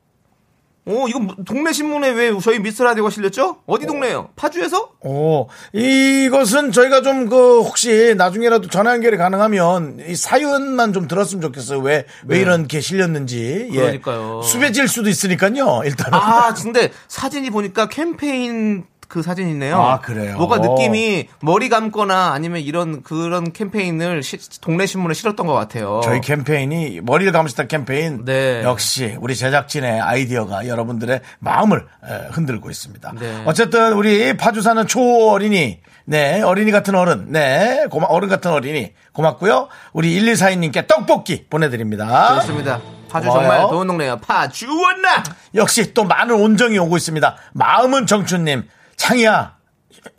어, 0.85 1.05
이거 1.07 1.19
뭐- 1.19 1.35
동네 1.45 1.71
신문에 1.71 2.09
왜 2.11 2.31
저희 2.39 2.57
미스 2.59 2.81
라디오가 2.81 3.09
실렸죠? 3.11 3.57
어디 3.67 3.85
동네예요? 3.85 4.29
파주에서? 4.35 4.91
오, 5.01 5.47
이것은 5.73 6.71
저희가 6.71 7.01
좀 7.01 7.29
그 7.29 7.59
혹시 7.61 8.15
나중에라도 8.17 8.69
전화 8.69 8.93
연결이 8.93 9.17
가능하면 9.17 9.99
이 10.07 10.15
사연만 10.15 10.93
좀 10.93 11.07
들었으면 11.07 11.41
좋겠어요. 11.41 11.79
왜, 11.79 12.05
왜 12.25 12.39
이런 12.39 12.67
게 12.67 12.79
실렸는지. 12.81 13.67
예. 13.71 13.75
네. 13.75 13.99
그러니까요. 13.99 14.41
수배질 14.41 14.87
수도 14.87 15.09
있으니까요. 15.09 15.81
일단은. 15.85 16.17
아, 16.17 16.53
근데 16.53 16.91
사진이 17.07 17.49
보니까 17.51 17.87
캠페인 17.89 18.85
그 19.09 19.23
사진이네요. 19.23 19.75
아, 19.75 19.99
그래요? 19.99 20.37
뭐가 20.37 20.59
느낌이 20.59 21.27
머리 21.41 21.67
감거나 21.67 22.31
아니면 22.31 22.61
이런 22.61 23.01
그런 23.01 23.51
캠페인을 23.51 24.21
시- 24.23 24.37
동네 24.61 24.85
신문에 24.85 25.15
실었던 25.15 25.47
것 25.47 25.53
같아요. 25.53 25.99
저희 26.03 26.21
캠페인이 26.21 27.01
머리를 27.01 27.31
감으시다 27.33 27.63
캠페인 27.65 28.23
네. 28.23 28.61
역시 28.63 29.17
우리 29.19 29.35
제작진의 29.35 29.99
아이디어가 29.99 30.67
여러분들의 30.67 31.21
마음을 31.39 31.87
에, 32.07 32.27
흔들고 32.31 32.69
있습니다. 32.69 33.13
네. 33.19 33.43
어쨌든 33.45 33.93
우리 33.93 34.37
파주 34.37 34.61
사는 34.61 34.85
초 34.85 35.31
어린이 35.31 35.79
네 36.05 36.41
어린이 36.41 36.71
같은 36.71 36.93
어른 36.93 37.31
네 37.31 37.87
고마 37.89 38.05
어른 38.07 38.29
같은 38.29 38.51
어린이 38.51 38.93
고맙고요. 39.13 39.69
우리 39.91 40.19
1242님께 40.21 40.87
떡볶이 40.87 41.45
보내드립니다. 41.49 42.29
그렇습니다. 42.29 42.79
파주 43.09 43.27
고마워요. 43.27 43.49
정말 43.49 43.67
좋은 43.69 43.87
동네예요. 43.87 44.17
파주 44.17 44.67
원나. 44.67 45.23
역시 45.55 45.95
또 45.95 46.03
많은 46.03 46.35
온정이 46.35 46.77
오고 46.77 46.95
있습니다. 46.95 47.35
마음은 47.53 48.05
정춘님 48.05 48.69
창이야. 48.99 49.57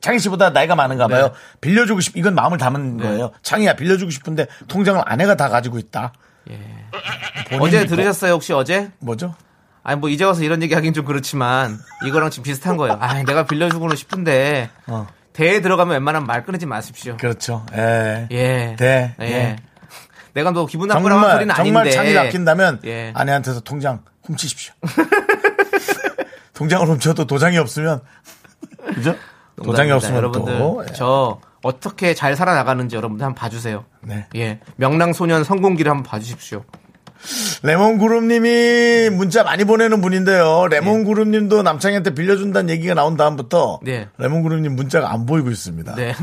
창희 0.01 0.19
씨보다 0.19 0.51
나이가 0.51 0.75
많은가 0.75 1.07
봐요. 1.07 1.29
네. 1.29 1.33
빌려주고 1.61 2.01
싶, 2.01 2.17
이건 2.17 2.35
마음을 2.35 2.59
담은 2.59 2.99
거예요. 2.99 3.31
창이야, 3.43 3.75
빌려주고 3.75 4.11
싶은데 4.11 4.47
통장을 4.69 5.01
아내가 5.07 5.37
다 5.37 5.49
가지고 5.49 5.79
있다. 5.79 6.13
본인 7.49 7.63
어제 7.63 7.81
믿고. 7.81 7.95
들으셨어요 7.95 8.33
혹시 8.33 8.53
어제? 8.53 8.91
뭐죠? 8.99 9.35
아니 9.83 9.99
뭐 10.01 10.09
이제 10.09 10.25
와서 10.25 10.43
이런 10.43 10.63
얘기 10.63 10.75
하긴 10.75 10.93
좀 10.93 11.05
그렇지만 11.05 11.79
이거랑 12.05 12.31
지금 12.31 12.45
비슷한 12.45 12.77
거예요. 12.77 12.99
아 13.01 13.23
내가 13.23 13.45
빌려주고는 13.47 13.97
싶은데 13.97 14.71
어. 14.87 15.07
대에 15.33 15.61
들어가면 15.61 15.93
웬만하면 15.93 16.27
말 16.27 16.45
끊지 16.45 16.67
마십시오. 16.67 17.17
그렇죠. 17.17 17.65
예. 17.75 18.27
예. 18.31 18.77
대, 18.79 19.15
예. 19.21 19.25
예. 19.25 19.57
내가 20.35 20.51
너 20.51 20.67
기분 20.67 20.89
나쁘라는 20.89 21.11
정말, 21.17 21.33
소리는 21.33 21.55
정말 21.55 21.81
아닌데. 21.83 21.91
창의를 21.97 22.21
아낀다면 22.21 22.81
예. 22.85 23.13
아내한테서 23.15 23.61
통장 23.61 24.03
훔치십시오. 24.25 24.75
통장을 26.55 26.87
훔쳐도 26.87 27.27
도장이 27.27 27.57
없으면, 27.57 28.03
그죠? 28.95 29.15
도장이. 29.63 29.91
없으면 29.91 30.17
여러분들 30.17 30.59
또. 30.59 30.85
예. 30.89 30.93
저 30.95 31.41
어떻게 31.63 32.15
잘 32.15 32.37
살아나가는지 32.37 32.97
여러분들 32.97 33.25
한번 33.25 33.39
봐주세요. 33.39 33.85
네. 34.03 34.27
예. 34.37 34.61
명랑소년 34.77 35.45
성공기를 35.45 35.91
한번 35.91 36.05
봐주십시오. 36.05 36.65
레몬그룹님이 37.63 39.11
문자 39.11 39.43
많이 39.43 39.65
보내는 39.65 40.01
분인데요. 40.01 40.69
레몬그룹님도 40.69 41.63
남창희한테 41.63 42.15
빌려준다는 42.15 42.71
얘기가 42.71 42.95
나온 42.95 43.17
다음부터 43.17 43.81
네. 43.83 44.09
레몬그룹님 44.17 44.75
문자가 44.75 45.13
안 45.13 45.27
보이고 45.27 45.51
있습니다. 45.51 45.95
네. 45.97 46.15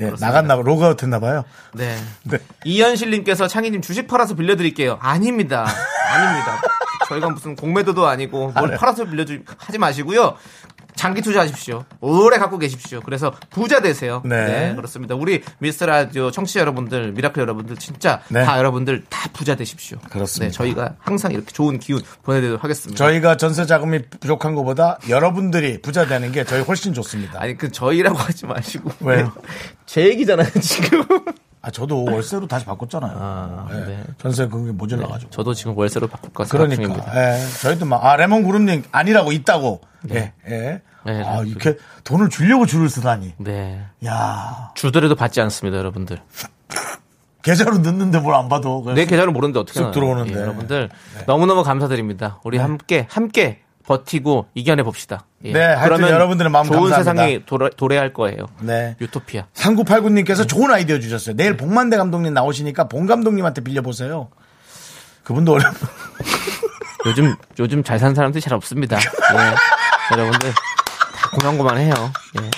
예, 0.00 0.12
나갔나 0.20 0.56
봐, 0.56 0.62
로그아웃 0.62 1.00
했나 1.02 1.20
봐요. 1.20 1.44
네. 1.72 1.96
네. 2.24 2.38
이현실 2.64 3.10
님께서 3.10 3.46
창희 3.48 3.70
님 3.70 3.80
주식 3.80 4.06
팔아서 4.08 4.34
빌려 4.34 4.56
드릴게요. 4.56 4.98
아닙니다. 5.00 5.66
아닙니다. 6.12 6.60
저희가 7.08 7.30
무슨 7.30 7.54
공매도도 7.56 8.06
아니고 8.06 8.52
뭘 8.56 8.70
네. 8.70 8.76
팔아서 8.76 9.04
빌려주 9.04 9.40
하지 9.58 9.78
마시고요. 9.78 10.36
장기 10.96 11.20
투자하십시오. 11.20 11.84
오래 12.00 12.38
갖고 12.38 12.58
계십시오. 12.58 13.00
그래서 13.02 13.32
부자 13.50 13.80
되세요. 13.80 14.22
네. 14.24 14.46
네, 14.46 14.74
그렇습니다. 14.74 15.14
우리 15.14 15.42
미스터 15.58 15.84
라디오 15.86 16.30
청취자 16.30 16.60
여러분들, 16.60 17.12
미라클 17.12 17.40
여러분들 17.40 17.76
진짜 17.76 18.22
네. 18.28 18.42
다 18.44 18.58
여러분들 18.58 19.04
다 19.10 19.28
부자 19.32 19.54
되십시오. 19.54 19.98
그렇습니다. 20.10 20.50
네, 20.50 20.56
저희가 20.56 20.96
항상 20.98 21.32
이렇게 21.32 21.52
좋은 21.52 21.78
기운 21.78 22.00
보내드리도록 22.22 22.64
하겠습니다. 22.64 22.96
저희가 22.96 23.36
전세 23.36 23.66
자금이 23.66 24.08
부족한 24.20 24.54
것보다 24.54 24.98
여러분들이 25.08 25.82
부자 25.82 26.06
되는 26.06 26.32
게 26.32 26.44
저희 26.44 26.62
훨씬 26.62 26.94
좋습니다. 26.94 27.40
아니 27.42 27.56
그 27.58 27.70
저희라고 27.70 28.16
하지 28.16 28.46
마시고 28.46 28.90
왜요? 29.00 29.32
제 29.84 30.06
얘기잖아요 30.08 30.48
지금. 30.62 31.04
아, 31.66 31.70
저도 31.72 32.04
월세로 32.08 32.46
다시 32.46 32.64
바꿨잖아요. 32.64 33.12
아, 33.18 33.68
예. 33.72 33.74
네. 33.86 34.04
전세 34.18 34.46
그게 34.46 34.70
모자라가지고. 34.70 35.30
저도 35.30 35.52
지금 35.52 35.76
월세로 35.76 36.06
바꿀 36.06 36.32
것 36.32 36.46
생각. 36.48 36.68
그러니까. 36.68 37.12
예. 37.16 37.40
저희도 37.62 37.86
막, 37.86 38.04
아, 38.04 38.14
레몬 38.16 38.44
그룹님 38.44 38.84
아니라고 38.92 39.32
있다고. 39.32 39.80
예. 40.12 40.32
예. 40.48 40.80
네, 41.04 41.22
아, 41.24 41.42
네. 41.42 41.48
이렇게 41.50 41.76
돈을 42.04 42.28
주려고 42.30 42.66
줄을 42.66 42.88
쓰다니. 42.88 43.34
네. 43.38 43.84
야 44.04 44.70
주더라도 44.74 45.14
받지 45.16 45.40
않습니다, 45.40 45.78
여러분들. 45.78 46.20
계좌로 47.42 47.78
넣는데 47.78 48.18
뭘 48.18 48.34
안 48.34 48.48
봐도. 48.48 48.82
내 48.94 49.04
계좌를 49.06 49.32
모르는데 49.32 49.58
어떻게 49.60 49.80
쓱? 49.80 49.92
들어오는데. 49.92 50.32
네. 50.32 50.36
예, 50.36 50.42
여러분들 50.42 50.90
너무너무 51.26 51.62
감사드립니다. 51.62 52.40
우리 52.44 52.58
함께 52.58 53.06
함께 53.08 53.60
버티고 53.86 54.46
이겨내 54.54 54.82
봅시다. 54.82 55.24
예. 55.44 55.52
네, 55.52 55.60
하여튼 55.64 56.08
여러분들의 56.08 56.50
마음 56.50 56.66
좋은 56.66 56.90
감사합니다. 56.90 57.12
세상이 57.12 57.46
도래, 57.46 57.70
도래할 57.76 58.12
거예요. 58.12 58.46
네. 58.60 58.96
유토피아. 59.00 59.46
3989님께서 59.54 60.48
좋은 60.48 60.70
아이디어 60.70 60.98
주셨어요. 60.98 61.36
내일 61.36 61.56
복만대 61.56 61.96
감독님 61.96 62.34
나오시니까 62.34 62.88
봉 62.88 63.06
감독님한테 63.06 63.62
빌려보세요. 63.62 64.28
그분도 65.22 65.52
어려 65.52 65.64
요즘 67.06 67.34
요즘 67.58 67.82
잘 67.84 67.98
사는 67.98 68.14
사람들이 68.14 68.42
잘 68.42 68.54
없습니다. 68.54 68.96
예. 68.98 70.16
여러분들 70.16 70.52
다 70.52 71.30
고만고만해요. 71.34 71.92
예. 72.42 72.50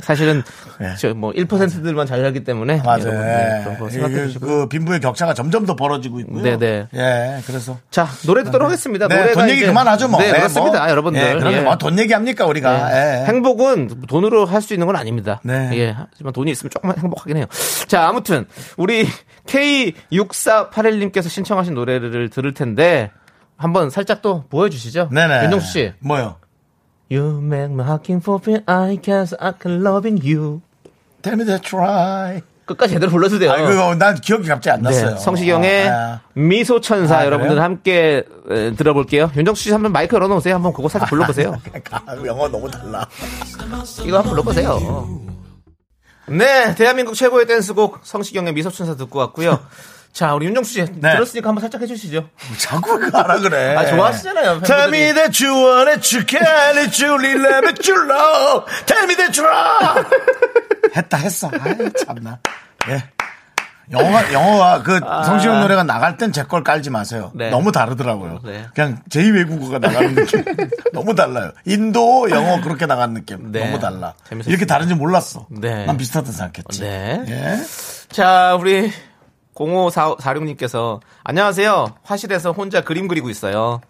사실은 0.00 0.42
예. 0.80 0.96
저뭐 0.96 1.32
1%들만 1.32 2.06
잘 2.06 2.20
살기 2.20 2.42
때문에 2.44 2.82
맞아요. 2.84 3.02
여러분, 3.06 3.20
네, 3.26 3.60
그런 3.64 3.78
거 3.78 3.90
생각해 3.90 4.14
그, 4.14 4.26
주시고. 4.26 4.46
그 4.46 4.68
빈부의 4.68 5.00
격차가 5.00 5.34
점점 5.34 5.66
더 5.66 5.76
벌어지고 5.76 6.20
있고요. 6.20 6.42
네네. 6.42 6.88
예, 6.94 7.40
그래서. 7.46 7.78
자, 7.90 8.08
노래 8.26 8.42
듣도록 8.44 8.66
하겠습니다. 8.66 9.06
네, 9.08 9.16
노래가 9.16 9.40
돈 9.40 9.50
얘기 9.50 9.58
이제- 9.60 9.66
그만하죠, 9.68 10.08
뭐. 10.08 10.20
네, 10.20 10.28
예, 10.28 10.32
그렇습니다. 10.32 10.80
뭐. 10.80 10.88
여러분들. 10.90 11.22
예, 11.22 11.34
그러면 11.34 11.52
예. 11.52 11.60
뭐돈 11.60 11.98
얘기합니까, 12.00 12.46
우리가. 12.46 12.88
네. 12.88 13.20
예. 13.22 13.26
행복은 13.26 14.02
돈으로 14.08 14.46
할 14.46 14.60
수 14.62 14.72
있는 14.74 14.86
건 14.86 14.96
아닙니다. 14.96 15.40
네. 15.44 15.70
예. 15.74 15.94
하지만 15.96 16.32
돈이 16.32 16.50
있으면 16.50 16.70
조금만 16.70 16.96
행복하긴 16.98 17.36
해요. 17.36 17.46
자, 17.86 18.08
아무튼 18.08 18.46
우리 18.76 19.06
K6481님께서 19.46 21.28
신청하신 21.28 21.74
노래를 21.74 22.30
들을 22.30 22.54
텐데 22.54 23.10
한번 23.56 23.90
살짝 23.90 24.22
또 24.22 24.44
보여주시죠. 24.48 25.10
네네. 25.12 25.44
윤정수 25.44 25.66
씨. 25.70 25.92
뭐요? 26.00 26.36
You 27.14 27.40
make 27.40 27.70
me 27.70 27.84
hacking 27.84 28.20
for 28.20 28.40
feel 28.42 28.60
I 28.66 28.96
guess 28.96 29.34
I 29.38 29.52
can 29.60 29.84
loving 29.84 30.18
you. 30.24 30.62
Tell 31.22 31.36
me 31.36 31.44
that 31.44 31.62
try. 31.62 32.42
끝까지 32.66 32.94
제대로 32.94 33.12
불러도 33.12 33.38
돼요. 33.38 33.52
아, 33.52 33.56
그거 33.56 33.94
난 33.94 34.14
기억이 34.16 34.48
갑자기 34.48 34.74
안 34.74 34.82
났어요. 34.82 35.10
네, 35.10 35.16
성시경의 35.18 35.88
아, 35.88 36.20
미소 36.32 36.80
천사 36.80 37.18
아, 37.18 37.26
여러분들? 37.26 37.60
함께 37.62 38.24
에, 38.50 38.72
들어볼게요. 38.72 39.30
윤정수 39.36 39.62
씨 39.62 39.70
한번 39.72 39.92
마이크 39.92 40.16
열어놓으세요. 40.16 40.54
한번 40.54 40.72
그거 40.72 40.88
살짝 40.88 41.08
불러보세요. 41.08 41.54
아, 41.92 42.16
영어 42.24 42.48
너무 42.48 42.68
달라. 42.70 43.06
이거 44.04 44.16
한번 44.16 44.30
불러보세요. 44.30 45.20
네, 46.26 46.74
대한민국 46.74 47.14
최고의 47.14 47.46
댄스곡 47.46 48.00
성시경의 48.02 48.54
미소 48.54 48.70
천사 48.70 48.96
듣고 48.96 49.20
왔고요. 49.20 49.60
자, 50.14 50.32
우리 50.32 50.46
윤정수 50.46 50.72
씨 50.72 50.84
네. 50.84 51.12
들었으니까 51.12 51.48
한번 51.48 51.60
살짝 51.60 51.82
해주시죠. 51.82 52.28
자꾸 52.58 52.98
그거 53.00 53.18
하라 53.18 53.40
그래. 53.40 53.74
아, 53.76 53.84
좋아하시잖아요. 53.86 54.60
Tell 54.62 54.88
me 54.88 55.12
that 55.12 55.44
you 55.44 55.52
want 55.52 55.90
it, 55.90 56.16
you 56.16 56.24
can 56.24 56.78
it, 56.78 57.04
you 57.04 57.14
love 57.16 57.66
it, 57.68 57.90
you 57.92 58.08
love. 58.08 58.64
Tell 58.86 59.04
me 59.08 59.16
that 59.16 59.40
you 59.40 59.50
love. 59.50 60.08
했다 60.96 61.16
했어. 61.16 61.50
아이 61.60 61.74
참나. 62.06 62.38
예. 62.90 63.02
영어가 63.90 64.32
영어가 64.32 64.82
그 64.82 64.98
성시경 65.26 65.60
노래가 65.60 65.82
나갈 65.82 66.16
땐 66.16 66.32
제 66.32 66.44
걸 66.44 66.62
깔지 66.62 66.88
마세요. 66.90 67.32
네. 67.34 67.50
너무 67.50 67.70
다르더라고요. 67.72 68.38
네. 68.44 68.66
그냥 68.74 69.02
제2 69.10 69.34
외국어가 69.34 69.78
나가는 69.80 70.14
느낌. 70.14 70.42
너무 70.94 71.14
달라요. 71.16 71.50
인도 71.66 72.30
영어 72.30 72.60
그렇게 72.62 72.86
나가는 72.86 73.12
느낌. 73.12 73.50
네. 73.52 73.66
너무 73.66 73.80
달라. 73.80 74.14
재밌었습니다. 74.28 74.48
이렇게 74.48 74.64
다른지 74.64 74.94
몰랐어. 74.94 75.46
네. 75.50 75.84
난 75.86 75.96
비슷하다 75.98 76.30
생각했지. 76.32 76.80
네. 76.80 77.24
예. 77.28 77.56
자, 78.10 78.56
우리 78.58 78.90
0546님께서 79.54 81.00
안녕하세요. 81.22 81.94
화실에서 82.02 82.52
혼자 82.52 82.82
그림 82.82 83.08
그리고 83.08 83.30
있어요. 83.30 83.80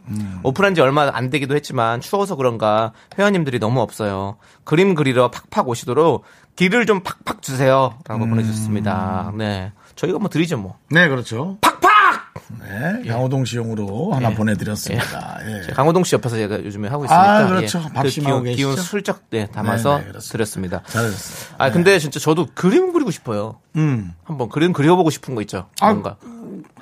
오픈한 0.42 0.74
지 0.74 0.80
얼마 0.80 1.10
안 1.12 1.30
되기도 1.30 1.54
했지만 1.54 2.00
추워서 2.00 2.36
그런가 2.36 2.92
회원님들이 3.18 3.58
너무 3.58 3.80
없어요. 3.80 4.36
그림 4.64 4.94
그리러 4.94 5.30
팍팍 5.30 5.68
오시도록 5.68 6.24
길을 6.56 6.86
좀 6.86 7.00
팍팍 7.00 7.42
주세요. 7.42 7.94
라고 8.06 8.26
보내주셨습니다. 8.26 9.32
네. 9.36 9.72
저희가 9.96 10.18
뭐 10.18 10.28
드리죠 10.28 10.58
뭐. 10.58 10.78
네, 10.90 11.08
그렇죠. 11.08 11.58
팍팍! 11.60 11.73
네, 12.60 13.08
강호동 13.08 13.44
씨용으로 13.44 14.12
하나 14.12 14.30
보내드렸습니다. 14.30 15.38
예. 15.46 15.72
강호동 15.72 16.04
씨 16.04 16.14
옆에서 16.14 16.36
제가 16.36 16.64
요즘에 16.64 16.88
하고 16.88 17.04
있으니까. 17.04 17.38
아, 17.38 17.46
그렇죠. 17.46 17.82
예. 17.84 17.92
밥심하고 17.92 18.42
기운, 18.42 18.56
기운? 18.56 18.76
슬쩍 18.76 19.30
네, 19.30 19.46
담아서 19.46 19.98
네, 19.98 20.12
네. 20.12 20.18
드렸습니다. 20.18 20.82
잘하셨어요. 20.86 21.56
아, 21.58 21.70
근데 21.70 21.98
진짜 21.98 22.20
저도 22.20 22.48
그림 22.54 22.92
그리고 22.92 23.10
싶어요. 23.10 23.60
음. 23.76 24.12
한번 24.24 24.48
그림 24.48 24.72
그려보고 24.72 25.10
싶은 25.10 25.34
거 25.34 25.40
있죠. 25.42 25.66
아, 25.80 25.90
뭔가. 25.92 26.16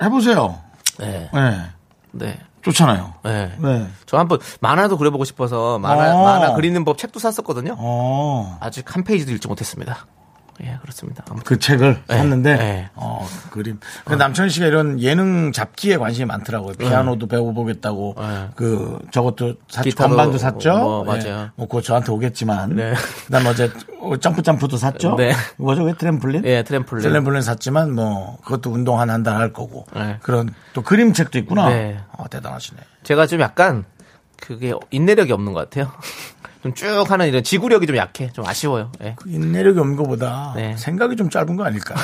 해보세요. 0.01 0.59
네. 0.99 1.29
네. 1.33 1.61
네. 2.11 2.39
좋잖아요. 2.61 3.13
네. 3.23 3.55
네. 3.59 3.87
저 4.05 4.17
한번 4.17 4.39
만화도 4.61 4.97
그려보고 4.97 5.25
싶어서 5.25 5.79
만화, 5.79 6.15
어. 6.15 6.23
만화 6.23 6.53
그리는 6.53 6.83
법 6.85 6.97
책도 6.97 7.19
샀었거든요. 7.19 7.75
어. 7.77 8.57
아직 8.61 8.95
한 8.95 9.03
페이지도 9.03 9.31
읽지 9.33 9.47
못했습니다. 9.47 10.07
예, 10.63 10.77
그렇습니다. 10.81 11.23
아무튼. 11.29 11.43
그 11.45 11.57
책을 11.59 12.03
네, 12.07 12.17
샀는데, 12.17 12.55
네. 12.55 12.89
어, 12.95 13.27
그림. 13.49 13.79
그 14.05 14.13
남천 14.13 14.49
씨가 14.49 14.67
이런 14.67 14.99
예능 15.01 15.51
잡기에 15.51 15.97
관심이 15.97 16.25
많더라고요. 16.25 16.73
피아노도 16.75 17.27
배워보겠다고. 17.27 18.15
네. 18.17 18.49
그, 18.55 18.99
저것도 19.11 19.55
샀죠. 19.69 19.91
건반도 19.95 20.37
샀죠. 20.37 20.73
뭐, 20.77 21.05
예. 21.17 21.23
맞아요. 21.29 21.49
뭐, 21.55 21.67
그거 21.67 21.81
저한테 21.81 22.11
오겠지만. 22.11 22.75
네. 22.75 22.93
그 23.25 23.31
다음 23.31 23.47
어제 23.47 23.71
점프 24.21 24.41
점프도 24.43 24.77
샀죠. 24.77 25.15
네. 25.15 25.33
뭐죠? 25.57 25.83
왜 25.83 25.93
트램플린? 25.93 26.45
예, 26.45 26.63
트램플린. 26.63 27.01
트램플린 27.03 27.41
샀지만 27.41 27.93
뭐, 27.93 28.37
그것도 28.43 28.69
운동 28.71 28.99
한 28.99 29.09
한 29.09 29.23
달 29.23 29.37
할 29.37 29.51
거고. 29.53 29.85
네. 29.95 30.17
그런 30.21 30.53
또 30.73 30.81
그림책도 30.81 31.37
있구나. 31.39 31.69
네. 31.69 31.97
어, 32.17 32.27
대단하시네. 32.29 32.79
제가 33.03 33.25
좀 33.27 33.41
약간 33.41 33.85
그게 34.39 34.73
인내력이 34.91 35.31
없는 35.31 35.53
것 35.53 35.59
같아요. 35.69 35.91
좀 36.63 36.73
쭉 36.73 37.11
하는 37.11 37.27
이런 37.27 37.43
지구력이 37.43 37.85
좀 37.87 37.97
약해. 37.97 38.29
좀 38.33 38.45
아쉬워요. 38.45 38.91
예. 39.03 39.15
그 39.17 39.29
인내력이 39.29 39.79
없는 39.79 39.95
것보다 39.97 40.53
네. 40.55 40.75
생각이 40.77 41.15
좀 41.15 41.29
짧은 41.29 41.55
거 41.55 41.65
아닐까? 41.65 41.93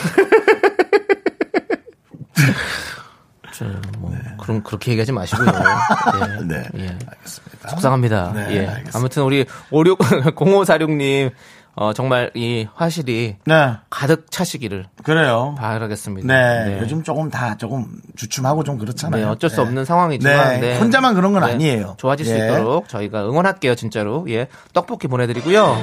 좀 3.53 3.81
뭐, 3.99 4.13
그럼 4.41 4.61
그렇게 4.63 4.91
얘기하지 4.91 5.11
마시고요. 5.11 5.47
예. 5.47 6.43
네. 6.47 6.63
예. 6.77 6.87
알겠습니다. 7.07 7.69
속상합니다. 7.69 8.31
네, 8.33 8.41
예. 8.51 8.59
알겠습니다. 8.67 8.97
아무튼 8.97 9.23
우리 9.23 9.45
56 9.71 9.99
0546님 10.35 11.31
어, 11.81 11.93
정말 11.93 12.29
이 12.33 12.67
화실이 12.75 13.37
네. 13.45 13.71
가득 13.89 14.29
차시기를 14.29 14.87
그래요. 15.01 15.55
바라겠습니다. 15.57 16.27
네, 16.27 16.77
요즘 16.81 17.03
조금 17.03 17.29
다 17.29 17.55
조금 17.55 17.85
주춤하고 18.17 18.65
좀 18.65 18.77
그렇잖아요. 18.77 19.25
네, 19.25 19.31
어쩔 19.31 19.49
수 19.49 19.55
네. 19.55 19.61
없는 19.61 19.85
상황이지만 19.85 20.59
네, 20.59 20.59
네. 20.59 20.77
혼자만 20.77 21.15
그런 21.15 21.31
건 21.31 21.45
네, 21.45 21.53
아니에요. 21.53 21.95
좋아질 21.97 22.25
수 22.25 22.33
예. 22.33 22.47
있도록 22.47 22.89
저희가 22.89 23.23
응원할게요, 23.29 23.75
진짜로. 23.75 24.25
예. 24.27 24.49
떡볶이 24.73 25.07
보내드리고요. 25.07 25.77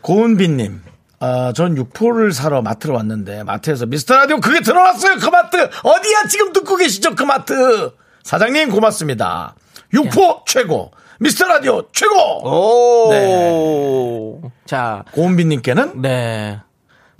고은빈님, 0.00 0.80
어, 1.20 1.52
전 1.52 1.76
육포를 1.76 2.32
사러 2.32 2.62
마트로 2.62 2.94
왔는데 2.94 3.42
마트에서 3.42 3.84
미스터 3.84 4.16
라디오 4.16 4.40
그게 4.40 4.60
들어왔어요. 4.62 5.18
그 5.18 5.26
마트 5.26 5.58
어디야 5.82 6.28
지금 6.30 6.54
듣고 6.54 6.76
계시죠? 6.76 7.14
그 7.14 7.24
마트 7.24 7.92
사장님 8.22 8.70
고맙습니다. 8.70 9.54
육포 9.92 10.44
최고, 10.46 10.92
미스터 11.20 11.46
라디오 11.46 11.82
최고. 11.92 12.14
오. 12.44 13.10
네. 13.10 14.50
자, 14.66 15.04
고은빈님께는 15.12 16.02
네. 16.02 16.60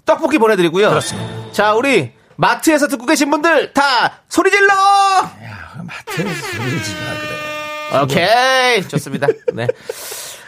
떡볶이 0.05 0.39
보내드리고요. 0.39 0.89
그렇습니다. 0.91 1.53
자, 1.53 1.75
우리 1.75 2.13
마트에서 2.37 2.89
듣고 2.89 3.07
계신 3.07 3.31
분들 3.31 3.73
다 3.73 4.23
소리 4.29 4.51
질러! 4.51 4.73
야, 4.75 5.75
마트에서 5.83 6.47
소리 6.47 6.83
지나 6.83 7.01
그래. 7.21 8.03
오케이. 8.03 8.89
좋습니다. 8.89 9.29
네. 9.53 9.67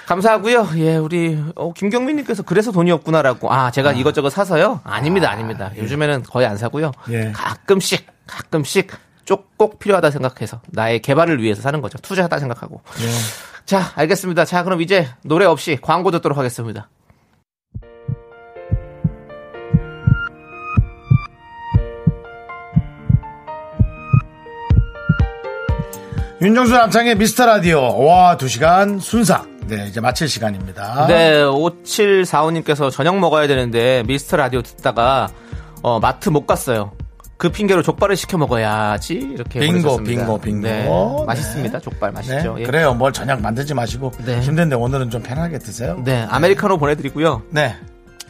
감사하고요. 0.07 0.69
예, 0.77 0.97
우리 0.97 1.43
어, 1.57 1.73
김경민님께서 1.73 2.43
그래서 2.45 2.71
돈이 2.71 2.91
없구나라고. 2.93 3.53
아, 3.53 3.71
제가 3.71 3.93
이것저것 3.93 4.31
사서요. 4.31 4.81
아닙니다, 4.85 5.31
아 5.31 5.35
닙니다. 5.35 5.73
요즘에는 5.77 6.23
거의 6.25 6.47
안 6.47 6.57
사고요. 6.57 6.93
예. 7.11 7.33
가끔씩, 7.33 8.07
가끔씩 8.27 8.93
쪽 9.27 9.57
꼭 9.59 9.79
필요하다 9.79 10.11
생각해서 10.11 10.61
나의 10.69 11.01
개발을 11.03 11.43
위해서 11.43 11.61
사는 11.61 11.81
거죠. 11.83 11.99
투자하다 11.99 12.39
생각하고. 12.39 12.81
예. 13.01 13.11
자, 13.67 13.93
알겠습니다. 13.97 14.45
자, 14.45 14.63
그럼 14.65 14.81
이제 14.81 15.09
노래 15.23 15.45
없이 15.45 15.79
광고 15.83 16.11
듣도록 16.11 16.39
하겠습니다. 16.39 16.89
윤정수 26.43 26.73
남창의 26.73 27.17
미스터 27.17 27.47
라디오 27.47 28.05
와 28.05 28.37
두 28.37 28.49
시간 28.49 28.99
순삭. 28.99 29.47
네, 29.69 29.87
이제 29.89 30.01
마칠 30.01 30.29
시간입니다. 30.29 31.07
네, 31.09 31.43
5745님께서 31.43 32.91
저녁 32.91 33.19
먹어야 33.19 33.47
되는데 33.49 34.05
미스터 34.07 34.37
라디오 34.37 34.63
듣다가 34.63 35.29
어, 35.83 35.99
마트 35.99 36.29
못 36.29 36.47
갔어요. 36.47 36.93
그 37.37 37.51
핑계로 37.51 37.83
족발을 37.83 38.17
시켜 38.17 38.39
먹어야지 38.39 39.15
이렇게 39.15 39.61
빙고. 39.61 39.99
빙고, 40.03 40.39
빙고. 40.39 40.67
네, 40.67 40.85
네. 40.85 41.25
맛있습니다. 41.27 41.81
족발 41.81 42.13
맛있죠. 42.13 42.55
네, 42.55 42.63
예. 42.63 42.65
그래요. 42.65 42.95
뭘 42.95 43.13
저녁 43.13 43.41
만들지 43.41 43.75
마시고 43.75 44.13
네. 44.25 44.41
힘든데 44.41 44.77
오늘은 44.77 45.11
좀 45.11 45.23
편하게 45.23 45.59
드세요. 45.59 46.01
네, 46.05 46.27
아메리카노 46.31 46.79
보내드리고요. 46.79 47.43
네. 47.51 47.77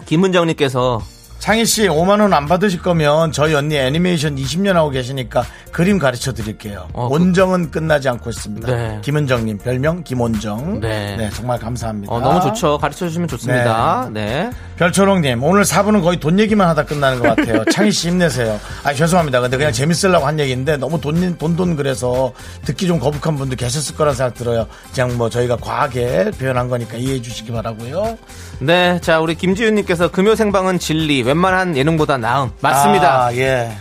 김은정님께서 0.06 1.00
창희 1.38 1.64
씨 1.64 1.86
5만 1.88 2.20
원 2.20 2.32
안 2.32 2.46
받으실 2.46 2.82
거면 2.82 3.30
저희 3.30 3.54
언니 3.54 3.76
애니메이션 3.76 4.34
20년 4.36 4.72
하고 4.72 4.90
계시니까 4.90 5.44
그림 5.70 5.98
가르쳐 5.98 6.32
드릴게요. 6.32 6.88
어, 6.92 7.08
그- 7.08 7.14
온정은 7.14 7.70
끝나지 7.70 8.08
않고 8.08 8.30
있습니다. 8.30 8.66
네. 8.74 8.98
김은정님 9.02 9.58
별명 9.58 10.02
김온정. 10.02 10.80
네. 10.80 11.30
정말 11.34 11.58
감사합니다. 11.60 12.12
어, 12.12 12.18
너무 12.20 12.40
좋죠. 12.40 12.78
가르쳐 12.78 13.06
주시면 13.06 13.28
좋습니다. 13.28 14.08
네. 14.12 14.50
별초롱님 14.76 15.42
오늘 15.44 15.62
4부는 15.62 16.02
거의 16.02 16.18
돈 16.18 16.38
얘기만 16.40 16.66
하다 16.68 16.84
끝나는 16.84 17.20
것 17.20 17.36
같아요. 17.36 17.64
창희 17.70 17.92
씨 17.92 18.08
힘내세요. 18.08 18.58
아 18.82 18.92
죄송합니다. 18.92 19.40
근데 19.40 19.56
그냥 19.56 19.70
재밌으려고 19.72 20.26
한 20.26 20.40
얘기인데 20.40 20.76
너무 20.78 21.00
돈돈 21.00 21.56
돈 21.56 21.76
그래서 21.76 22.32
듣기 22.64 22.86
좀 22.88 22.98
거북한 22.98 23.36
분도 23.36 23.54
계셨을 23.54 23.94
거란 23.94 24.14
생각 24.14 24.34
들어요. 24.34 24.66
그냥 24.92 25.16
뭐 25.16 25.30
저희가 25.30 25.56
과하게 25.56 26.32
표현한 26.38 26.68
거니까 26.68 26.96
이해해 26.96 27.22
주시기 27.22 27.52
바라고요. 27.52 28.18
네, 28.58 28.98
자 29.02 29.20
우리 29.20 29.34
김지윤님께서 29.34 30.10
금요 30.10 30.34
생방은 30.34 30.78
진리, 30.78 31.22
웬만한 31.26 31.76
예능보다 31.76 32.16
나음. 32.18 32.50
맞습니다. 32.60 33.26
아, 33.26 33.34
예. 33.34 33.76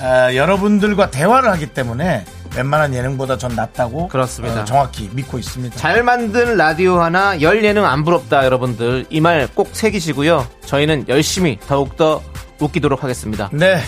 아, 0.00 0.34
여러분들과 0.34 1.10
대화를 1.10 1.50
하기 1.52 1.66
때문에 1.68 2.24
웬만한 2.56 2.94
예능보다 2.94 3.36
전 3.36 3.54
낫다고 3.54 4.08
그렇습니다. 4.08 4.62
어, 4.62 4.64
정확히 4.64 5.10
믿고 5.12 5.38
있습니다. 5.38 5.76
잘 5.76 6.02
만든 6.02 6.56
라디오 6.56 7.00
하나 7.00 7.40
열 7.42 7.62
예능 7.64 7.84
안 7.84 8.04
부럽다 8.04 8.44
여러분들 8.44 9.06
이 9.10 9.20
말 9.20 9.48
꼭 9.54 9.68
새기시고요. 9.72 10.46
저희는 10.64 11.04
열심히 11.08 11.58
더욱더 11.68 12.22
웃기도록 12.60 13.04
하겠습니다. 13.04 13.50
네. 13.52 13.80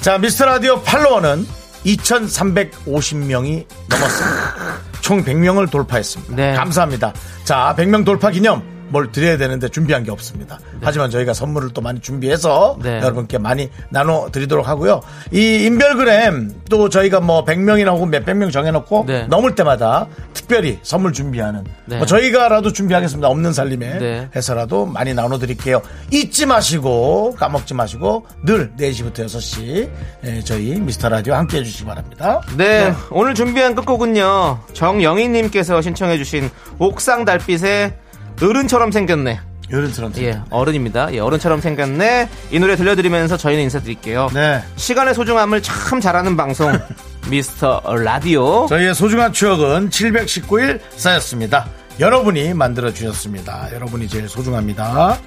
자, 0.00 0.18
미스터 0.18 0.46
라디오 0.46 0.82
팔로워는 0.82 1.46
2,350명이 1.86 3.66
넘었습니다. 3.88 4.54
총 5.00 5.24
100명을 5.24 5.70
돌파했습니다. 5.70 6.34
네. 6.34 6.54
감사합니다. 6.54 7.12
자, 7.44 7.74
100명 7.78 8.04
돌파 8.04 8.30
기념 8.30 8.62
뭘 8.88 9.12
드려야 9.12 9.36
되는데 9.36 9.68
준비한 9.68 10.02
게 10.04 10.10
없습니다. 10.10 10.58
하지만 10.82 11.10
저희가 11.10 11.34
선물을 11.34 11.70
또 11.74 11.80
많이 11.80 12.00
준비해서 12.00 12.78
네. 12.82 13.00
여러분께 13.00 13.38
많이 13.38 13.70
나눠 13.90 14.30
드리도록 14.30 14.68
하고요. 14.68 15.00
이 15.32 15.64
인별그램 15.64 16.52
또 16.70 16.88
저희가 16.88 17.20
뭐 17.20 17.44
100명이나 17.44 17.88
혹은 17.88 18.10
몇백 18.10 18.36
명 18.36 18.50
정해놓고 18.50 19.04
네. 19.06 19.26
넘을 19.26 19.54
때마다 19.54 20.06
특별히 20.34 20.78
선물 20.82 21.12
준비하는 21.12 21.64
네. 21.86 21.96
뭐 21.98 22.06
저희가라도 22.06 22.72
준비하겠습니다. 22.72 23.28
없는 23.28 23.52
살림에 23.52 23.98
네. 23.98 24.28
해서라도 24.34 24.86
많이 24.86 25.14
나눠 25.14 25.38
드릴게요. 25.38 25.82
잊지 26.10 26.46
마시고 26.46 27.34
까먹지 27.38 27.74
마시고 27.74 28.26
늘 28.44 28.72
4시부터 28.78 29.26
6시 29.26 29.90
예, 30.24 30.40
저희 30.42 30.78
미스터 30.80 31.08
라디오 31.08 31.34
함께 31.34 31.58
해주시기 31.58 31.84
바랍니다. 31.84 32.40
네, 32.56 32.92
오늘 33.10 33.34
준비한 33.34 33.74
끝곡은요. 33.74 34.58
정영희님께서 34.72 35.80
신청해주신 35.82 36.50
옥상 36.78 37.24
달빛의 37.24 37.92
어른처럼 38.42 38.92
생겼네. 38.92 39.40
요런처럼 39.70 40.12
예, 40.18 40.40
어른입니다. 40.48 41.12
예, 41.12 41.18
어른처럼 41.18 41.60
생겼네. 41.60 42.28
이 42.50 42.58
노래 42.58 42.74
들려드리면서 42.76 43.36
저희는 43.36 43.64
인사드릴게요. 43.64 44.30
네. 44.32 44.62
시간의 44.76 45.14
소중함을 45.14 45.62
참 45.62 46.00
잘하는 46.00 46.36
방송 46.36 46.72
미스터 47.28 47.82
라디오. 48.02 48.66
저희의 48.66 48.94
소중한 48.94 49.32
추억은 49.32 49.90
719일 49.90 50.80
쌓였습니다. 50.96 51.66
여러분이 52.00 52.54
만들어 52.54 52.92
주셨습니다. 52.92 53.68
여러분이 53.74 54.08
제일 54.08 54.28
소중합니다. 54.28 55.18